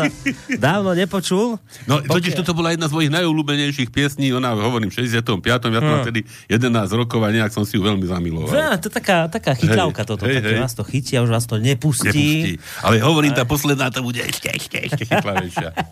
dávno 0.59 0.95
nepočul. 0.95 1.59
No, 1.91 1.99
Pokiaľ... 1.99 2.15
totiž 2.15 2.33
toto 2.39 2.53
bola 2.55 2.75
jedna 2.75 2.87
z 2.87 2.95
mojich 2.95 3.13
najobľúbenejších 3.13 3.91
piesní, 3.91 4.31
ona 4.31 4.55
hovorím 4.55 4.91
v 4.93 5.03
65. 5.03 5.43
Ja 5.43 5.59
som 5.59 5.71
hmm. 5.75 6.05
vtedy 6.07 6.21
11 6.47 7.01
rokov 7.01 7.19
a 7.25 7.29
nejak 7.35 7.51
som 7.51 7.67
si 7.67 7.79
ju 7.79 7.83
veľmi 7.83 8.07
zamiloval. 8.07 8.55
Ja, 8.55 8.79
to 8.79 8.87
je 8.91 8.95
taká, 8.95 9.27
taká 9.27 9.59
chytľavka 9.59 10.03
toto, 10.07 10.27
hej, 10.27 10.39
hej. 10.43 10.63
vás 10.63 10.75
to 10.79 10.87
chytí 10.87 11.19
a 11.19 11.27
už 11.27 11.31
vás 11.35 11.45
to 11.51 11.59
nepustí. 11.59 12.11
nepustí. 12.11 12.53
Ale 12.87 13.03
hovorím, 13.03 13.35
tá 13.35 13.43
posledná 13.43 13.91
to 13.91 14.05
bude 14.07 14.23
ešte, 14.23 14.51
ešte, 14.53 14.77
ešte 14.87 15.03
chytlavejšia. 15.09 15.71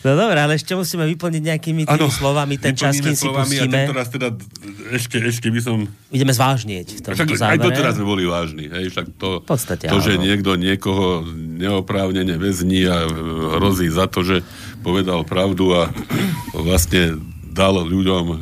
No 0.00 0.16
dobré, 0.16 0.40
ale 0.40 0.56
ešte 0.56 0.72
musíme 0.72 1.04
vyplniť 1.04 1.42
nejakými 1.44 1.84
tými 1.84 1.84
ano, 1.84 2.08
slovami 2.08 2.56
ten 2.56 2.72
čas, 2.72 2.96
kým 3.04 3.12
si 3.12 3.28
pustíme. 3.28 3.84
A 3.84 3.92
teraz 3.92 4.08
teda 4.08 4.32
ešte, 4.96 5.20
ešte 5.20 5.52
by 5.52 5.60
som... 5.60 5.84
Ideme 6.08 6.32
zvážnieť 6.32 7.04
v 7.04 7.12
však, 7.12 7.28
Aj 7.36 7.60
to 7.60 7.68
teraz 7.68 8.00
sme 8.00 8.08
boli 8.08 8.24
vážni. 8.24 8.72
Hej, 8.72 8.96
však 8.96 9.06
to, 9.20 9.44
podstate, 9.44 9.92
to 9.92 10.00
že 10.00 10.16
niekto 10.16 10.56
niekoho 10.56 11.20
neoprávnene 12.00 12.40
väzní 12.40 12.88
a 12.88 13.04
hrozí 13.60 13.92
za 13.92 14.08
to, 14.08 14.24
že 14.24 14.40
povedal 14.80 15.28
pravdu 15.28 15.76
a 15.76 15.92
vlastne 16.56 17.20
dal 17.50 17.82
ľuďom 17.82 18.24
e, 18.30 18.36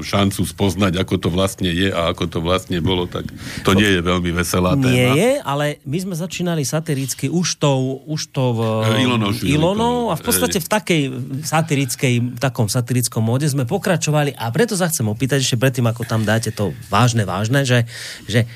šancu 0.00 0.40
spoznať, 0.40 0.96
ako 0.96 1.14
to 1.20 1.28
vlastne 1.28 1.68
je 1.68 1.92
a 1.92 2.10
ako 2.10 2.24
to 2.26 2.38
vlastne 2.40 2.80
bolo, 2.80 3.04
tak 3.04 3.28
to 3.60 3.76
nie 3.76 3.86
je 3.86 4.00
veľmi 4.00 4.32
veselá 4.32 4.72
téma. 4.72 4.88
Nie 4.88 5.08
je, 5.14 5.30
ale 5.44 5.84
my 5.84 5.98
sme 6.00 6.14
začínali 6.16 6.64
satiricky 6.64 7.28
už 7.28 7.60
tou, 7.60 8.00
už 8.08 8.32
tou 8.32 8.56
e, 8.88 9.04
Ilonou, 9.04 9.36
Ilonou 9.44 9.96
a 10.08 10.16
v 10.16 10.22
podstate 10.24 10.64
v 10.64 10.68
takej 10.72 11.02
satirickej, 11.44 12.40
takom 12.40 12.66
satirickom 12.66 13.20
móde 13.20 13.46
sme 13.46 13.68
pokračovali 13.68 14.32
a 14.32 14.48
preto 14.48 14.74
sa 14.80 14.88
chcem 14.88 15.06
opýtať 15.12 15.44
ešte 15.44 15.60
predtým, 15.60 15.84
ako 15.84 16.08
tam 16.08 16.24
dáte 16.24 16.48
to 16.48 16.72
vážne, 16.88 17.28
vážne, 17.28 17.68
že, 17.68 17.84
že 18.24 18.48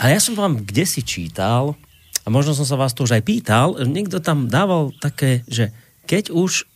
ale 0.00 0.16
ja 0.16 0.20
som 0.24 0.32
vám 0.32 0.64
kde 0.64 0.88
si 0.88 1.04
čítal, 1.04 1.76
a 2.30 2.32
možno 2.32 2.54
som 2.54 2.62
sa 2.62 2.78
vás 2.78 2.94
to 2.94 3.02
už 3.02 3.18
aj 3.18 3.26
pýtal, 3.26 3.74
niekto 3.82 4.22
tam 4.22 4.46
dával 4.46 4.94
také, 5.02 5.42
že 5.50 5.74
keď 6.06 6.30
už 6.30 6.70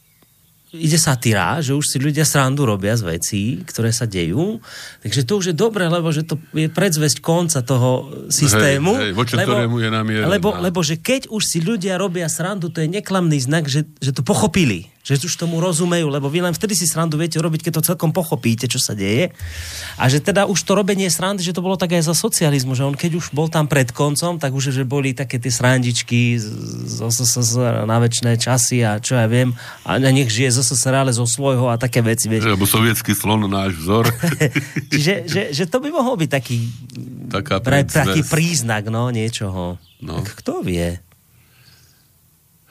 ide 0.75 0.99
satyra, 0.99 1.63
že 1.63 1.71
už 1.71 1.87
si 1.87 2.03
ľudia 2.03 2.27
srandu 2.27 2.67
robia 2.67 2.99
z 2.99 3.07
vecí, 3.07 3.63
ktoré 3.63 3.95
sa 3.95 4.11
dejú. 4.11 4.59
Takže 5.07 5.23
to 5.23 5.39
už 5.39 5.45
je 5.51 5.57
dobre, 5.57 5.87
lebo 5.87 6.11
že 6.11 6.27
to 6.27 6.35
je 6.51 6.67
predzvesť 6.67 7.23
konca 7.23 7.63
toho 7.63 8.11
systému. 8.27 8.99
Hej, 8.99 9.05
hej, 9.07 9.13
voči 9.15 9.35
lebo, 9.39 9.55
ktorému 9.55 9.77
je 9.79 9.91
namierená. 9.95 10.27
Lebo, 10.27 10.59
lebo 10.59 10.83
že 10.83 10.99
keď 10.99 11.31
už 11.31 11.43
si 11.47 11.63
ľudia 11.63 11.95
robia 11.95 12.27
srandu, 12.27 12.75
to 12.75 12.83
je 12.83 12.91
neklamný 12.91 13.39
znak, 13.39 13.71
že, 13.71 13.87
že 14.03 14.11
to 14.11 14.27
pochopili 14.27 14.91
že 15.05 15.21
už 15.21 15.37
tomu 15.37 15.61
rozumejú, 15.61 16.09
lebo 16.09 16.33
vy 16.33 16.41
len 16.41 16.57
vtedy 16.57 16.73
si 16.73 16.89
srandu 16.89 17.21
viete 17.21 17.37
robiť, 17.37 17.69
keď 17.69 17.73
to 17.77 17.89
celkom 17.93 18.11
pochopíte, 18.11 18.65
čo 18.65 18.81
sa 18.81 18.97
deje. 18.97 19.37
A 20.01 20.09
že 20.09 20.25
teda 20.25 20.49
už 20.49 20.57
to 20.65 20.73
robenie 20.73 21.13
srandy, 21.13 21.45
že 21.45 21.53
to 21.53 21.61
bolo 21.61 21.77
tak 21.77 21.93
aj 21.93 22.09
za 22.09 22.17
socializmu, 22.17 22.73
že 22.73 22.89
on 22.89 22.97
keď 22.97 23.21
už 23.21 23.37
bol 23.37 23.53
tam 23.53 23.69
pred 23.69 23.93
koncom, 23.93 24.41
tak 24.41 24.57
už 24.57 24.73
že 24.73 24.89
boli 24.89 25.13
také 25.13 25.37
tie 25.37 25.53
srandičky 25.53 26.41
z, 26.41 26.49
z, 26.89 27.05
z, 27.13 27.35
z, 27.37 27.53
na 27.85 28.01
väčšie 28.01 28.41
časy 28.41 28.81
a 28.81 28.97
čo 28.97 29.21
ja 29.21 29.29
viem, 29.29 29.53
a 29.85 30.01
nech 30.01 30.33
žije 30.33 30.57
z 30.57 30.73
SSR, 30.73 31.05
ale 31.05 31.13
zo 31.13 31.29
svojho 31.29 31.69
a 31.69 31.77
také 31.77 32.01
veci. 32.01 32.33
Vieš. 32.33 32.57
Lebo 32.57 32.65
sovietský 32.65 33.13
slon 33.13 33.45
náš 33.45 33.77
vzor. 33.77 34.09
Čiže 34.93 35.29
že, 35.29 35.43
že 35.53 35.65
to 35.69 35.85
by 35.85 35.93
mohol 35.93 36.17
byť 36.17 36.31
taký, 36.33 36.59
Taká 37.29 37.59
pre, 37.59 37.83
taký 37.83 38.23
príznak 38.25 38.89
no, 38.89 39.11
niečoho. 39.11 39.77
No. 39.99 40.15
Tak 40.23 40.41
kto 40.41 40.63
vie? 40.63 41.03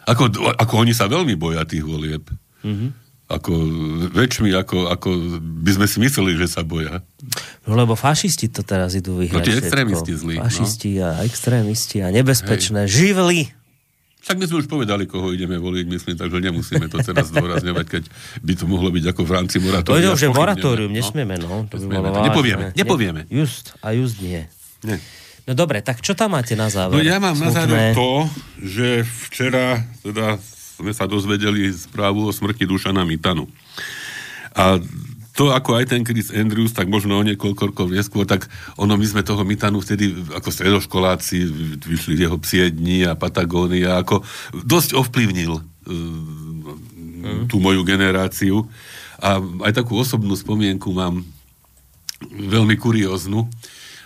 Ako, 0.03 0.23
ako 0.59 0.73
oni 0.83 0.91
sa 0.91 1.07
veľmi 1.07 1.35
boja 1.39 1.63
tých 1.63 1.83
volieb. 1.83 2.27
Mm-hmm. 2.63 2.89
Ako 3.31 3.51
väčšmi, 4.13 4.51
ako, 4.51 4.91
ako 4.91 5.09
by 5.63 5.71
sme 5.79 5.87
si 5.87 5.97
mysleli, 6.03 6.35
že 6.35 6.51
sa 6.51 6.61
boja. 6.61 7.01
No 7.63 7.79
lebo 7.79 7.95
fašisti 7.95 8.51
to 8.51 8.61
teraz 8.67 8.93
idú 8.93 9.23
vyhrať. 9.23 9.39
No 9.39 9.47
tie 9.47 9.57
extrémisti 9.57 10.13
zlí. 10.13 10.35
No. 10.37 10.43
Fašisti 10.43 10.91
no. 10.99 11.07
a 11.07 11.09
extrémisti 11.23 11.97
a 12.03 12.07
nebezpečné. 12.11 12.85
Hej. 12.85 12.93
Živli. 12.93 13.63
Však 14.23 14.39
my 14.39 14.45
sme 14.47 14.57
už 14.63 14.67
povedali, 14.71 15.03
koho 15.03 15.35
ideme 15.35 15.59
voliť, 15.59 15.83
myslím, 15.83 16.15
takže 16.15 16.39
nemusíme 16.39 16.87
to 16.87 16.95
teraz 17.03 17.27
zdôrazňovať, 17.27 17.85
keď 17.91 18.03
by 18.39 18.53
to 18.55 18.65
mohlo 18.71 18.87
byť 18.87 19.11
ako 19.11 19.21
v 19.27 19.31
rámci 19.35 19.59
moratória. 19.59 19.99
To 19.99 20.15
je, 20.15 20.23
že 20.23 20.27
moratórium, 20.31 20.91
no. 20.91 20.95
nesmieme, 20.95 21.35
no. 21.43 21.67
To 21.67 21.75
nesmieme, 21.75 22.07
by 22.07 22.11
to 22.15 22.21
nepovieme, 22.31 22.65
nepovieme. 22.71 23.21
Just 23.27 23.75
a 23.83 23.91
just 23.91 24.23
nie. 24.23 24.47
nie. 24.87 24.95
No 25.43 25.51
dobre, 25.53 25.83
tak 25.83 25.99
čo 25.99 26.15
tam 26.15 26.39
máte 26.39 26.55
na 26.55 26.71
záver? 26.71 26.95
No 26.95 27.03
ja 27.03 27.19
mám 27.19 27.35
Smutné. 27.35 27.47
na 27.47 27.51
záver 27.51 27.81
to, 27.91 28.11
že 28.63 28.87
včera 29.27 29.83
teda 29.99 30.39
sme 30.79 30.91
sa 30.95 31.05
dozvedeli 31.05 31.69
správu 31.69 32.27
o 32.27 32.31
smrti 32.31 32.63
Dušana 32.63 33.03
Mitanu. 33.03 33.45
A 34.55 34.79
to 35.33 35.49
ako 35.49 35.81
aj 35.81 35.89
ten 35.89 36.05
Chris 36.05 36.29
Andrews, 36.29 36.77
tak 36.77 36.87
možno 36.87 37.17
o 37.17 37.25
niekoľko 37.25 37.73
rokov 37.73 37.87
neskôr, 37.89 38.23
tak 38.29 38.45
ono, 38.77 38.93
my 38.93 39.05
sme 39.05 39.25
toho 39.25 39.41
Mitanu 39.41 39.81
vtedy 39.81 40.13
ako 40.29 40.49
stredoškoláci 40.53 41.37
vyšli 41.81 42.21
jeho 42.21 42.37
psie 42.37 42.69
dní 42.69 43.09
a 43.09 43.17
Patagónia, 43.17 43.97
ako 43.97 44.21
dosť 44.53 44.93
ovplyvnil 44.93 45.57
uh, 45.57 45.63
tú 47.49 47.57
moju 47.57 47.81
generáciu. 47.81 48.69
A 49.17 49.41
aj 49.65 49.73
takú 49.73 49.97
osobnú 49.97 50.37
spomienku 50.37 50.93
mám 50.93 51.25
veľmi 52.29 52.77
kurióznu. 52.77 53.49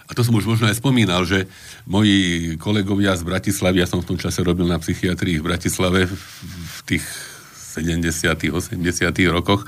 A 0.08 0.16
to 0.16 0.24
som 0.24 0.36
už 0.40 0.48
možno 0.48 0.72
aj 0.72 0.80
spomínal, 0.80 1.28
že 1.28 1.52
moji 1.84 2.56
kolegovia 2.56 3.12
z 3.20 3.28
Bratislavy, 3.28 3.84
ja 3.84 3.88
som 3.88 4.00
v 4.00 4.16
tom 4.16 4.18
čase 4.18 4.40
robil 4.40 4.64
na 4.64 4.80
psychiatrii 4.80 5.44
v 5.44 5.48
Bratislave 5.52 6.08
v 6.08 6.80
tých 6.88 7.04
70 7.78 8.26
80 8.50 8.82
rokoch 9.30 9.68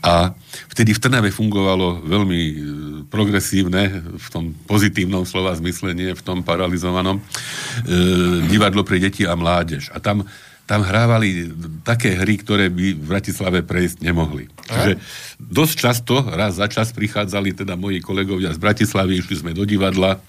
a 0.00 0.32
vtedy 0.70 0.94
v 0.94 1.02
Trnave 1.02 1.30
fungovalo 1.34 2.06
veľmi 2.06 2.40
e, 2.40 2.54
progresívne, 3.10 4.00
v 4.16 4.28
tom 4.30 4.54
pozitívnom 4.64 5.26
slova 5.26 5.52
zmysle, 5.58 5.92
nie 5.92 6.14
v 6.14 6.22
tom 6.22 6.46
paralizovanom, 6.46 7.18
e, 7.18 7.22
divadlo 8.46 8.86
pre 8.86 9.02
deti 9.02 9.26
a 9.26 9.34
mládež. 9.34 9.90
A 9.90 9.98
tam 9.98 10.24
tam 10.70 10.86
hrávali 10.86 11.50
také 11.82 12.14
hry, 12.14 12.38
ktoré 12.38 12.70
by 12.70 12.94
v 12.94 13.02
Bratislave 13.02 13.66
prejsť 13.66 14.06
nemohli. 14.06 14.46
Čiže 14.70 15.02
dosť 15.42 15.74
často, 15.74 16.22
raz 16.22 16.62
za 16.62 16.70
čas 16.70 16.94
prichádzali 16.94 17.58
teda 17.58 17.74
moji 17.74 17.98
kolegovia 17.98 18.54
z 18.54 18.62
Bratislavy, 18.62 19.18
išli 19.18 19.42
sme 19.42 19.50
do 19.50 19.66
divadla, 19.66 20.22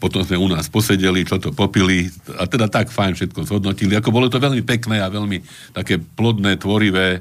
potom 0.00 0.24
sme 0.24 0.40
u 0.40 0.48
nás 0.48 0.72
posedeli, 0.72 1.28
čo 1.28 1.36
to 1.36 1.52
popili 1.52 2.08
a 2.40 2.48
teda 2.48 2.72
tak 2.72 2.88
fajn 2.88 3.20
všetko 3.20 3.44
zhodnotili. 3.44 4.00
Ako 4.00 4.08
bolo 4.08 4.32
to 4.32 4.40
veľmi 4.40 4.64
pekné 4.64 5.04
a 5.04 5.12
veľmi 5.12 5.44
také 5.76 6.00
plodné, 6.00 6.56
tvorivé, 6.56 7.20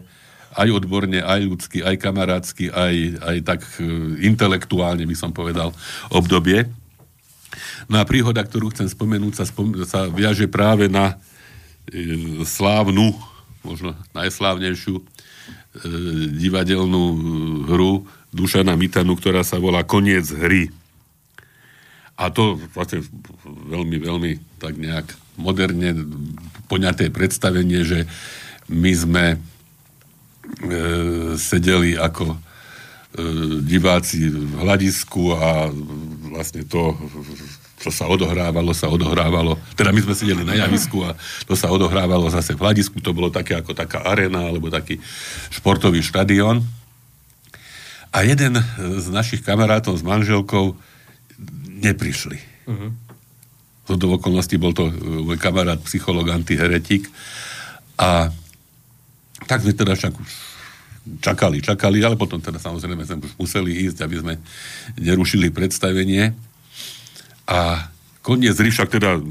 aj 0.55 0.71
odborne, 0.71 1.19
aj 1.19 1.41
ľudsky, 1.43 1.83
aj 1.83 1.99
kamarádsky, 1.99 2.71
aj, 2.71 2.95
aj 3.19 3.37
tak 3.43 3.61
e, 3.83 3.83
intelektuálne 4.23 5.03
by 5.03 5.15
som 5.19 5.35
povedal 5.35 5.75
obdobie. 6.07 6.71
No 7.91 7.99
a 7.99 8.07
príhoda, 8.07 8.39
ktorú 8.47 8.71
chcem 8.71 8.87
spomenúť, 8.87 9.33
sa, 9.35 9.43
spom- 9.43 9.83
sa 9.83 10.07
viaže 10.07 10.47
práve 10.47 10.87
na 10.87 11.19
slávnu, 12.45 13.13
možno 13.65 13.97
najslávnejšiu 14.13 15.01
e, 15.01 15.03
divadelnú 16.37 17.03
hru 17.69 18.05
Dušana 18.35 18.75
Mitanu, 18.75 19.15
ktorá 19.15 19.41
sa 19.41 19.61
volá 19.61 19.87
Koniec 19.87 20.27
hry. 20.29 20.69
A 22.15 22.31
to 22.31 22.59
vlastne 22.71 23.03
veľmi, 23.45 23.97
veľmi 23.99 24.31
tak 24.59 24.79
nejak 24.79 25.07
moderne 25.35 25.91
poňaté 26.71 27.11
predstavenie, 27.11 27.83
že 27.83 28.07
my 28.71 28.91
sme 28.95 29.25
e, 29.35 29.37
sedeli 31.35 31.99
ako 31.99 32.33
e, 32.33 32.37
diváci 33.61 34.31
v 34.31 34.63
hľadisku 34.63 35.21
a 35.35 35.69
vlastne 36.33 36.63
to 36.65 36.95
čo 37.85 37.93
sa 37.93 38.09
odohrávalo, 38.09 38.73
sa 38.73 38.89
odohrávalo. 38.89 39.61
Teda 39.77 39.93
my 39.93 40.01
sme 40.01 40.17
sedeli 40.17 40.41
na 40.41 40.57
javisku 40.57 41.05
a 41.05 41.13
to 41.45 41.53
sa 41.53 41.69
odohrávalo 41.69 42.25
zase 42.33 42.57
v 42.57 42.65
hľadisku. 42.65 42.97
To 43.05 43.13
bolo 43.13 43.29
také 43.29 43.53
ako 43.53 43.77
taká 43.77 44.01
arena 44.01 44.49
alebo 44.49 44.73
taký 44.73 44.97
športový 45.53 46.01
štadión. 46.01 46.65
A 48.09 48.25
jeden 48.25 48.57
z 48.73 49.05
našich 49.13 49.45
kamarátov 49.45 49.93
s 49.93 50.01
manželkou 50.01 50.73
neprišli. 51.77 52.41
Uh-huh. 52.65 52.89
Z 53.85 54.01
do 54.01 54.17
okolností 54.17 54.57
bol 54.57 54.73
to 54.73 54.89
môj 54.89 55.37
kamarát, 55.37 55.77
psycholog, 55.85 56.25
antiheretik. 56.33 57.05
A 58.01 58.33
tak 59.45 59.61
sme 59.61 59.77
teda 59.77 59.93
však 59.93 60.17
už 60.17 60.29
čakali, 61.21 61.61
čakali, 61.61 62.01
ale 62.01 62.17
potom 62.17 62.41
teda 62.41 62.57
samozrejme 62.57 63.05
sme 63.05 63.29
už 63.29 63.37
museli 63.37 63.77
ísť, 63.85 64.01
aby 64.01 64.15
sme 64.25 64.33
nerušili 64.97 65.53
predstavenie. 65.53 66.33
A 67.45 67.89
koniec 68.25 68.57
však 68.57 68.89
teda 68.89 69.21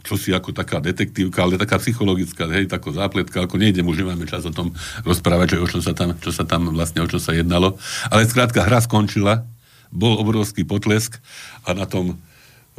čo 0.00 0.16
si 0.16 0.32
ako 0.32 0.56
taká 0.56 0.80
detektívka, 0.80 1.44
ale 1.44 1.60
taká 1.60 1.76
psychologická, 1.76 2.48
hej, 2.48 2.66
taká 2.66 2.90
zápletka, 2.90 3.44
ako 3.44 3.60
nejdem, 3.60 3.84
už 3.84 4.00
nemáme 4.02 4.24
čas 4.24 4.42
o 4.48 4.52
tom 4.52 4.72
rozprávať, 5.04 5.56
že 5.56 5.62
o 5.62 5.66
čo 5.68 5.80
sa 5.84 5.92
tam, 5.92 6.16
čo 6.16 6.32
sa 6.32 6.48
tam 6.48 6.72
vlastne, 6.72 7.04
o 7.04 7.08
čo 7.08 7.20
sa 7.20 7.36
jednalo. 7.36 7.76
Ale 8.08 8.24
skrátka, 8.24 8.64
hra 8.64 8.80
skončila, 8.80 9.44
bol 9.92 10.16
obrovský 10.16 10.64
potlesk 10.64 11.20
a 11.66 11.76
na 11.76 11.84
tom, 11.84 12.16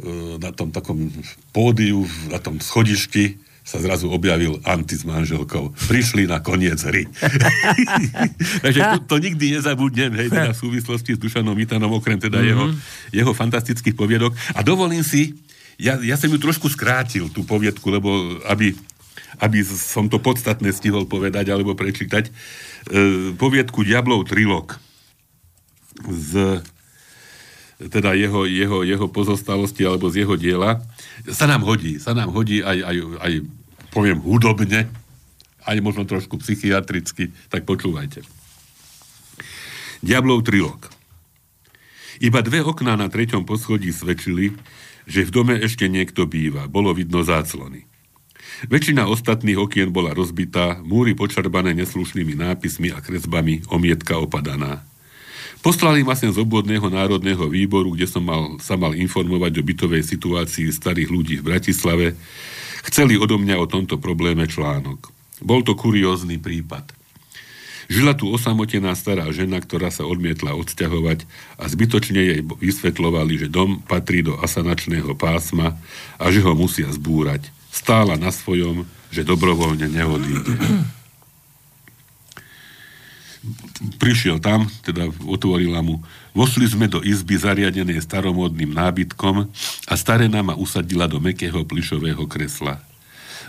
e, 0.02 0.38
na 0.42 0.50
tom 0.50 0.74
takom 0.74 1.08
pódiu, 1.54 2.08
na 2.26 2.42
tom 2.42 2.58
schodišti 2.58 3.38
sa 3.62 3.78
zrazu 3.78 4.10
objavil 4.10 4.58
Anti 4.66 4.98
s 4.98 5.06
manželkou. 5.06 5.70
Prišli 5.86 6.26
na 6.26 6.42
koniec 6.42 6.82
hry. 6.82 7.06
Takže 8.66 8.80
to, 8.82 8.98
to 9.06 9.16
nikdy 9.22 9.54
nezabudnem, 9.54 10.10
hej, 10.18 10.28
teda 10.34 10.50
v 10.50 10.58
súvislosti 10.58 11.14
s 11.14 11.22
Dušanom 11.22 11.54
Vitanom, 11.54 11.94
okrem 11.94 12.18
teda 12.18 12.42
mm-hmm. 12.42 12.50
jeho, 12.50 12.64
jeho 13.14 13.32
fantastických 13.32 13.94
poviedok. 13.94 14.34
A 14.58 14.66
dovolím 14.66 15.06
si, 15.06 15.38
ja, 15.78 15.94
ja 16.02 16.18
som 16.18 16.26
ju 16.26 16.42
trošku 16.42 16.66
skrátil, 16.74 17.30
tú 17.30 17.46
poviedku, 17.46 17.86
lebo 17.86 18.10
aby, 18.50 18.74
aby 19.38 19.58
som 19.62 20.10
to 20.10 20.18
podstatné 20.18 20.74
stihol 20.74 21.06
povedať 21.06 21.54
alebo 21.54 21.78
prečítať. 21.78 22.28
E, 22.28 22.32
poviedku 23.38 23.86
Diablov 23.86 24.26
trilog 24.26 24.74
z 26.02 26.58
teda 27.90 28.14
jeho, 28.14 28.46
jeho, 28.46 28.86
jeho 28.86 29.06
pozostalosti 29.10 29.82
alebo 29.82 30.06
z 30.06 30.22
jeho 30.22 30.38
diela, 30.38 30.78
sa 31.30 31.46
nám 31.46 31.62
hodí. 31.62 32.02
Sa 32.02 32.16
nám 32.16 32.34
hodí 32.34 32.64
aj, 32.64 32.78
aj, 32.82 32.96
aj 33.22 33.32
poviem 33.94 34.18
hudobne, 34.18 34.88
aj 35.62 35.76
možno 35.78 36.02
trošku 36.08 36.42
psychiatricky, 36.42 37.30
tak 37.52 37.68
počúvajte. 37.68 38.26
Diablov 40.02 40.42
trilog. 40.42 40.82
Iba 42.18 42.42
dve 42.42 42.62
okná 42.66 42.98
na 42.98 43.06
treťom 43.06 43.46
poschodí 43.46 43.94
svedčili, 43.94 44.54
že 45.06 45.26
v 45.26 45.34
dome 45.34 45.54
ešte 45.58 45.86
niekto 45.86 46.26
býva. 46.26 46.66
Bolo 46.66 46.94
vidno 46.94 47.22
záclony. 47.22 47.86
Väčšina 48.70 49.10
ostatných 49.10 49.58
okien 49.58 49.90
bola 49.90 50.14
rozbitá, 50.14 50.78
múry 50.82 51.18
počarbané 51.18 51.74
neslušnými 51.74 52.38
nápismi 52.38 52.94
a 52.94 53.02
kresbami, 53.02 53.66
omietka 53.70 54.18
opadaná. 54.22 54.86
Poslali 55.62 56.02
ma 56.02 56.18
z 56.18 56.34
obvodného 56.34 56.90
národného 56.90 57.46
výboru, 57.46 57.94
kde 57.94 58.10
som 58.10 58.26
mal, 58.26 58.58
sa 58.58 58.74
mal 58.74 58.98
informovať 58.98 59.62
o 59.62 59.62
bytovej 59.62 60.02
situácii 60.02 60.74
starých 60.74 61.06
ľudí 61.06 61.38
v 61.38 61.54
Bratislave. 61.54 62.18
Chceli 62.90 63.14
odo 63.14 63.38
mňa 63.38 63.62
o 63.62 63.70
tomto 63.70 63.94
probléme 64.02 64.50
článok. 64.50 65.14
Bol 65.38 65.62
to 65.62 65.78
kuriózny 65.78 66.42
prípad. 66.42 66.90
Žila 67.86 68.18
tu 68.18 68.26
osamotená 68.26 68.90
stará 68.98 69.30
žena, 69.30 69.62
ktorá 69.62 69.94
sa 69.94 70.02
odmietla 70.02 70.58
odsťahovať 70.58 71.30
a 71.58 71.64
zbytočne 71.70 72.18
jej 72.18 72.40
vysvetlovali, 72.42 73.46
že 73.46 73.52
dom 73.52 73.86
patrí 73.86 74.26
do 74.26 74.34
asanačného 74.42 75.14
pásma 75.14 75.78
a 76.18 76.24
že 76.34 76.42
ho 76.42 76.58
musia 76.58 76.90
zbúrať. 76.90 77.46
Stála 77.70 78.18
na 78.18 78.34
svojom, 78.34 78.82
že 79.14 79.22
dobrovoľne 79.22 79.86
neodíde 79.86 80.58
prišiel 83.98 84.38
tam, 84.38 84.70
teda 84.86 85.10
otvorila 85.26 85.82
mu. 85.82 85.98
Vošli 86.32 86.66
sme 86.70 86.86
do 86.86 87.02
izby 87.02 87.34
zariadenej 87.36 88.02
staromodným 88.02 88.70
nábytkom 88.70 89.50
a 89.88 89.94
starena 89.98 90.40
ma 90.46 90.54
usadila 90.54 91.10
do 91.10 91.18
mekého 91.18 91.66
plišového 91.66 92.24
kresla. 92.30 92.78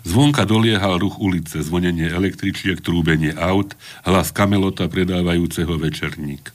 Zvonka 0.04 0.44
doliehal 0.44 1.00
ruch 1.00 1.16
ulice, 1.22 1.64
zvonenie 1.64 2.12
električiek, 2.12 2.84
trúbenie 2.84 3.32
aut, 3.40 3.72
hlas 4.04 4.36
kamelota 4.36 4.90
predávajúceho 4.92 5.80
večerník. 5.80 6.52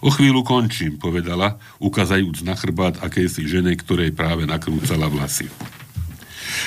O 0.00 0.08
chvíľu 0.10 0.42
končím, 0.42 0.96
povedala, 0.96 1.60
ukazajúc 1.78 2.42
na 2.42 2.56
chrbát 2.56 2.98
akejsi 3.04 3.46
žene, 3.46 3.76
ktorej 3.76 4.16
práve 4.16 4.48
nakrúcala 4.48 5.06
vlasy. 5.06 5.46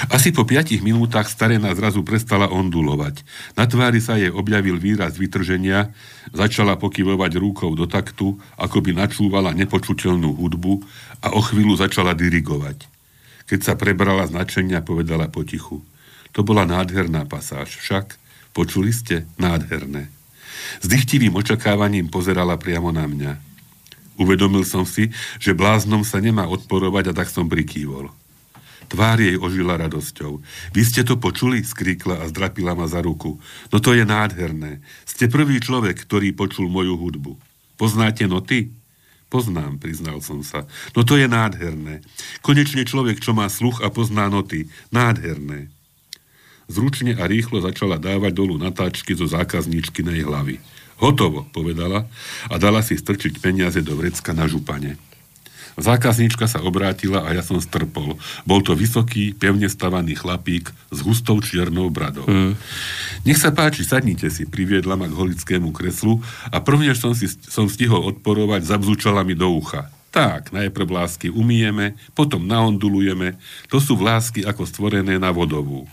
Asi 0.09 0.33
po 0.33 0.43
piatich 0.43 0.81
minútach 0.81 1.29
starena 1.29 1.71
zrazu 1.75 2.01
prestala 2.01 2.49
ondulovať. 2.49 3.23
Na 3.53 3.69
tvári 3.69 4.01
sa 4.01 4.17
jej 4.19 4.33
objavil 4.33 4.77
výraz 4.77 5.15
vytrženia, 5.15 5.93
začala 6.33 6.75
pokyvovať 6.79 7.31
rúkou 7.39 7.71
do 7.77 7.85
taktu, 7.85 8.37
ako 8.57 8.77
by 8.83 8.91
načúvala 8.97 9.53
nepočuteľnú 9.53 10.33
hudbu 10.35 10.73
a 11.23 11.35
o 11.37 11.41
chvíľu 11.41 11.77
začala 11.77 12.17
dirigovať. 12.17 12.85
Keď 13.47 13.59
sa 13.59 13.73
prebrala 13.75 14.25
značenia, 14.27 14.79
povedala 14.79 15.27
potichu. 15.27 15.83
To 16.33 16.41
bola 16.41 16.65
nádherná 16.65 17.29
pasáž, 17.29 17.77
však 17.77 18.17
počuli 18.55 18.89
ste? 18.89 19.29
Nádherné. 19.37 20.09
S 20.81 20.85
dychtivým 20.87 21.35
očakávaním 21.35 22.09
pozerala 22.09 22.57
priamo 22.57 22.89
na 22.89 23.05
mňa. 23.05 23.33
Uvedomil 24.17 24.63
som 24.63 24.85
si, 24.85 25.09
že 25.41 25.57
bláznom 25.57 26.05
sa 26.05 26.21
nemá 26.21 26.45
odporovať 26.45 27.11
a 27.11 27.13
tak 27.13 27.29
som 27.33 27.49
prikývol. 27.49 28.13
Tvár 28.93 29.17
jej 29.17 29.41
ožila 29.41 29.73
radosťou. 29.81 30.45
Vy 30.69 30.81
ste 30.85 31.01
to 31.01 31.17
počuli? 31.17 31.65
skríkla 31.65 32.21
a 32.21 32.29
zdrapila 32.29 32.77
ma 32.77 32.85
za 32.85 33.01
ruku. 33.01 33.41
No 33.73 33.81
to 33.81 33.97
je 33.97 34.05
nádherné. 34.05 34.85
Ste 35.09 35.33
prvý 35.33 35.57
človek, 35.57 36.05
ktorý 36.05 36.29
počul 36.37 36.69
moju 36.69 36.93
hudbu. 36.93 37.33
Poznáte 37.73 38.29
noty? 38.29 38.69
Poznám, 39.33 39.81
priznal 39.81 40.21
som 40.21 40.45
sa. 40.45 40.69
No 40.93 41.01
to 41.01 41.17
je 41.17 41.25
nádherné. 41.25 42.05
Konečne 42.45 42.85
človek, 42.85 43.17
čo 43.17 43.33
má 43.33 43.49
sluch 43.49 43.81
a 43.81 43.89
pozná 43.89 44.29
noty. 44.29 44.69
Nádherné. 44.93 45.73
Zručne 46.69 47.17
a 47.17 47.25
rýchlo 47.25 47.65
začala 47.65 47.97
dávať 47.97 48.29
dolu 48.29 48.61
natáčky 48.61 49.17
zo 49.17 49.25
zákazníčky 49.25 50.05
nej 50.05 50.21
hlavy. 50.21 50.61
Hotovo, 51.01 51.49
povedala 51.49 52.05
a 52.45 52.55
dala 52.61 52.85
si 52.85 52.93
strčiť 52.93 53.41
peniaze 53.41 53.81
do 53.81 53.97
vrecka 53.97 54.37
na 54.37 54.45
župane. 54.45 55.01
Zákazníčka 55.73 56.45
sa 56.45 56.61
obrátila 56.61 57.25
a 57.25 57.33
ja 57.33 57.41
som 57.41 57.57
strpol. 57.57 58.17
Bol 58.45 58.61
to 58.61 58.77
vysoký, 58.77 59.33
pevne 59.33 59.65
stavaný 59.65 60.13
chlapík 60.13 60.69
s 60.93 60.99
hustou 61.01 61.41
čiernou 61.41 61.89
bradou. 61.89 62.29
Mm. 62.29 62.53
Nech 63.25 63.41
sa 63.41 63.49
páči, 63.49 63.81
sadnite 63.81 64.29
si, 64.29 64.45
priviedla 64.45 64.93
ma 64.93 65.09
k 65.09 65.17
holickému 65.17 65.73
kreslu 65.73 66.21
a 66.53 66.61
prvne, 66.61 66.93
som, 66.93 67.17
si, 67.17 67.25
som 67.29 67.65
stihol 67.65 68.05
odporovať, 68.13 68.69
zabzúčala 68.69 69.25
mi 69.25 69.33
do 69.33 69.49
ucha. 69.49 69.89
Tak, 70.13 70.53
najprv 70.53 70.93
lásky 70.93 71.33
umijeme, 71.33 71.97
potom 72.13 72.45
naondulujeme. 72.45 73.33
To 73.73 73.81
sú 73.81 73.97
vlásky 73.97 74.45
ako 74.45 74.69
stvorené 74.69 75.17
na 75.17 75.33
vodovú. 75.33 75.89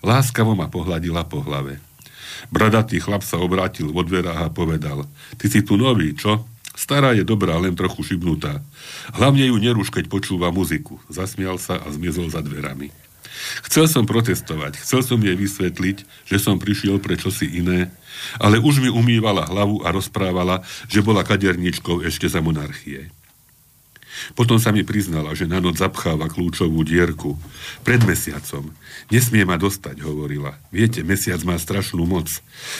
Láskavo 0.00 0.56
ma 0.56 0.72
pohľadila 0.72 1.28
po 1.28 1.44
hlave. 1.44 1.76
Bradatý 2.48 2.98
chlap 2.98 3.20
sa 3.22 3.38
obrátil 3.38 3.92
vo 3.92 4.02
dverách 4.02 4.48
a 4.48 4.50
povedal, 4.50 5.04
ty 5.36 5.52
si 5.52 5.60
tu 5.60 5.76
nový, 5.76 6.16
čo? 6.16 6.48
Stará 6.72 7.12
je 7.12 7.24
dobrá, 7.24 7.60
len 7.60 7.76
trochu 7.76 8.14
šibnutá. 8.14 8.64
Hlavne 9.12 9.48
ju 9.48 9.56
nerúš, 9.60 9.92
keď 9.92 10.08
počúva 10.08 10.48
muziku. 10.48 10.96
Zasmial 11.12 11.60
sa 11.60 11.76
a 11.76 11.88
zmiezol 11.92 12.32
za 12.32 12.40
dverami. 12.40 12.88
Chcel 13.68 13.90
som 13.90 14.04
protestovať, 14.06 14.78
chcel 14.80 15.02
som 15.02 15.18
jej 15.18 15.34
vysvetliť, 15.34 16.28
že 16.28 16.38
som 16.38 16.60
prišiel 16.60 17.02
pre 17.02 17.18
čosi 17.18 17.48
iné, 17.48 17.90
ale 18.38 18.60
už 18.62 18.78
mi 18.78 18.88
umývala 18.92 19.48
hlavu 19.48 19.82
a 19.82 19.90
rozprávala, 19.90 20.62
že 20.86 21.02
bola 21.02 21.26
kaderničkou 21.26 22.04
ešte 22.06 22.28
za 22.30 22.38
monarchie. 22.38 23.10
Potom 24.36 24.60
sa 24.60 24.70
mi 24.70 24.86
priznala, 24.86 25.32
že 25.34 25.48
na 25.48 25.58
noc 25.58 25.80
zapcháva 25.80 26.30
kľúčovú 26.30 26.84
dierku. 26.84 27.34
Pred 27.82 28.06
mesiacom. 28.06 28.70
Nesmie 29.08 29.42
ma 29.42 29.58
dostať, 29.58 30.04
hovorila. 30.04 30.54
Viete, 30.70 31.02
mesiac 31.02 31.40
má 31.42 31.56
strašnú 31.58 32.04
moc. 32.06 32.28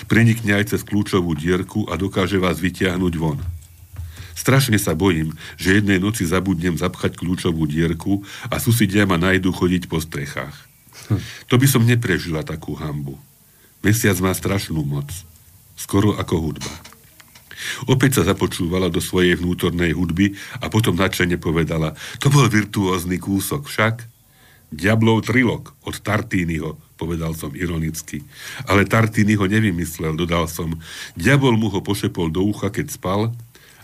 Prenikne 0.07 0.61
aj 0.61 0.77
cez 0.77 0.81
kľúčovú 0.87 1.35
dierku 1.35 1.89
a 1.89 1.99
dokáže 1.99 2.39
vás 2.39 2.61
vytiahnuť 2.63 3.15
von. 3.19 3.41
Strašne 4.33 4.81
sa 4.81 4.97
bojím, 4.97 5.37
že 5.61 5.81
jednej 5.81 6.01
noci 6.01 6.25
zabudnem 6.25 6.77
zapchať 6.81 7.21
kľúčovú 7.21 7.69
dierku 7.69 8.25
a 8.49 8.57
susidia 8.57 9.05
ma 9.05 9.21
najdu 9.21 9.53
chodiť 9.53 9.89
po 9.89 10.01
strechách. 10.01 10.57
To 11.51 11.61
by 11.61 11.67
som 11.69 11.85
neprežila 11.85 12.47
takú 12.47 12.73
hambu. 12.79 13.19
Mesiac 13.83 14.17
má 14.23 14.33
strašnú 14.33 14.81
moc. 14.87 15.11
Skoro 15.75 16.15
ako 16.17 16.35
hudba. 16.39 16.73
Opäť 17.87 18.21
sa 18.21 18.35
započúvala 18.35 18.91
do 18.91 18.99
svojej 18.99 19.39
vnútornej 19.39 19.95
hudby 19.95 20.35
a 20.59 20.67
potom 20.67 20.99
načene 20.99 21.39
povedala, 21.39 21.95
to 22.19 22.31
bol 22.31 22.47
virtuózny 22.47 23.23
kúsok 23.23 23.67
však. 23.67 23.95
Diablov 24.73 25.29
trilog 25.29 25.69
od 25.85 26.01
Tartínyho, 26.01 26.81
povedal 26.97 27.37
som 27.37 27.53
ironicky. 27.53 28.25
Ale 28.65 28.89
Tartíny 28.89 29.37
ho 29.37 29.45
nevymyslel, 29.45 30.17
dodal 30.17 30.49
som. 30.49 30.73
Diabol 31.13 31.61
mu 31.61 31.69
ho 31.69 31.85
pošepol 31.85 32.33
do 32.33 32.41
ucha, 32.41 32.73
keď 32.73 32.89
spal 32.89 33.37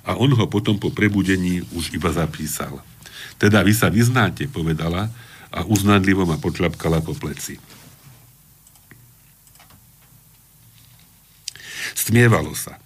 a 0.06 0.18
on 0.18 0.34
ho 0.34 0.46
potom 0.50 0.76
po 0.78 0.90
prebudení 0.92 1.62
už 1.74 1.94
iba 1.94 2.12
zapísal. 2.12 2.82
Teda 3.38 3.62
vy 3.62 3.72
sa 3.72 3.86
vyznáte, 3.90 4.50
povedala 4.50 5.08
a 5.54 5.64
uznanlivo 5.64 6.26
ma 6.26 6.36
počlapkala 6.36 7.00
po 7.00 7.14
pleci. 7.14 7.56
Stmievalo 11.94 12.52
sa. 12.52 12.76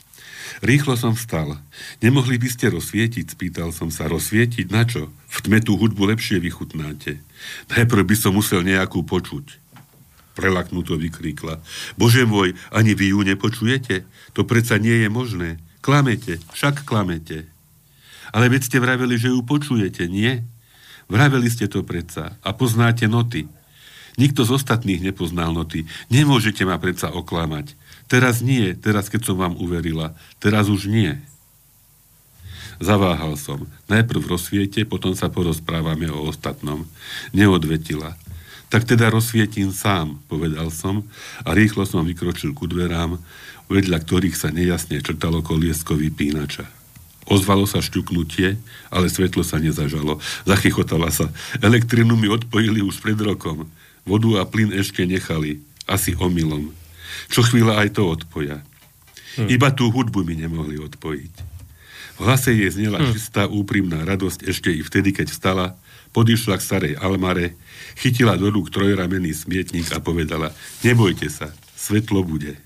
Rýchlo 0.62 0.94
som 0.94 1.18
vstal. 1.18 1.58
Nemohli 1.98 2.38
by 2.38 2.46
ste 2.46 2.70
rozsvietiť? 2.70 3.34
Spýtal 3.34 3.74
som 3.74 3.90
sa. 3.90 4.06
Rozsvietiť 4.06 4.70
na 4.70 4.86
čo? 4.86 5.10
V 5.26 5.38
tme 5.42 5.58
tú 5.58 5.74
hudbu 5.74 6.14
lepšie 6.14 6.38
vychutnáte. 6.38 7.18
Najprv 7.74 8.02
by 8.06 8.16
som 8.18 8.38
musel 8.38 8.62
nejakú 8.62 9.02
počuť. 9.02 9.58
Prelaknuto 10.38 10.94
vykríkla. 10.94 11.58
Bože 11.98 12.22
môj, 12.22 12.54
ani 12.70 12.94
vy 12.94 13.10
ju 13.10 13.20
nepočujete? 13.26 14.06
To 14.38 14.46
predsa 14.46 14.78
nie 14.78 15.02
je 15.02 15.08
možné. 15.10 15.58
Klamete, 15.82 16.38
však 16.54 16.86
klamete. 16.86 17.50
Ale 18.30 18.48
veď 18.48 18.70
ste 18.70 18.78
vraveli, 18.78 19.18
že 19.18 19.34
ju 19.34 19.42
počujete, 19.42 20.06
nie? 20.06 20.40
Vraveli 21.10 21.50
ste 21.50 21.66
to 21.68 21.82
predsa 21.82 22.38
a 22.40 22.54
poznáte 22.54 23.10
noty. 23.10 23.50
Nikto 24.16 24.46
z 24.46 24.56
ostatných 24.56 25.02
nepoznal 25.02 25.50
noty. 25.50 25.84
Nemôžete 26.08 26.62
ma 26.62 26.78
predsa 26.78 27.10
oklamať. 27.10 27.74
Teraz 28.06 28.44
nie, 28.44 28.76
teraz 28.78 29.10
keď 29.10 29.32
som 29.32 29.36
vám 29.36 29.54
uverila. 29.58 30.14
Teraz 30.38 30.70
už 30.70 30.86
nie. 30.88 31.18
Zaváhal 32.78 33.34
som. 33.34 33.66
Najprv 33.88 34.22
rozsviete, 34.26 34.86
potom 34.86 35.16
sa 35.18 35.32
porozprávame 35.32 36.12
o 36.12 36.28
ostatnom. 36.28 36.86
Neodvetila. 37.34 38.14
Tak 38.72 38.88
teda 38.88 39.12
rozsvietím 39.12 39.68
sám, 39.68 40.16
povedal 40.32 40.72
som 40.72 41.04
a 41.44 41.52
rýchlo 41.52 41.84
som 41.84 42.08
vykročil 42.08 42.56
ku 42.56 42.64
dverám, 42.64 43.20
vedľa 43.72 43.98
ktorých 44.04 44.36
sa 44.36 44.52
nejasne 44.52 45.00
črtalo 45.00 45.40
koliesko 45.40 45.96
vypínača. 45.96 46.68
Ozvalo 47.26 47.64
sa 47.70 47.78
šťuknutie, 47.78 48.58
ale 48.90 49.06
svetlo 49.06 49.46
sa 49.46 49.62
nezažalo. 49.62 50.18
Zachychotala 50.42 51.08
sa. 51.14 51.30
Elektrinu 51.62 52.18
mi 52.18 52.26
odpojili 52.26 52.82
už 52.82 52.98
pred 52.98 53.16
rokom. 53.16 53.70
Vodu 54.02 54.42
a 54.42 54.44
plyn 54.44 54.74
ešte 54.74 55.06
nechali. 55.06 55.62
Asi 55.86 56.18
omylom. 56.18 56.74
Čo 57.30 57.46
chvíľa 57.46 57.78
aj 57.86 57.88
to 57.94 58.02
odpoja. 58.10 58.60
Hm. 59.38 59.48
Iba 59.48 59.70
tú 59.70 59.88
hudbu 59.88 60.26
mi 60.26 60.34
nemohli 60.34 60.76
odpojiť. 60.82 61.34
V 62.18 62.20
hlase 62.26 62.52
jej 62.52 62.68
znela 62.68 63.00
hm. 63.00 63.14
čistá, 63.14 63.46
úprimná 63.46 64.02
radosť 64.02 64.44
ešte 64.50 64.68
i 64.68 64.82
vtedy, 64.82 65.14
keď 65.14 65.30
vstala, 65.30 65.78
podišla 66.12 66.60
k 66.60 66.66
starej 66.66 66.94
Almare, 67.00 67.56
chytila 67.96 68.36
do 68.36 68.52
rúk 68.52 68.68
trojramenný 68.68 69.32
smietnik 69.32 69.88
a 69.96 69.98
povedala, 69.98 70.52
nebojte 70.84 71.32
sa, 71.32 71.48
svetlo 71.74 72.20
bude. 72.20 72.58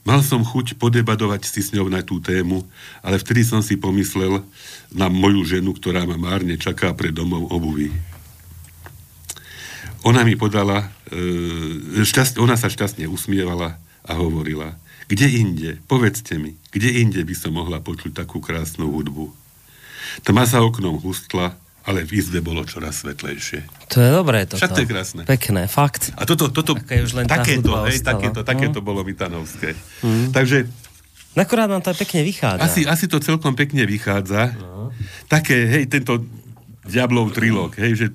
Mal 0.00 0.24
som 0.24 0.40
chuť 0.40 0.80
podebadovať 0.80 1.44
si 1.44 1.60
s 1.60 1.76
ňou 1.76 1.92
na 1.92 2.00
tú 2.00 2.24
tému, 2.24 2.64
ale 3.04 3.20
vtedy 3.20 3.44
som 3.44 3.60
si 3.60 3.76
pomyslel 3.76 4.40
na 4.88 5.12
moju 5.12 5.44
ženu, 5.44 5.76
ktorá 5.76 6.08
ma 6.08 6.16
márne 6.16 6.56
čaká 6.56 6.96
pred 6.96 7.12
domov 7.12 7.52
obuvy. 7.52 7.92
Ona 10.08 10.24
mi 10.24 10.32
podala, 10.40 10.88
e, 11.12 12.00
šťast, 12.00 12.40
ona 12.40 12.56
sa 12.56 12.72
šťastne 12.72 13.04
usmievala 13.12 13.76
a 14.00 14.12
hovorila, 14.16 14.80
kde 15.12 15.28
inde, 15.28 15.70
povedzte 15.84 16.40
mi, 16.40 16.56
kde 16.72 17.04
inde 17.04 17.20
by 17.20 17.34
som 17.36 17.52
mohla 17.52 17.84
počuť 17.84 18.24
takú 18.24 18.40
krásnu 18.40 18.88
hudbu. 18.88 19.28
Tma 20.24 20.48
za 20.48 20.64
oknom 20.64 20.96
hustla, 20.96 21.52
ale 21.88 22.04
v 22.04 22.20
izbe 22.20 22.44
bolo 22.44 22.64
čoraz 22.68 23.00
svetlejšie. 23.00 23.88
To 23.92 23.98
je 24.04 24.10
dobré 24.12 24.44
toto. 24.44 24.60
Však 24.60 24.72
to 24.76 24.82
je 24.84 24.88
krásne. 24.88 25.22
Pekné, 25.24 25.64
fakt. 25.64 26.12
A 26.16 26.28
toto, 26.28 26.52
toto 26.52 26.76
už 26.76 27.12
len 27.16 27.24
takéto, 27.24 27.72
hej, 27.88 28.04
takéto, 28.04 28.44
takéto 28.44 28.78
mm. 28.80 28.86
bolo 28.86 29.00
Vitanovské. 29.00 29.72
Mm. 30.04 30.30
Takže 30.36 30.58
Nakurát 31.30 31.70
nám 31.70 31.78
to 31.78 31.94
pekne 31.94 32.26
vychádza. 32.26 32.66
Asi, 32.66 32.82
asi 32.82 33.06
to 33.06 33.22
celkom 33.22 33.54
pekne 33.54 33.86
vychádza. 33.86 34.50
No. 34.58 34.90
Také, 35.30 35.62
hej, 35.62 35.86
tento 35.86 36.26
diablov 36.82 37.30
trilog, 37.30 37.70
hej, 37.78 37.94
že 37.94 38.06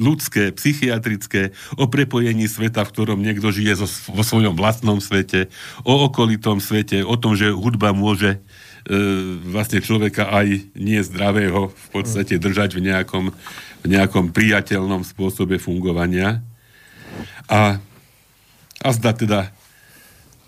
ľudské, 0.00 0.52
psychiatrické, 0.52 1.52
o 1.76 1.88
prepojení 1.88 2.48
sveta, 2.48 2.84
v 2.84 2.92
ktorom 2.92 3.20
niekto 3.20 3.48
žije 3.52 3.80
zo, 3.80 3.88
vo 4.12 4.24
svojom 4.24 4.56
vlastnom 4.56 5.00
svete, 5.00 5.52
o 5.84 6.08
okolitom 6.08 6.60
svete, 6.60 7.04
o 7.04 7.16
tom, 7.16 7.36
že 7.36 7.52
hudba 7.52 7.92
môže 7.96 8.40
vlastne 9.50 9.82
človeka 9.82 10.30
aj 10.30 10.70
nie 10.78 11.00
zdravého 11.02 11.74
v 11.74 11.86
podstate 11.90 12.38
držať 12.38 12.78
v 12.78 12.86
nejakom, 12.86 13.34
v 13.82 13.86
nejakom 13.86 14.30
priateľnom 14.30 15.02
spôsobe 15.02 15.58
fungovania. 15.58 16.38
A, 17.50 17.82
a 18.82 18.88
zda 18.94 19.10
teda 19.10 19.40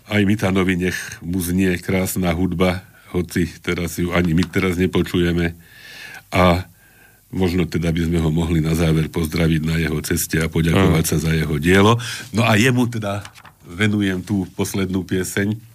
aj 0.09 0.21
Mitanovi 0.25 0.79
nech 0.79 0.97
mu 1.19 1.43
znie 1.43 1.75
krásna 1.83 2.31
hudba, 2.31 2.81
hoci 3.11 3.49
teraz 3.59 3.99
ju 3.99 4.15
ani 4.15 4.31
my 4.31 4.47
teraz 4.47 4.79
nepočujeme. 4.79 5.53
A 6.31 6.63
možno 7.29 7.69
teda 7.69 7.93
by 7.93 8.09
sme 8.09 8.17
ho 8.23 8.29
mohli 8.33 8.63
na 8.63 8.73
záver 8.73 9.11
pozdraviť 9.11 9.61
na 9.61 9.75
jeho 9.77 9.99
ceste 10.01 10.41
a 10.41 10.49
poďakovať 10.49 11.05
sa 11.05 11.17
za 11.21 11.31
jeho 11.35 11.59
dielo. 11.61 11.99
No 12.33 12.47
a 12.47 12.57
jemu 12.57 12.89
teda 12.89 13.21
venujem 13.69 14.25
tú 14.25 14.49
poslednú 14.57 15.05
pieseň, 15.05 15.68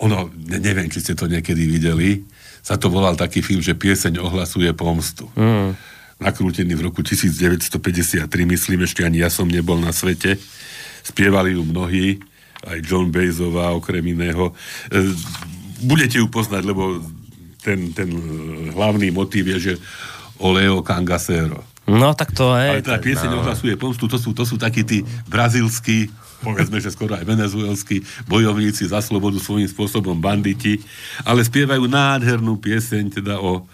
ono, 0.00 0.32
neviem, 0.48 0.88
či 0.88 1.04
ste 1.04 1.12
to 1.12 1.28
niekedy 1.28 1.68
videli, 1.68 2.24
sa 2.64 2.80
to 2.80 2.88
volal 2.88 3.16
taký 3.16 3.44
film, 3.44 3.60
že 3.60 3.76
pieseň 3.76 4.20
ohlasuje 4.20 4.72
pomstu. 4.72 5.28
Mm. 5.36 5.76
Nakrútený 6.20 6.76
v 6.76 6.92
roku 6.92 7.00
1953, 7.00 8.28
myslím, 8.28 8.84
ešte 8.84 9.04
ani 9.04 9.24
ja 9.24 9.32
som 9.32 9.48
nebol 9.48 9.80
na 9.80 9.92
svete. 9.92 10.36
Spievali 11.00 11.56
ju 11.56 11.64
mnohí, 11.64 12.20
aj 12.68 12.78
John 12.84 13.08
Bazová 13.08 13.72
okrem 13.72 14.04
iného. 14.04 14.52
E, 14.92 15.16
budete 15.80 16.20
ju 16.20 16.28
poznať, 16.28 16.62
lebo 16.68 17.00
ten, 17.64 17.96
ten 17.96 18.08
hlavný 18.76 19.08
motív 19.08 19.56
je, 19.56 19.72
že 19.72 19.74
Oleo 20.40 20.84
Cangasero. 20.84 21.64
No 21.88 22.12
tak 22.12 22.36
to 22.36 22.52
je. 22.56 22.80
Ale 22.80 22.84
tá 22.84 23.00
pieseň 23.00 23.32
no. 23.32 23.40
ohlasuje 23.40 23.76
pomstu, 23.80 24.04
to 24.04 24.20
sú, 24.20 24.36
to 24.36 24.44
sú 24.44 24.60
takí 24.60 24.84
tí 24.84 25.00
brazilskí 25.28 26.12
povedzme, 26.40 26.80
že 26.80 26.92
skoro 26.92 27.16
aj 27.16 27.24
venezuelskí 27.28 28.02
bojovníci 28.26 28.88
za 28.88 29.04
slobodu 29.04 29.38
svojím 29.38 29.68
spôsobom 29.68 30.16
banditi, 30.18 30.80
ale 31.24 31.44
spievajú 31.44 31.84
nádhernú 31.86 32.56
pieseň 32.58 33.20
teda 33.20 33.38
o, 33.38 33.64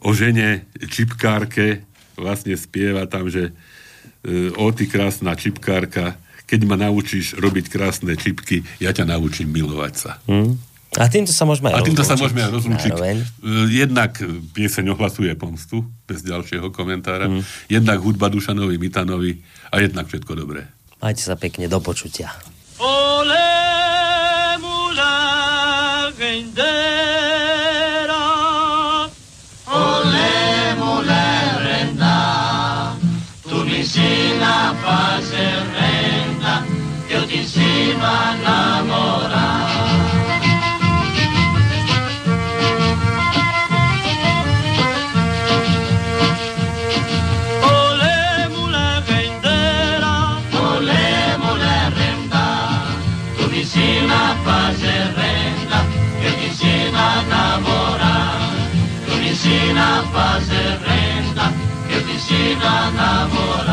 o 0.00 0.10
žene 0.12 0.68
čipkárke, 0.76 1.84
vlastne 2.20 2.54
spieva 2.54 3.08
tam, 3.08 3.32
že 3.32 3.50
e, 4.24 4.52
o 4.54 4.68
ty 4.70 4.84
krásna 4.84 5.32
čipkárka, 5.34 6.20
keď 6.44 6.60
ma 6.68 6.76
naučíš 6.76 7.38
robiť 7.38 7.66
krásne 7.72 8.12
čipky, 8.18 8.66
ja 8.82 8.92
ťa 8.92 9.08
naučím 9.08 9.48
milovať 9.48 9.94
sa. 9.96 10.20
Hmm. 10.28 10.60
A 10.98 11.06
týmto 11.06 11.30
sa 11.30 11.46
môžeme 11.46 11.70
A 11.70 11.86
týmto 11.86 12.02
sa 12.02 12.18
môžeme 12.18 12.42
rozlúčiť. 12.50 12.90
E, 12.98 13.22
jednak 13.70 14.18
pieseň 14.58 14.90
ohlasuje 14.98 15.30
pomstu, 15.38 15.86
bez 16.10 16.26
ďalšieho 16.26 16.74
komentára. 16.74 17.30
Hmm. 17.30 17.46
Jednak 17.70 18.02
hudba 18.02 18.26
Dušanovi 18.26 18.74
Mitanovi 18.74 19.38
a 19.70 19.78
jednak 19.78 20.10
všetko 20.10 20.34
dobré. 20.34 20.66
Majte 21.00 21.24
sa 21.24 21.32
pekne, 21.32 21.64
do 21.64 21.80
počutia. 21.80 22.28
Ole, 22.76 23.48
mula, 24.60 26.12
gendera, 26.12 28.20
ole, 29.64 30.36
mula, 30.76 31.24
renda, 31.64 32.20
tu 33.48 33.64
mi 33.64 33.80
insina 33.80 34.68
a 34.68 34.76
fare 34.76 35.48
renda, 35.72 36.68
io 37.08 37.24
ti 37.24 37.40
insino 37.40 38.04
a 38.04 38.36
insina 59.80 59.98
a 59.98 60.02
fazer 60.12 60.78
renda, 60.84 61.52
eu 61.90 62.04
te 62.04 62.12
ensino 62.12 62.66
a 62.66 62.90
namorar. 62.90 63.69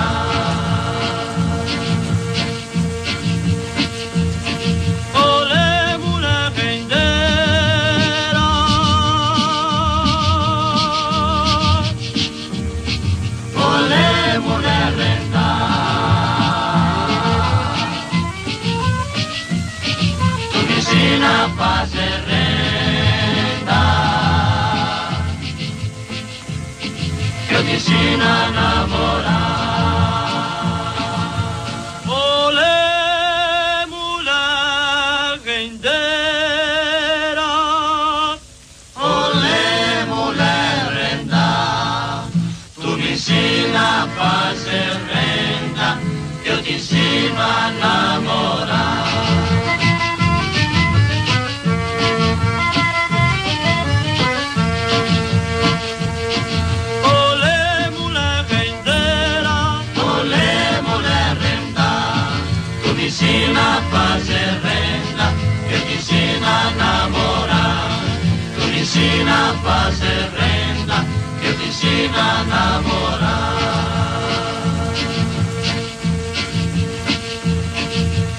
pra 72.18 72.44
namorar. 72.44 73.54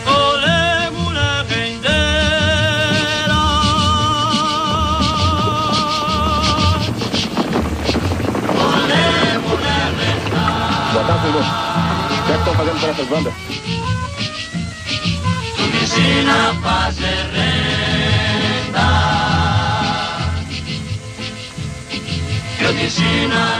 Olé, 0.06 0.90
mulher 0.90 1.44
rendeira. 1.48 2.08
Olé, 8.66 9.38
mulher 9.46 9.88
rendeira. 10.00 10.46
Boa 10.92 11.04
tarde, 11.04 11.28
Lúcio. 11.28 11.54
O 12.10 12.26
que 12.26 12.32
é 12.32 12.34
que 12.34 12.40
estão 12.40 12.54
fazendo 12.54 12.80
para 12.80 12.90
essas 12.90 13.08
bandas? 13.08 13.34
Tu 15.56 15.62
me 15.62 15.82
ensina 15.82 16.50
a 16.50 16.54
fazer 16.54 17.26
renda. 17.32 17.48
a. 23.32 23.57